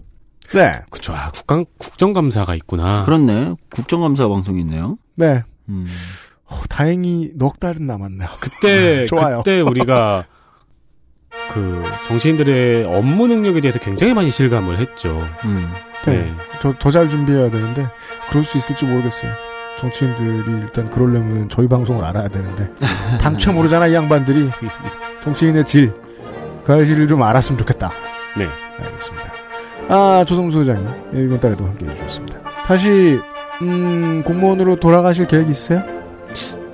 네. 0.55 0.81
그쵸. 0.91 1.13
아, 1.15 1.31
국감, 1.31 1.67
국정감사가 1.79 2.55
있구나. 2.55 3.03
그렇네. 3.05 3.55
국정감사 3.75 4.27
방송이 4.27 4.61
있네요. 4.63 4.97
네. 5.15 5.43
음. 5.69 5.87
어, 6.47 6.63
다행히 6.71 7.31
넉 7.35 7.61
달은 7.61 7.87
남았네요. 7.87 8.29
그때, 8.41 9.05
좋아요. 9.11 9.39
그때 9.39 9.61
우리가 9.61 10.25
그 11.53 11.85
정치인들의 12.07 12.85
업무 12.87 13.27
능력에 13.27 13.61
대해서 13.61 13.79
굉장히 13.79 14.15
많이 14.15 14.31
실감을 14.31 14.79
했죠. 14.79 15.23
음. 15.45 15.71
네. 16.07 16.23
네. 16.23 16.35
저 16.63 16.73
더 16.79 16.91
잘 16.91 17.09
준비해야 17.11 17.51
되는데 17.51 17.87
그럴 18.31 18.45
수 18.45 18.57
있을지 18.57 18.87
모르겠어요. 18.87 19.31
정치인들이 19.79 20.51
일단 20.63 20.89
그러려면 20.91 21.49
저희 21.49 21.69
방송을 21.69 22.05
알아야 22.05 22.29
되는데 22.29 22.71
당최 23.21 23.53
모르잖아 23.53 23.87
이 23.87 23.95
양반들이 23.95 24.51
정치인의 25.23 25.65
질, 25.65 25.93
그 26.65 26.73
알실을 26.73 27.07
좀 27.09 27.23
알았으면 27.23 27.59
좋겠다. 27.59 27.91
네. 28.37 28.49
알겠습니다. 28.83 29.33
아 29.89 30.25
조성수 30.27 30.59
소장님 30.59 30.89
이번 31.27 31.41
달에도 31.41 31.65
함께해 31.65 31.95
주셨습니다. 31.97 32.41
다시 32.67 33.19
음, 33.63 34.23
공무원으로 34.25 34.77
돌아가실 34.77 35.27
계획 35.27 35.49
있으세요? 35.49 35.83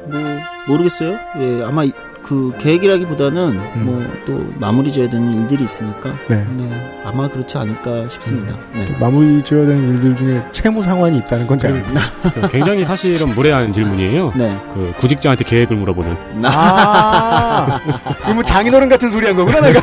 뭐 0.07 0.21
모르겠어요. 0.69 1.17
예, 1.39 1.63
아마 1.65 1.85
이- 1.85 1.93
그 2.23 2.53
계획이라기보다는 2.59 3.43
음. 3.77 3.85
뭐또 4.25 4.53
마무리 4.59 4.93
지어야 4.93 5.11
되는 5.11 5.33
일들이 5.41 5.65
있으니까. 5.65 6.15
네. 6.29 6.47
네, 6.57 7.03
아마 7.05 7.29
그렇지 7.29 7.59
않을까 7.59 8.09
싶습니다. 8.09 8.57
네. 8.75 8.87
마무리 9.01 9.43
지어야 9.43 9.67
되는 9.67 9.91
일들 9.91 10.15
중에 10.17 10.43
채무 10.53 10.83
상환이 10.83 11.19
있다는 11.19 11.47
건 11.47 11.59
잘 11.59 11.73
알고. 11.75 11.89
그 12.35 12.49
굉장히 12.51 12.85
사실은 12.85 13.35
무례한 13.35 13.71
질문이에요. 13.73 14.33
네. 14.37 14.57
그 14.73 14.93
구직자한테 14.99 15.45
계획을 15.45 15.77
물어보는. 15.77 16.17
아, 16.45 17.81
이거 18.25 18.35
뭐 18.35 18.43
장인어른 18.43 18.89
같은 18.89 19.11
소리 19.11 19.27
한 19.27 19.37
거구나, 19.37 19.61
내가. 19.61 19.81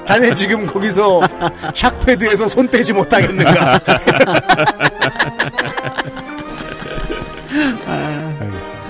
자네 0.04 0.32
지금 0.34 0.66
거기서 0.66 1.20
샥패드에서 1.72 2.48
손 2.48 2.68
떼지 2.68 2.92
못하겠는가. 2.92 3.80
알겠습니다. 8.40 8.82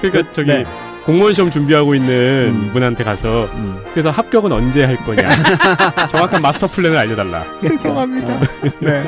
그러니까 0.00 0.32
저기 0.32 0.48
네. 0.52 0.64
공무원 1.04 1.32
시험 1.32 1.50
준비하고 1.50 1.94
있는 1.94 2.52
음. 2.54 2.70
분한테 2.72 3.02
가서 3.02 3.48
음. 3.54 3.82
그래서 3.92 4.10
합격은 4.10 4.52
언제 4.52 4.84
할 4.84 4.96
거냐. 4.96 5.28
정확한 6.08 6.40
마스터 6.40 6.66
플랜을 6.68 6.96
알려달라. 6.96 7.44
죄송합니다. 7.66 8.40
네. 8.80 9.02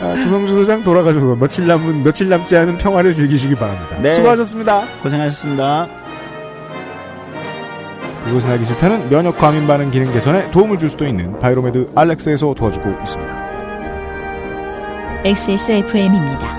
아, 0.00 0.14
조성주 0.14 0.54
소장 0.54 0.84
돌아가셔서 0.84 1.34
며칠 1.34 1.66
남은, 1.66 2.04
며칠 2.04 2.28
남지 2.28 2.56
않은 2.56 2.78
평화를 2.78 3.14
즐기시기 3.14 3.56
바랍니다. 3.56 3.96
네. 4.00 4.12
수고하셨습니다. 4.12 4.84
고생하셨습니다. 5.02 5.88
그것은 8.24 8.50
알기 8.50 8.64
싫다는 8.64 9.08
면역 9.08 9.38
과민 9.38 9.66
반응 9.66 9.90
기능 9.90 10.12
개선에 10.12 10.50
도움을 10.50 10.78
줄 10.78 10.88
수도 10.88 11.06
있는 11.06 11.38
바이로메드 11.38 11.92
알렉스에서 11.94 12.54
도와주고 12.54 12.98
있습니다. 13.02 13.48
XSFM입니다. 15.24 16.58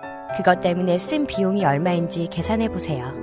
그것 0.35 0.61
때문에 0.61 0.97
쓴 0.97 1.27
비용이 1.27 1.65
얼마인지 1.65 2.27
계산해 2.31 2.69
보세요. 2.69 3.13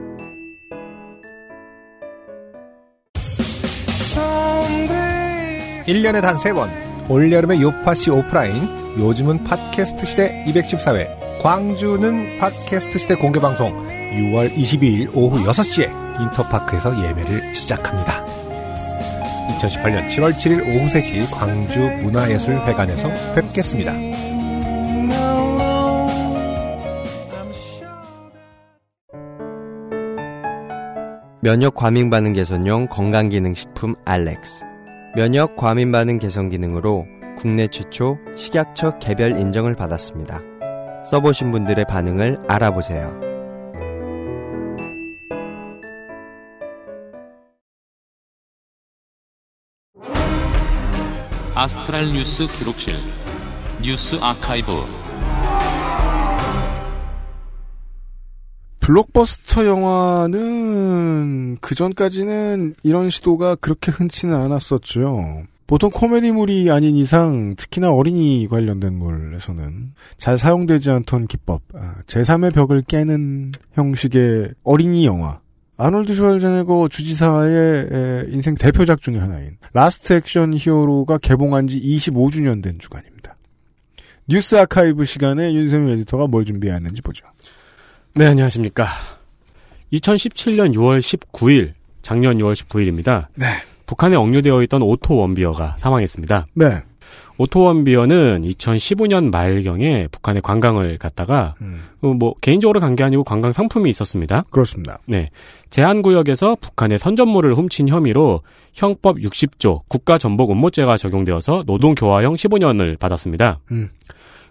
일년에 5.87 6.21
단 6.21 6.37
세번 6.37 6.69
올여름의 7.09 7.63
요파시 7.63 8.11
오프라인 8.11 8.53
요즘은 8.99 9.45
팟캐스트 9.45 10.05
시대 10.05 10.45
214회 10.47 11.41
광주는 11.41 12.39
팟캐스트 12.39 12.99
시대 12.99 13.15
공개방송 13.15 13.73
6월 14.13 14.55
22일 14.55 15.11
오후 15.15 15.39
6시에 15.47 16.21
인터파크에서 16.21 16.93
예매를 17.03 17.55
시작합니다. 17.55 18.27
2018년 19.57 20.07
7월 20.09 20.33
7일 20.33 20.61
오후 20.61 20.89
3시 20.89 21.31
광주 21.31 21.79
문화예술회관에서 22.03 23.09
뵙겠습니다. 23.35 24.18
면역 31.49 31.75
과민 31.75 32.11
반응 32.11 32.35
개선용 32.35 32.89
건강기능식품 32.89 33.95
알렉스. 34.05 34.67
면역 35.17 35.57
과민 35.57 35.91
반응 35.91 36.19
개선 36.19 36.51
기능으로 36.51 37.07
국내 37.39 37.69
최초 37.69 38.19
식약처 38.37 38.99
개별 38.99 39.39
인정을 39.39 39.75
받았습니다. 39.75 40.43
써보신 41.07 41.51
분들의 41.51 41.87
반응을 41.89 42.43
알아보세요. 42.49 43.19
아스트랄 51.55 52.13
뉴스 52.13 52.47
기록실 52.47 52.95
뉴스 53.83 54.17
아카이브 54.21 55.08
블록버스터 58.89 59.67
영화는 59.67 61.59
그 61.61 61.75
전까지는 61.75 62.75
이런 62.83 63.11
시도가 63.11 63.57
그렇게 63.57 63.93
흔치는 63.93 64.35
않았었죠. 64.35 65.43
보통 65.67 65.91
코미디물이 65.91 66.71
아닌 66.71 66.97
이상 66.97 67.55
특히나 67.57 67.93
어린이 67.93 68.49
관련된 68.49 68.95
물에서는 68.95 69.93
잘 70.17 70.39
사용되지 70.39 70.89
않던 70.91 71.27
기법, 71.27 71.61
아, 71.75 71.97
제3의 72.07 72.55
벽을 72.55 72.81
깨는 72.81 73.53
형식의 73.75 74.55
어린이 74.65 75.05
영화. 75.05 75.41
아놀드 75.77 76.15
슈왈제네거 76.15 76.89
주지사의 76.91 77.89
에, 77.93 78.25
인생 78.31 78.55
대표작 78.55 79.03
중의 79.03 79.21
하나인 79.21 79.59
라스트 79.75 80.15
액션 80.15 80.55
히어로가 80.57 81.19
개봉한 81.19 81.67
지 81.67 81.79
25주년 81.79 82.63
된 82.63 82.79
주간입니다. 82.79 83.37
뉴스 84.31 84.57
아카이브 84.57 85.05
시간에 85.05 85.53
윤세민 85.53 85.91
에디터가 85.91 86.27
뭘 86.27 86.47
준비했는지 86.47 87.03
보죠. 87.03 87.27
네, 88.19 88.27
안녕하십니까. 88.27 88.89
2017년 89.93 90.75
6월 90.75 90.99
19일, 90.99 91.75
작년 92.03 92.39
6월 92.39 92.53
19일입니다. 92.53 93.27
네. 93.37 93.47
북한에 93.87 94.17
억류되어 94.17 94.63
있던 94.65 94.83
오토 94.83 95.17
원비어가 95.17 95.77
사망했습니다. 95.79 96.47
네. 96.55 96.83
오토 97.39 97.61
원비어는 97.63 98.43
2015년 98.43 99.31
말경에 99.31 100.09
북한에 100.11 100.41
관광을 100.41 100.99
갔다가 100.99 101.55
음, 101.61 101.81
어, 102.03 102.09
뭐 102.09 102.35
개인적으로 102.41 102.81
간 102.81 102.97
게 102.97 103.05
아니고 103.05 103.23
관광 103.23 103.53
상품이 103.53 103.89
있었습니다. 103.91 104.45
그렇습니다. 104.51 104.99
네. 105.07 105.31
제한 105.71 106.03
구역에서 106.03 106.57
북한의 106.57 106.99
선전물을 106.99 107.55
훔친 107.55 107.89
혐의로 107.89 108.43
형법 108.75 109.19
60조 109.19 109.79
국가전복 109.87 110.51
음모죄가 110.51 110.97
적용되어서 110.97 111.63
노동 111.69 111.95
교화형 111.95 112.35
15년을 112.35 112.99
받았습니다. 112.99 113.61
음. 113.71 113.91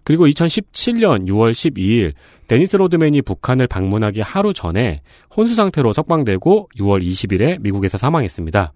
그리고 0.08 0.26
2017년 0.26 1.28
6월 1.28 1.52
12일 1.52 2.14
데니스 2.48 2.78
로드맨이 2.78 3.24
북한을 3.24 3.68
방문하기 3.68 4.22
하루 4.22 4.54
전에 4.54 5.02
혼수 5.36 5.54
상태로 5.54 5.92
석방되고 5.92 6.70
6월 6.78 7.06
20일에 7.06 7.60
미국에서 7.60 7.98
사망했습니다. 7.98 8.72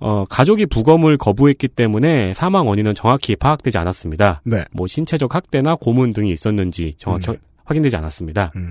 어, 0.00 0.26
가족이 0.28 0.66
부검을 0.66 1.16
거부했기 1.16 1.68
때문에 1.68 2.34
사망 2.34 2.68
원인은 2.68 2.94
정확히 2.94 3.36
파악되지 3.36 3.78
않았습니다. 3.78 4.42
네. 4.44 4.66
뭐 4.70 4.86
신체적 4.86 5.34
학대나 5.34 5.76
고문 5.76 6.12
등이 6.12 6.30
있었는지 6.30 6.92
정확히 6.98 7.30
음. 7.30 7.36
확인되지 7.64 7.96
않았습니다. 7.96 8.52
음. 8.56 8.70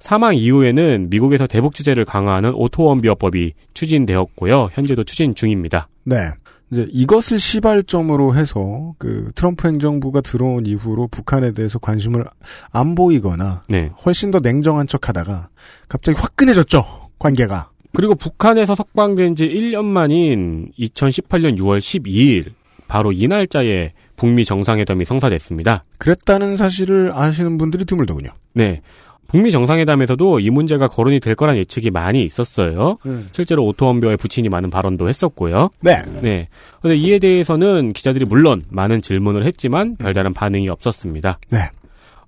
사망 0.00 0.34
이후에는 0.34 1.10
미국에서 1.10 1.46
대북 1.46 1.76
제재를 1.76 2.06
강화하는 2.06 2.54
오토원비어법이 2.54 3.52
추진되었고요. 3.72 4.70
현재도 4.72 5.04
추진 5.04 5.36
중입니다. 5.36 5.86
네. 6.02 6.32
이제 6.70 6.86
이것을 6.90 7.38
시발점으로 7.38 8.34
해서 8.34 8.94
그 8.98 9.30
트럼프 9.34 9.66
행정부가 9.68 10.20
들어온 10.20 10.66
이후로 10.66 11.08
북한에 11.08 11.52
대해서 11.52 11.78
관심을 11.78 12.24
안 12.70 12.94
보이거나 12.94 13.62
네. 13.68 13.90
훨씬 14.04 14.30
더 14.30 14.40
냉정한 14.40 14.86
척하다가 14.86 15.48
갑자기 15.88 16.18
화끈해졌죠 16.20 16.84
관계가. 17.18 17.70
그리고 17.94 18.14
북한에서 18.14 18.74
석방된 18.74 19.34
지 19.34 19.48
1년 19.48 19.84
만인 19.84 20.70
2018년 20.78 21.58
6월 21.58 21.78
12일 21.78 22.52
바로 22.86 23.12
이 23.12 23.26
날짜에 23.28 23.92
북미 24.16 24.44
정상회담이 24.44 25.04
성사됐습니다. 25.04 25.84
그랬다는 25.98 26.56
사실을 26.56 27.12
아시는 27.14 27.56
분들이 27.56 27.84
드물더군요. 27.84 28.30
네. 28.54 28.82
북미 29.28 29.50
정상회담에서도 29.50 30.40
이 30.40 30.50
문제가 30.50 30.88
거론이 30.88 31.20
될 31.20 31.34
거란 31.34 31.56
예측이 31.56 31.90
많이 31.90 32.24
있었어요. 32.24 32.96
음. 33.04 33.28
실제로 33.32 33.64
오토원벼에 33.66 34.16
부친이 34.16 34.48
많은 34.48 34.70
발언도 34.70 35.06
했었고요. 35.08 35.68
네. 35.80 36.02
네. 36.22 36.48
근데 36.80 36.96
이에 36.96 37.18
대해서는 37.18 37.92
기자들이 37.92 38.24
물론 38.24 38.62
많은 38.70 39.02
질문을 39.02 39.44
했지만 39.44 39.94
별다른 39.98 40.32
반응이 40.32 40.70
없었습니다. 40.70 41.38
네. 41.50 41.70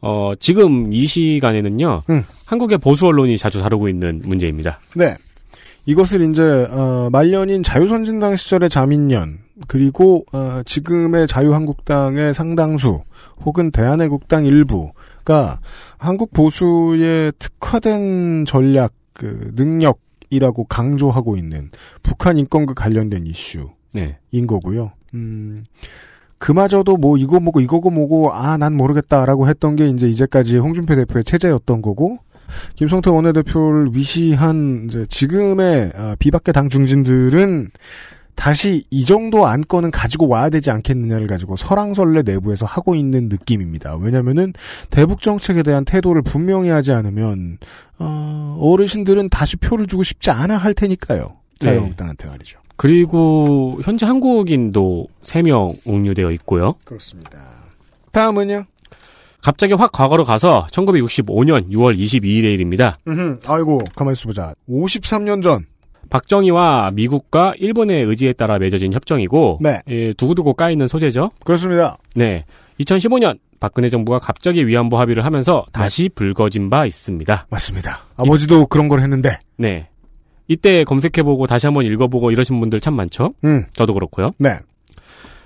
어, 0.03 0.33
지금 0.39 0.93
이 0.93 1.07
시간에는요. 1.07 2.03
음. 2.11 2.23
한국의 2.45 2.79
보수 2.79 3.07
언론이 3.07 3.39
자주 3.39 3.61
다루고 3.61 3.89
있는 3.89 4.21
문제입니다. 4.25 4.79
네. 4.95 5.17
이것을 5.87 6.31
이제 6.31 6.43
어, 6.71 7.09
말년인 7.11 7.63
자유선진당 7.63 8.37
시절의 8.37 8.69
자민련 8.69 9.39
그리고 9.67 10.25
어, 10.33 10.61
지금의 10.67 11.27
자유한국당의 11.27 12.35
상당수 12.35 13.03
혹은 13.45 13.71
대한애국당 13.71 14.45
일부 14.45 14.91
가 15.25 15.61
한국 15.99 16.33
보수의 16.33 17.33
특화된 17.39 18.45
전략 18.47 18.93
그 19.13 19.53
능력이라고 19.55 20.65
강조하고 20.65 21.37
있는 21.37 21.71
북한 22.03 22.39
인권과 22.39 22.75
관련된 22.75 23.27
이슈인 23.27 23.69
네. 23.93 24.19
거고요. 24.47 24.93
음. 25.15 25.65
그마저도 26.39 26.97
뭐 26.97 27.19
이거 27.19 27.39
뭐고 27.39 27.61
이거고 27.61 27.91
뭐고 27.91 28.33
아 28.33 28.57
난 28.57 28.75
모르겠다라고 28.75 29.49
했던 29.49 29.77
게 29.77 29.89
이제 29.89 30.09
이제까지 30.09 30.57
홍준표 30.57 30.95
대표의 30.97 31.25
체제였던 31.25 31.83
거고 31.83 32.17
김성태 32.77 33.11
원내대표를 33.11 33.91
위시한 33.95 34.87
이제 34.87 35.07
지금의 35.07 35.93
어, 35.95 36.15
비박계 36.19 36.53
당 36.53 36.69
중진들은 36.69 37.71
다시 38.35 38.85
이 38.91 39.05
정도 39.05 39.47
안건은 39.47 39.91
가지고 39.91 40.29
와야 40.29 40.49
되지 40.49 40.71
않겠느냐를 40.71 41.27
가지고 41.27 41.57
설왕설래 41.57 42.23
내부에서 42.23 42.67
하고 42.67 42.95
있는 42.95 43.29
느낌입니다. 43.29 43.97
왜냐면은 43.97 44.53
대북 44.91 45.23
정책에 45.23 45.63
대한 45.63 45.85
태도를 45.85 46.23
분명히 46.23 46.71
하지 46.71 46.93
않으면 46.93 47.59
어, 47.99 48.57
어르신들은 48.61 49.29
다시 49.29 49.57
표를 49.57 49.87
주고 49.87 50.03
싶지 50.03 50.31
않아 50.31 50.57
할 50.57 50.75
테니까요. 50.75 51.37
자유한국당한테 51.59 52.29
말이죠. 52.29 52.59
그리고 52.77 53.79
현재 53.85 54.07
한국인도 54.07 55.07
3명 55.23 55.77
옥류되어 55.87 56.31
있고요. 56.33 56.77
그렇습니다. 56.85 57.39
다음은요. 58.13 58.65
갑자기 59.43 59.75
확 59.75 59.93
과거로 59.93 60.25
가서 60.25 60.67
1965년 60.71 61.71
6월 61.71 61.99
22일의 61.99 62.55
일입니다. 62.55 62.97
아이고 63.47 63.83
가만히 63.95 64.15
있어보자. 64.15 64.55
53년 64.69 65.43
전. 65.43 65.67
박정희와 66.11 66.91
미국과 66.93 67.55
일본의 67.59 68.05
의지에 68.05 68.33
따라 68.33 68.59
맺어진 68.59 68.93
협정이고 68.93 69.59
네. 69.61 69.81
예, 69.89 70.13
두고두고 70.13 70.55
까이는 70.55 70.87
소재죠. 70.87 71.31
그렇습니다. 71.45 71.97
네. 72.15 72.45
2015년 72.81 73.39
박근혜 73.61 73.89
정부가 73.89 74.19
갑자기 74.19 74.67
위안부 74.67 74.99
합의를 74.99 75.25
하면서 75.25 75.65
다시 75.73 76.09
불거진 76.09 76.71
바 76.71 76.87
있습니다. 76.87 77.47
맞습니다. 77.51 78.01
아버지도 78.17 78.67
그런 78.67 78.89
걸 78.89 79.01
했는데. 79.01 79.39
네. 79.57 79.89
이때 80.49 80.83
검색해보고 80.85 81.47
다시 81.47 81.67
한번 81.67 81.85
읽어보고 81.85 82.33
이러신 82.33 82.59
분들 82.59 82.81
참 82.81 82.95
많죠. 82.95 83.35
음. 83.45 83.67
저도 83.75 83.95
그렇고요. 83.95 84.33
네. 84.39 84.59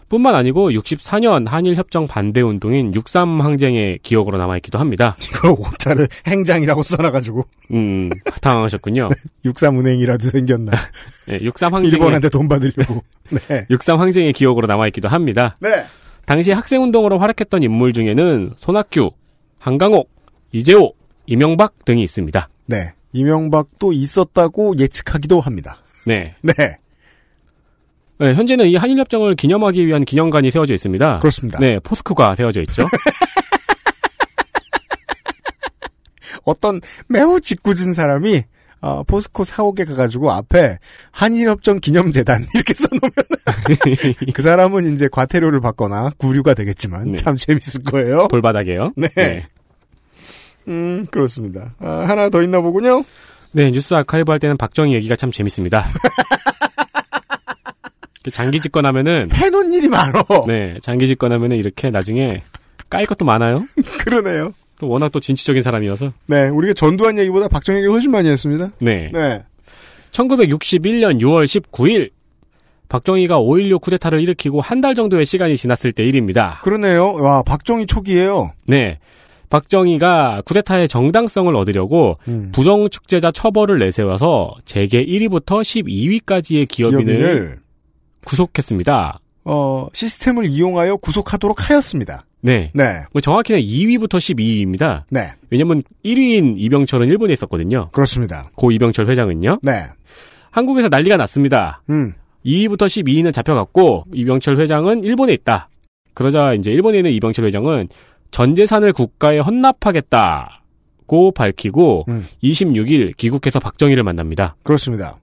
뿐만 0.08 0.34
아니고 0.34 0.70
64년 0.70 1.46
한일 1.46 1.74
협정 1.74 2.06
반대 2.06 2.40
운동인 2.40 2.94
63 2.94 3.40
항쟁의 3.40 4.00
기억으로 4.02 4.38
남아있기도 4.38 4.78
합니다. 4.78 5.16
이걸 5.22 5.52
오타를 5.52 6.08
행장이라고 6.26 6.82
써놔가지고. 6.82 7.44
음, 7.72 8.10
당황하셨군요. 8.40 9.08
63은행이라도 9.44 10.30
생겼나. 10.30 10.72
네, 11.28 11.38
63 11.42 11.74
항쟁의 11.74 11.92
일본한테 11.92 12.28
돈 12.28 12.48
받으려고. 12.48 13.02
네. 13.30 13.66
63 13.70 14.00
항쟁의 14.00 14.32
기억으로 14.32 14.66
남아있기도 14.66 15.08
합니다. 15.08 15.56
네. 15.60 15.84
당시 16.26 16.52
학생운동으로 16.52 17.18
활약했던 17.18 17.62
인물 17.62 17.92
중에는 17.92 18.52
손학규, 18.56 19.10
한강옥, 19.58 20.10
이재호, 20.52 20.94
이명박 21.26 21.84
등이 21.84 22.02
있습니다. 22.02 22.48
네. 22.66 22.94
이명박도 23.12 23.92
있었다고 23.92 24.76
예측하기도 24.78 25.40
합니다. 25.40 25.82
네. 26.06 26.34
네. 26.42 26.78
네, 28.18 28.34
현재는 28.34 28.66
이 28.66 28.76
한일 28.76 28.98
협정을 28.98 29.34
기념하기 29.34 29.86
위한 29.86 30.04
기념관이 30.04 30.50
세워져 30.50 30.74
있습니다. 30.74 31.18
그렇습니다. 31.18 31.58
네, 31.58 31.78
포스코가 31.80 32.34
세워져 32.34 32.60
있죠. 32.62 32.86
어떤 36.44 36.80
매우 37.08 37.40
짓궂은 37.40 37.92
사람이 37.94 38.44
어, 38.80 39.02
포스코 39.04 39.44
사옥에 39.44 39.84
가가지고 39.86 40.30
앞에 40.30 40.78
한일협정 41.10 41.80
기념재단 41.80 42.46
이렇게 42.54 42.74
써놓으면 42.74 43.12
그 44.34 44.42
사람은 44.42 44.92
이제 44.92 45.08
과태료를 45.10 45.60
받거나 45.62 46.10
구류가 46.18 46.52
되겠지만 46.52 47.12
네. 47.12 47.16
참 47.16 47.36
재밌을 47.36 47.82
거예요. 47.82 48.28
돌바닥이에요. 48.28 48.92
네. 48.96 49.46
음 50.68 51.06
그렇습니다. 51.10 51.74
아, 51.78 52.04
하나 52.06 52.28
더 52.28 52.42
있나 52.42 52.60
보군요. 52.60 53.00
네, 53.52 53.70
뉴스 53.70 53.94
아카이브 53.94 54.30
할 54.30 54.38
때는 54.38 54.58
박정희 54.58 54.92
얘기가 54.94 55.16
참 55.16 55.30
재밌습니다. 55.30 55.86
장기 58.30 58.60
집권하면은 58.60 59.30
해놓은 59.32 59.72
일이 59.72 59.88
많어. 59.88 60.22
네, 60.46 60.76
장기 60.82 61.06
집권하면은 61.06 61.56
이렇게 61.56 61.90
나중에 61.90 62.42
깔 62.90 63.06
것도 63.06 63.24
많아요. 63.24 63.62
그러네요. 64.00 64.52
또 64.80 64.88
워낙 64.88 65.10
또 65.12 65.20
진취적인 65.20 65.62
사람이어서. 65.62 66.12
네, 66.26 66.48
우리가 66.48 66.74
전두환 66.74 67.18
얘기보다 67.18 67.48
박정희 67.48 67.78
얘기 67.78 67.88
훨씬 67.88 68.10
많이 68.10 68.28
했습니다. 68.28 68.70
네. 68.80 69.10
네. 69.12 69.42
1961년 70.10 71.20
6월 71.20 71.44
19일 71.44 72.10
박정희가 72.88 73.38
5.16 73.38 73.80
쿠데타를 73.80 74.20
일으키고 74.20 74.60
한 74.60 74.80
달 74.80 74.94
정도의 74.94 75.24
시간이 75.24 75.56
지났을 75.56 75.92
때 75.92 76.04
일입니다. 76.04 76.60
그러네요. 76.62 77.14
와, 77.14 77.42
박정희 77.42 77.86
초기예요. 77.86 78.52
네. 78.66 78.98
박정희가 79.50 80.42
쿠데타의 80.44 80.88
정당성을 80.88 81.54
얻으려고 81.56 82.18
음. 82.28 82.50
부정축제자 82.52 83.30
처벌을 83.30 83.78
내세워서 83.78 84.54
재계 84.64 85.04
1위부터 85.04 85.62
12위까지의 85.62 86.68
기업인을, 86.68 87.04
기업인을 87.04 87.58
구속했습니다. 88.24 89.20
어, 89.44 89.88
시스템을 89.92 90.46
이용하여 90.46 90.96
구속하도록 90.96 91.68
하였습니다. 91.68 92.24
네. 92.40 92.70
네. 92.74 93.04
뭐 93.12 93.20
정확히는 93.20 93.60
2위부터 93.60 94.18
12위입니다. 94.18 95.04
네. 95.10 95.32
왜냐면 95.50 95.82
1위인 96.04 96.54
이병철은 96.58 97.08
일본에 97.08 97.32
있었거든요. 97.32 97.88
그렇습니다. 97.92 98.42
고 98.54 98.70
이병철 98.70 99.08
회장은요. 99.08 99.60
네. 99.62 99.86
한국에서 100.50 100.88
난리가 100.88 101.16
났습니다. 101.16 101.82
음. 101.88 102.12
2위부터 102.44 102.86
12위는 102.86 103.32
잡혀갔고 103.32 104.04
이병철 104.12 104.58
회장은 104.58 105.04
일본에 105.04 105.32
있다. 105.32 105.68
그러자 106.12 106.52
이제 106.54 106.70
일본에 106.70 106.98
있는 106.98 107.12
이병철 107.12 107.46
회장은 107.46 107.88
전 108.30 108.54
재산을 108.54 108.92
국가에 108.92 109.38
헌납하겠다고 109.38 111.32
밝히고 111.34 112.04
음. 112.08 112.26
26일 112.42 113.16
귀국해서 113.16 113.58
박정희를 113.58 114.02
만납니다. 114.02 114.56
그렇습니다. 114.62 115.18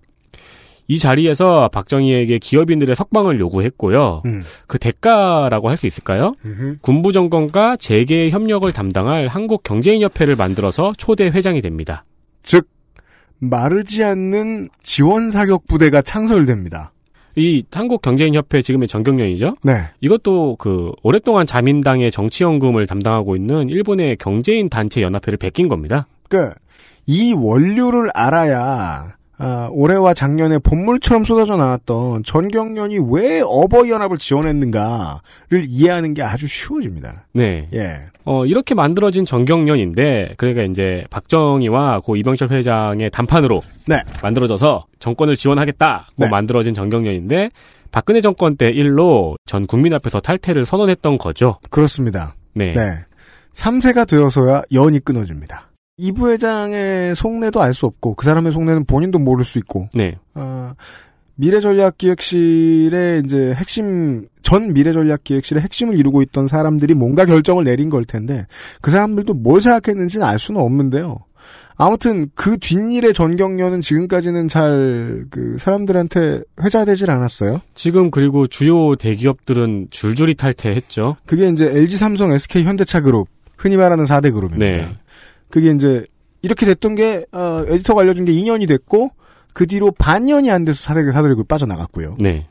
이 0.91 0.97
자리에서 0.97 1.69
박정희에게 1.69 2.37
기업인들의 2.39 2.97
석방을 2.97 3.39
요구했고요. 3.39 4.23
음. 4.25 4.43
그 4.67 4.77
대가라고 4.77 5.69
할 5.69 5.77
수 5.77 5.87
있을까요? 5.87 6.33
음흠. 6.43 6.79
군부 6.81 7.13
정권과 7.13 7.77
재계 7.77 8.29
협력을 8.29 8.69
담당할 8.73 9.29
한국 9.29 9.63
경제인협회를 9.63 10.35
만들어서 10.35 10.91
초대 10.97 11.27
회장이 11.27 11.61
됩니다. 11.61 12.03
즉 12.43 12.67
마르지 13.39 14.03
않는 14.03 14.67
지원 14.81 15.31
사격 15.31 15.65
부대가 15.65 16.01
창설됩니다. 16.01 16.91
이 17.37 17.63
한국 17.71 18.01
경제인협회 18.01 18.61
지금의 18.61 18.89
정경련이죠. 18.89 19.55
네. 19.63 19.73
이것도 20.01 20.57
그 20.59 20.91
오랫동안 21.03 21.45
자민당의 21.45 22.11
정치연금을 22.11 22.85
담당하고 22.85 23.37
있는 23.37 23.69
일본의 23.69 24.17
경제인 24.17 24.67
단체 24.67 25.01
연합회를 25.01 25.37
베낀 25.37 25.69
겁니다. 25.69 26.05
그이 26.27 27.33
원료를 27.33 28.09
알아야 28.13 29.20
아, 29.43 29.69
올해와 29.71 30.13
작년에 30.13 30.59
본물처럼 30.59 31.25
쏟아져 31.25 31.55
나왔던 31.55 32.23
전경련이 32.23 32.99
왜 33.11 33.41
어버이연합을 33.43 34.17
지원했는가를 34.17 35.65
이해하는 35.65 36.13
게 36.13 36.21
아주 36.21 36.47
쉬워집니다. 36.47 37.25
네. 37.33 37.67
예. 37.73 37.97
어, 38.23 38.45
이렇게 38.45 38.75
만들어진 38.75 39.25
정경련인데, 39.25 40.35
그러니까 40.37 40.61
이제 40.61 41.05
박정희와 41.09 42.01
고 42.01 42.15
이병철 42.15 42.49
회장의 42.49 43.09
단판으로 43.09 43.61
네. 43.87 44.03
만들어져서 44.21 44.85
정권을 44.99 45.35
지원하겠다고 45.35 46.03
네. 46.17 46.29
만들어진 46.29 46.75
정경련인데, 46.75 47.49
박근혜 47.91 48.21
정권 48.21 48.57
때 48.57 48.69
일로 48.69 49.37
전 49.47 49.65
국민 49.65 49.93
앞에서 49.95 50.19
탈퇴를 50.19 50.65
선언했던 50.65 51.17
거죠. 51.17 51.57
그렇습니다. 51.71 52.35
네. 52.53 52.73
네. 52.73 52.83
3세가 53.53 54.07
되어서야 54.07 54.61
연이 54.73 54.99
끊어집니다. 54.99 55.70
이 55.97 56.11
부회장의 56.11 57.15
속내도 57.15 57.61
알 57.61 57.73
수 57.73 57.85
없고 57.85 58.15
그 58.15 58.25
사람의 58.25 58.51
속내는 58.51 58.85
본인도 58.85 59.19
모를 59.19 59.45
수 59.45 59.57
있고 59.59 59.87
네. 59.93 60.17
어, 60.33 60.73
미래전략기획실의 61.35 63.23
이제 63.25 63.53
핵심 63.55 64.27
전 64.41 64.73
미래전략기획실의 64.73 65.63
핵심을 65.63 65.97
이루고 65.97 66.21
있던 66.23 66.47
사람들이 66.47 66.93
뭔가 66.93 67.25
결정을 67.25 67.63
내린 67.63 67.89
걸 67.89 68.05
텐데 68.05 68.45
그 68.81 68.91
사람들도 68.91 69.33
뭘 69.35 69.61
생각했는지는 69.61 70.25
알 70.25 70.39
수는 70.39 70.61
없는데요. 70.61 71.19
아무튼 71.77 72.29
그 72.35 72.57
뒷일의 72.57 73.13
전경련은 73.13 73.81
지금까지는 73.81 74.47
잘 74.47 75.25
그 75.31 75.57
사람들한테 75.57 76.41
회자되질 76.61 77.09
않았어요. 77.09 77.61
지금 77.73 78.11
그리고 78.11 78.45
주요 78.47 78.95
대기업들은 78.95 79.87
줄줄이 79.89 80.35
탈퇴했죠. 80.35 81.15
그게 81.25 81.47
이제 81.47 81.65
LG, 81.65 81.97
삼성, 81.97 82.31
SK, 82.31 82.63
현대차 82.65 83.01
그룹 83.01 83.27
흔히 83.57 83.77
말하는 83.77 84.05
4대 84.05 84.33
그룹입니다. 84.33 84.87
네. 84.87 84.97
그게 85.51 85.71
이제 85.71 86.05
이렇게 86.41 86.65
됐던 86.65 86.95
게 86.95 87.25
어, 87.31 87.63
에디터가 87.67 88.01
알려준 88.01 88.25
게 88.25 88.31
2년이 88.31 88.67
됐고 88.67 89.11
그 89.53 89.67
뒤로 89.67 89.91
반년이 89.91 90.49
안 90.49 90.63
돼서 90.63 90.91
4대, 90.91 91.11
4대 91.13 91.23
그룹 91.23 91.47
빠져나갔고요. 91.47 92.17
네. 92.19 92.47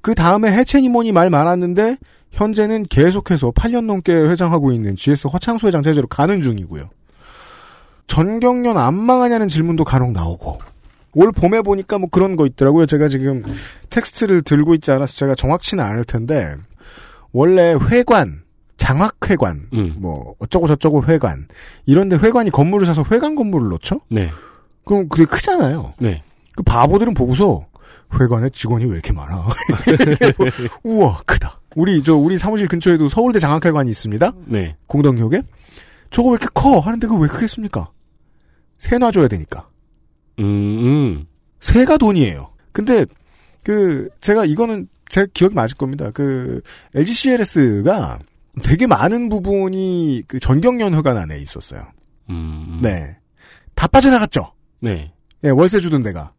그 0.00 0.14
다음에 0.14 0.52
해체니 0.52 0.88
뭐니 0.90 1.12
말 1.12 1.30
많았는데 1.30 1.96
현재는 2.32 2.84
계속해서 2.90 3.52
8년 3.52 3.86
넘게 3.86 4.12
회장하고 4.12 4.72
있는 4.72 4.96
GS 4.96 5.28
허창수 5.28 5.66
회장 5.66 5.82
체제로 5.82 6.06
가는 6.06 6.42
중이고요. 6.42 6.90
전경련 8.06 8.76
안 8.76 8.94
망하냐는 8.94 9.48
질문도 9.48 9.84
간혹 9.84 10.12
나오고 10.12 10.58
올 11.14 11.32
봄에 11.32 11.62
보니까 11.62 11.98
뭐 11.98 12.08
그런 12.10 12.36
거 12.36 12.44
있더라고요. 12.46 12.86
제가 12.86 13.08
지금 13.08 13.42
텍스트를 13.88 14.42
들고 14.42 14.74
있지 14.74 14.90
않아서 14.90 15.14
제가 15.16 15.34
정확치는 15.34 15.82
않을 15.82 16.04
텐데 16.04 16.54
원래 17.32 17.74
회관, 17.90 18.42
장학회관, 18.84 19.68
음. 19.72 19.94
뭐 19.96 20.34
어쩌고 20.40 20.68
저쩌고 20.68 21.06
회관 21.06 21.48
이런데 21.86 22.16
회관이 22.16 22.50
건물을 22.50 22.84
사서 22.84 23.02
회관 23.10 23.34
건물을 23.34 23.70
넣죠? 23.70 24.02
네. 24.10 24.30
그럼 24.84 25.08
그게 25.08 25.24
크잖아요. 25.24 25.94
네. 25.98 26.22
그 26.54 26.62
바보들은 26.64 27.14
보고서 27.14 27.66
회관에 28.20 28.50
직원이 28.50 28.84
왜 28.84 28.92
이렇게 28.92 29.14
많아? 29.14 29.48
우와 30.84 31.22
크다. 31.24 31.62
우리 31.76 32.02
저 32.02 32.14
우리 32.14 32.36
사무실 32.36 32.68
근처에도 32.68 33.08
서울대 33.08 33.38
장학회관이 33.38 33.88
있습니다. 33.88 34.32
네. 34.44 34.76
공덕역에 34.86 35.42
저거 36.10 36.28
왜 36.28 36.32
이렇게 36.34 36.48
커? 36.52 36.78
하는데 36.78 37.06
그거 37.06 37.18
왜 37.18 37.26
크겠습니까? 37.26 37.90
세 38.78 38.98
놔줘야 38.98 39.28
되니까. 39.28 39.66
음, 40.40 40.44
음. 40.44 41.26
세가 41.60 41.96
돈이에요. 41.96 42.50
근데 42.72 43.06
그 43.64 44.10
제가 44.20 44.44
이거는 44.44 44.88
제 45.08 45.26
기억이 45.32 45.54
맞을 45.54 45.78
겁니다. 45.78 46.10
그 46.10 46.60
LGCLS가 46.94 48.18
되게 48.62 48.86
많은 48.86 49.28
부분이 49.28 50.22
그 50.28 50.38
전경련 50.38 50.94
회관 50.94 51.16
안에 51.16 51.38
있었어요. 51.38 51.82
음. 52.30 52.74
네. 52.80 53.16
다 53.74 53.86
빠져나갔죠. 53.86 54.52
네. 54.80 55.12
예, 55.44 55.50
월세 55.50 55.80
주던 55.80 56.02
데가. 56.02 56.32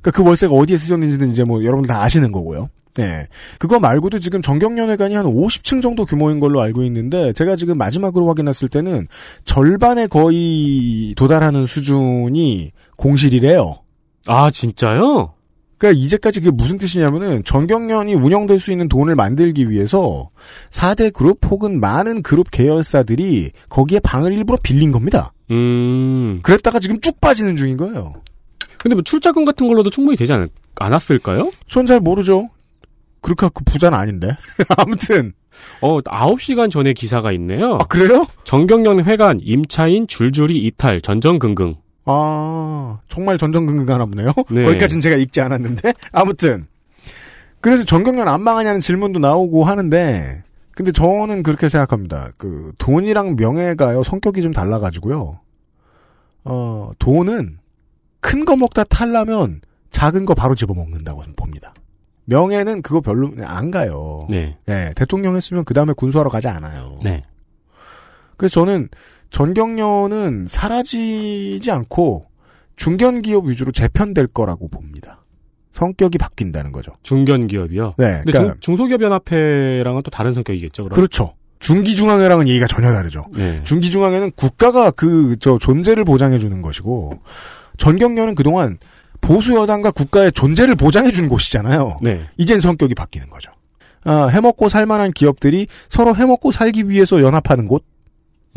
그러니까 0.00 0.10
그 0.12 0.24
월세가 0.24 0.54
어디에 0.54 0.76
쓰였는지는 0.76 1.30
이제 1.30 1.44
뭐 1.44 1.62
여러분들 1.62 1.88
다 1.88 2.02
아시는 2.02 2.32
거고요. 2.32 2.68
예. 2.98 3.28
그거 3.58 3.78
말고도 3.78 4.18
지금 4.18 4.42
정경련회관이 4.42 5.14
한 5.14 5.26
50층 5.26 5.82
정도 5.82 6.04
규모인 6.04 6.40
걸로 6.40 6.60
알고 6.60 6.82
있는데 6.84 7.32
제가 7.32 7.56
지금 7.56 7.78
마지막으로 7.78 8.26
확인했을 8.26 8.68
때는 8.68 9.06
절반에 9.44 10.08
거의 10.08 11.14
도달하는 11.16 11.66
수준이 11.66 12.72
공실이래요. 12.96 13.82
아, 14.26 14.50
진짜요? 14.50 15.34
그러니까 15.78 16.00
이제까지 16.04 16.40
그게 16.40 16.50
무슨 16.50 16.76
뜻이냐면은 16.76 17.44
전경련이 17.44 18.14
운영될 18.14 18.58
수 18.58 18.72
있는 18.72 18.88
돈을 18.88 19.14
만들기 19.14 19.70
위해서 19.70 20.28
4대 20.70 21.12
그룹 21.12 21.38
혹은 21.46 21.80
많은 21.80 22.22
그룹 22.22 22.50
계열사들이 22.50 23.52
거기에 23.68 24.00
방을 24.00 24.32
일부러 24.32 24.58
빌린 24.62 24.90
겁니다. 24.92 25.32
음. 25.50 26.40
그랬다가 26.42 26.78
지금 26.80 27.00
쭉 27.00 27.20
빠지는 27.20 27.56
중인 27.56 27.76
거예요. 27.76 28.14
근데 28.78 28.94
뭐 28.94 29.02
출자금 29.02 29.44
같은 29.44 29.66
걸로도 29.68 29.90
충분히 29.90 30.16
되지 30.16 30.32
않, 30.32 30.48
않았을까요? 30.76 31.50
전 31.68 31.86
잘 31.86 32.00
모르죠. 32.00 32.48
그렇게 33.20 33.48
그 33.54 33.64
부자는 33.64 33.98
아닌데. 33.98 34.36
아무튼. 34.76 35.32
어, 35.80 36.00
9시간 36.00 36.70
전에 36.70 36.92
기사가 36.92 37.32
있네요. 37.32 37.74
아, 37.80 37.84
그래요? 37.86 38.26
정경련 38.44 39.04
회관, 39.04 39.38
임차인 39.42 40.06
줄줄이 40.06 40.56
이탈, 40.58 41.00
전전긍긍. 41.00 41.74
아, 42.10 42.98
정말 43.08 43.36
전전긍긍 43.36 43.90
하나 43.94 44.06
보네요. 44.06 44.32
네. 44.50 44.64
거기까지는 44.64 45.00
제가 45.00 45.16
읽지 45.16 45.40
않았는데. 45.42 45.92
아무튼. 46.12 46.66
그래서 47.60 47.84
전경련 47.84 48.28
안 48.28 48.40
망하냐는 48.42 48.80
질문도 48.80 49.18
나오고 49.18 49.64
하는데, 49.64 50.42
근데 50.72 50.92
저는 50.92 51.42
그렇게 51.42 51.68
생각합니다. 51.68 52.30
그, 52.38 52.72
돈이랑 52.78 53.36
명예가요, 53.36 54.04
성격이 54.04 54.40
좀 54.42 54.52
달라가지고요. 54.52 55.40
어, 56.44 56.90
돈은 56.98 57.58
큰 58.20 58.44
거 58.44 58.56
먹다 58.56 58.84
탈라면 58.84 59.60
작은 59.90 60.24
거 60.24 60.34
바로 60.34 60.54
집어먹는다고 60.54 61.22
봅니다. 61.36 61.74
명예는 62.26 62.82
그거 62.82 63.00
별로 63.00 63.32
안 63.42 63.70
가요. 63.70 64.20
네. 64.30 64.56
예, 64.68 64.92
대통령 64.96 65.34
했으면 65.36 65.64
그 65.64 65.74
다음에 65.74 65.92
군수하러 65.94 66.30
가지 66.30 66.46
않아요. 66.48 66.98
네. 67.02 67.22
그래서 68.36 68.60
저는 68.60 68.88
전경련은 69.30 70.46
사라지지 70.48 71.70
않고 71.70 72.26
중견 72.76 73.22
기업 73.22 73.46
위주로 73.46 73.72
재편될 73.72 74.28
거라고 74.28 74.68
봅니다. 74.68 75.24
성격이 75.72 76.18
바뀐다는 76.18 76.72
거죠. 76.72 76.92
중견 77.02 77.46
기업이요? 77.46 77.94
네. 77.98 78.04
근데 78.24 78.32
그러니까 78.32 78.54
중, 78.54 78.60
중소기업연합회랑은 78.60 80.02
또 80.04 80.10
다른 80.10 80.34
성격이겠죠, 80.34 80.84
그럼? 80.84 80.94
그렇죠. 80.94 81.34
중기중앙회랑은 81.60 82.48
얘기가 82.48 82.66
전혀 82.66 82.92
다르죠. 82.92 83.26
네. 83.34 83.62
중기중앙회는 83.64 84.32
국가가 84.36 84.90
그 84.90 85.36
저 85.40 85.58
존재를 85.58 86.04
보장해 86.04 86.38
주는 86.38 86.62
것이고 86.62 87.12
전경련은 87.76 88.34
그동안 88.34 88.78
보수 89.20 89.54
여당과 89.56 89.90
국가의 89.90 90.32
존재를 90.32 90.74
보장해 90.76 91.10
준 91.10 91.28
곳이잖아요. 91.28 91.96
네. 92.02 92.22
이젠 92.36 92.60
성격이 92.60 92.94
바뀌는 92.94 93.28
거죠. 93.28 93.50
아, 94.04 94.26
해먹고 94.28 94.68
살만한 94.68 95.12
기업들이 95.12 95.66
서로 95.88 96.14
해먹고 96.14 96.52
살기 96.52 96.88
위해서 96.88 97.20
연합하는 97.20 97.66
곳. 97.66 97.84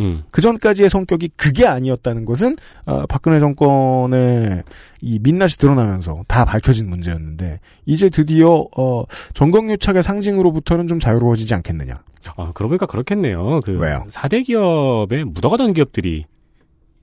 음. 0.01 0.23
그 0.31 0.41
전까지의 0.41 0.89
성격이 0.89 1.31
그게 1.35 1.65
아니었다는 1.65 2.25
것은 2.25 2.57
어, 2.85 3.05
박근혜 3.07 3.39
정권의 3.39 4.63
이 5.01 5.19
민낯이 5.21 5.51
드러나면서 5.59 6.23
다 6.27 6.45
밝혀진 6.45 6.89
문제였는데 6.89 7.59
이제 7.85 8.09
드디어 8.09 8.67
어, 8.75 9.03
정경유착의 9.33 10.03
상징으로부터는 10.03 10.87
좀 10.87 10.99
자유로워지지 10.99 11.53
않겠느냐. 11.55 12.01
아, 12.35 12.51
그러고 12.53 12.69
보니까 12.69 12.85
그렇겠네요. 12.85 13.59
그 13.63 13.77
왜요? 13.77 14.03
4대 14.09 14.45
기업에 14.45 15.23
묻어가던 15.23 15.73
기업들이 15.73 16.25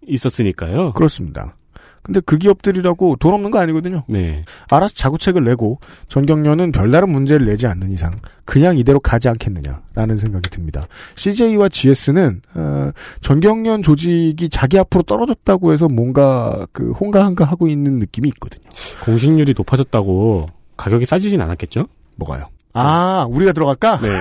있었으니까요. 0.07 0.93
그렇습니다. 0.93 1.57
근데 2.03 2.21
그 2.21 2.39
기업들이라고 2.39 3.17
돈 3.17 3.35
없는 3.35 3.51
거 3.51 3.59
아니거든요. 3.59 4.05
네. 4.09 4.45
알아서 4.71 4.95
자구책을 4.95 5.45
내고 5.45 5.81
전경련은 6.09 6.73
별다른 6.73 7.11
문제를 7.11 7.47
내지 7.47 7.67
않는 7.67 7.91
이상 7.91 8.13
그냥 8.45 8.79
이대로 8.79 8.99
가지 8.99 9.29
않겠느냐라는 9.29 10.17
생각이 10.17 10.49
듭니다. 10.49 10.87
CJ와 11.17 11.69
GS는 11.69 12.41
어, 12.55 12.91
전경련 13.21 13.83
조직이 13.83 14.49
자기 14.49 14.79
앞으로 14.79 15.03
떨어졌다고 15.03 15.73
해서 15.73 15.89
뭔가 15.89 16.67
그 16.73 16.93
홍가한가 16.93 17.45
하고 17.45 17.69
있는 17.69 17.99
느낌이 17.99 18.29
있거든요. 18.29 18.65
공식률이 19.05 19.55
높아졌다고 19.57 20.47
가격이 20.77 21.07
싸지진 21.07 21.41
않았겠죠? 21.41 21.87
뭐가요? 22.17 22.49
아 22.73 23.27
우리가 23.29 23.53
들어갈까? 23.53 23.99
네. 24.01 24.09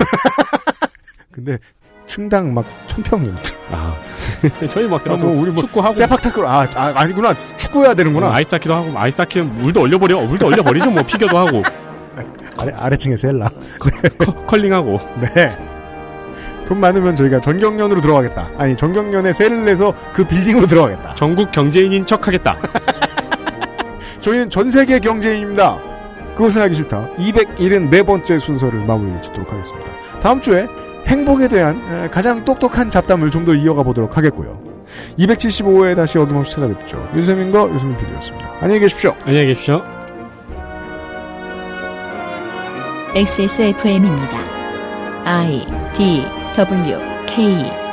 근데 1.31 1.59
층당 2.17 2.51
막 2.51 2.65
천평 2.87 3.37
아. 3.71 3.95
저희 4.69 4.87
막 4.87 5.03
들어서 5.03 5.27
아, 5.27 5.29
뭐 5.29 5.39
우리 5.39 5.51
뭐 5.51 5.61
축구하고 5.61 5.93
세팍타크로 5.93 6.47
아, 6.47 6.67
아 6.73 6.91
아니구나 6.95 7.35
축구해야 7.35 7.93
되는구나. 7.93 8.29
어, 8.29 8.31
아이스하키도 8.31 8.73
하고 8.73 8.97
아이스하키는 8.97 9.61
물도 9.61 9.81
얼려버려 9.81 10.25
물도 10.25 10.47
얼려버리죠 10.47 10.89
뭐 10.89 11.03
피겨도 11.03 11.37
하고 11.37 11.61
아래 12.57 12.73
아래층에서 12.75 13.27
헬라. 13.27 13.51
컬링하고 14.47 14.99
네. 15.21 15.55
돈 16.65 16.79
많으면 16.79 17.15
저희가 17.15 17.39
전경련으로 17.39 18.01
들어가겠다. 18.01 18.49
아니 18.57 18.75
전경련에 18.75 19.31
세를 19.31 19.63
내서 19.63 19.93
그 20.11 20.25
빌딩으로 20.25 20.65
들어가겠다. 20.65 21.13
전국 21.13 21.51
경제인인 21.51 22.03
척하겠다. 22.07 22.57
저희는 24.21 24.49
전 24.49 24.71
세계 24.71 24.97
경제인입니다. 24.97 25.77
그것은 26.35 26.63
하기 26.63 26.73
싫다. 26.73 27.09
274번째 27.19 28.39
순서를 28.39 28.79
마무리 28.85 29.21
짓도록 29.21 29.51
하겠습니다. 29.51 29.91
다음 30.19 30.41
주에 30.41 30.67
행복에 31.07 31.47
대한 31.47 31.81
에, 31.91 32.07
가장 32.09 32.43
똑똑한 32.45 32.89
잡담을 32.89 33.31
좀 33.31 33.45
더 33.45 33.53
이어가 33.53 33.83
보도록 33.83 34.17
하겠고요. 34.17 34.59
275회 35.19 35.95
다시 35.95 36.17
어김없이 36.17 36.55
찾아뵙죠. 36.55 37.09
윤세민과 37.15 37.69
유승민 37.73 37.95
PD였습니다. 37.97 38.55
안녕히 38.61 38.79
계십시오. 38.81 39.15
안녕히 39.25 39.47
계십시오. 39.47 39.81
XSFM입니다. 43.15 44.37
I 45.25 45.65
D 45.97 46.23
W 46.55 46.97
K 47.25 47.86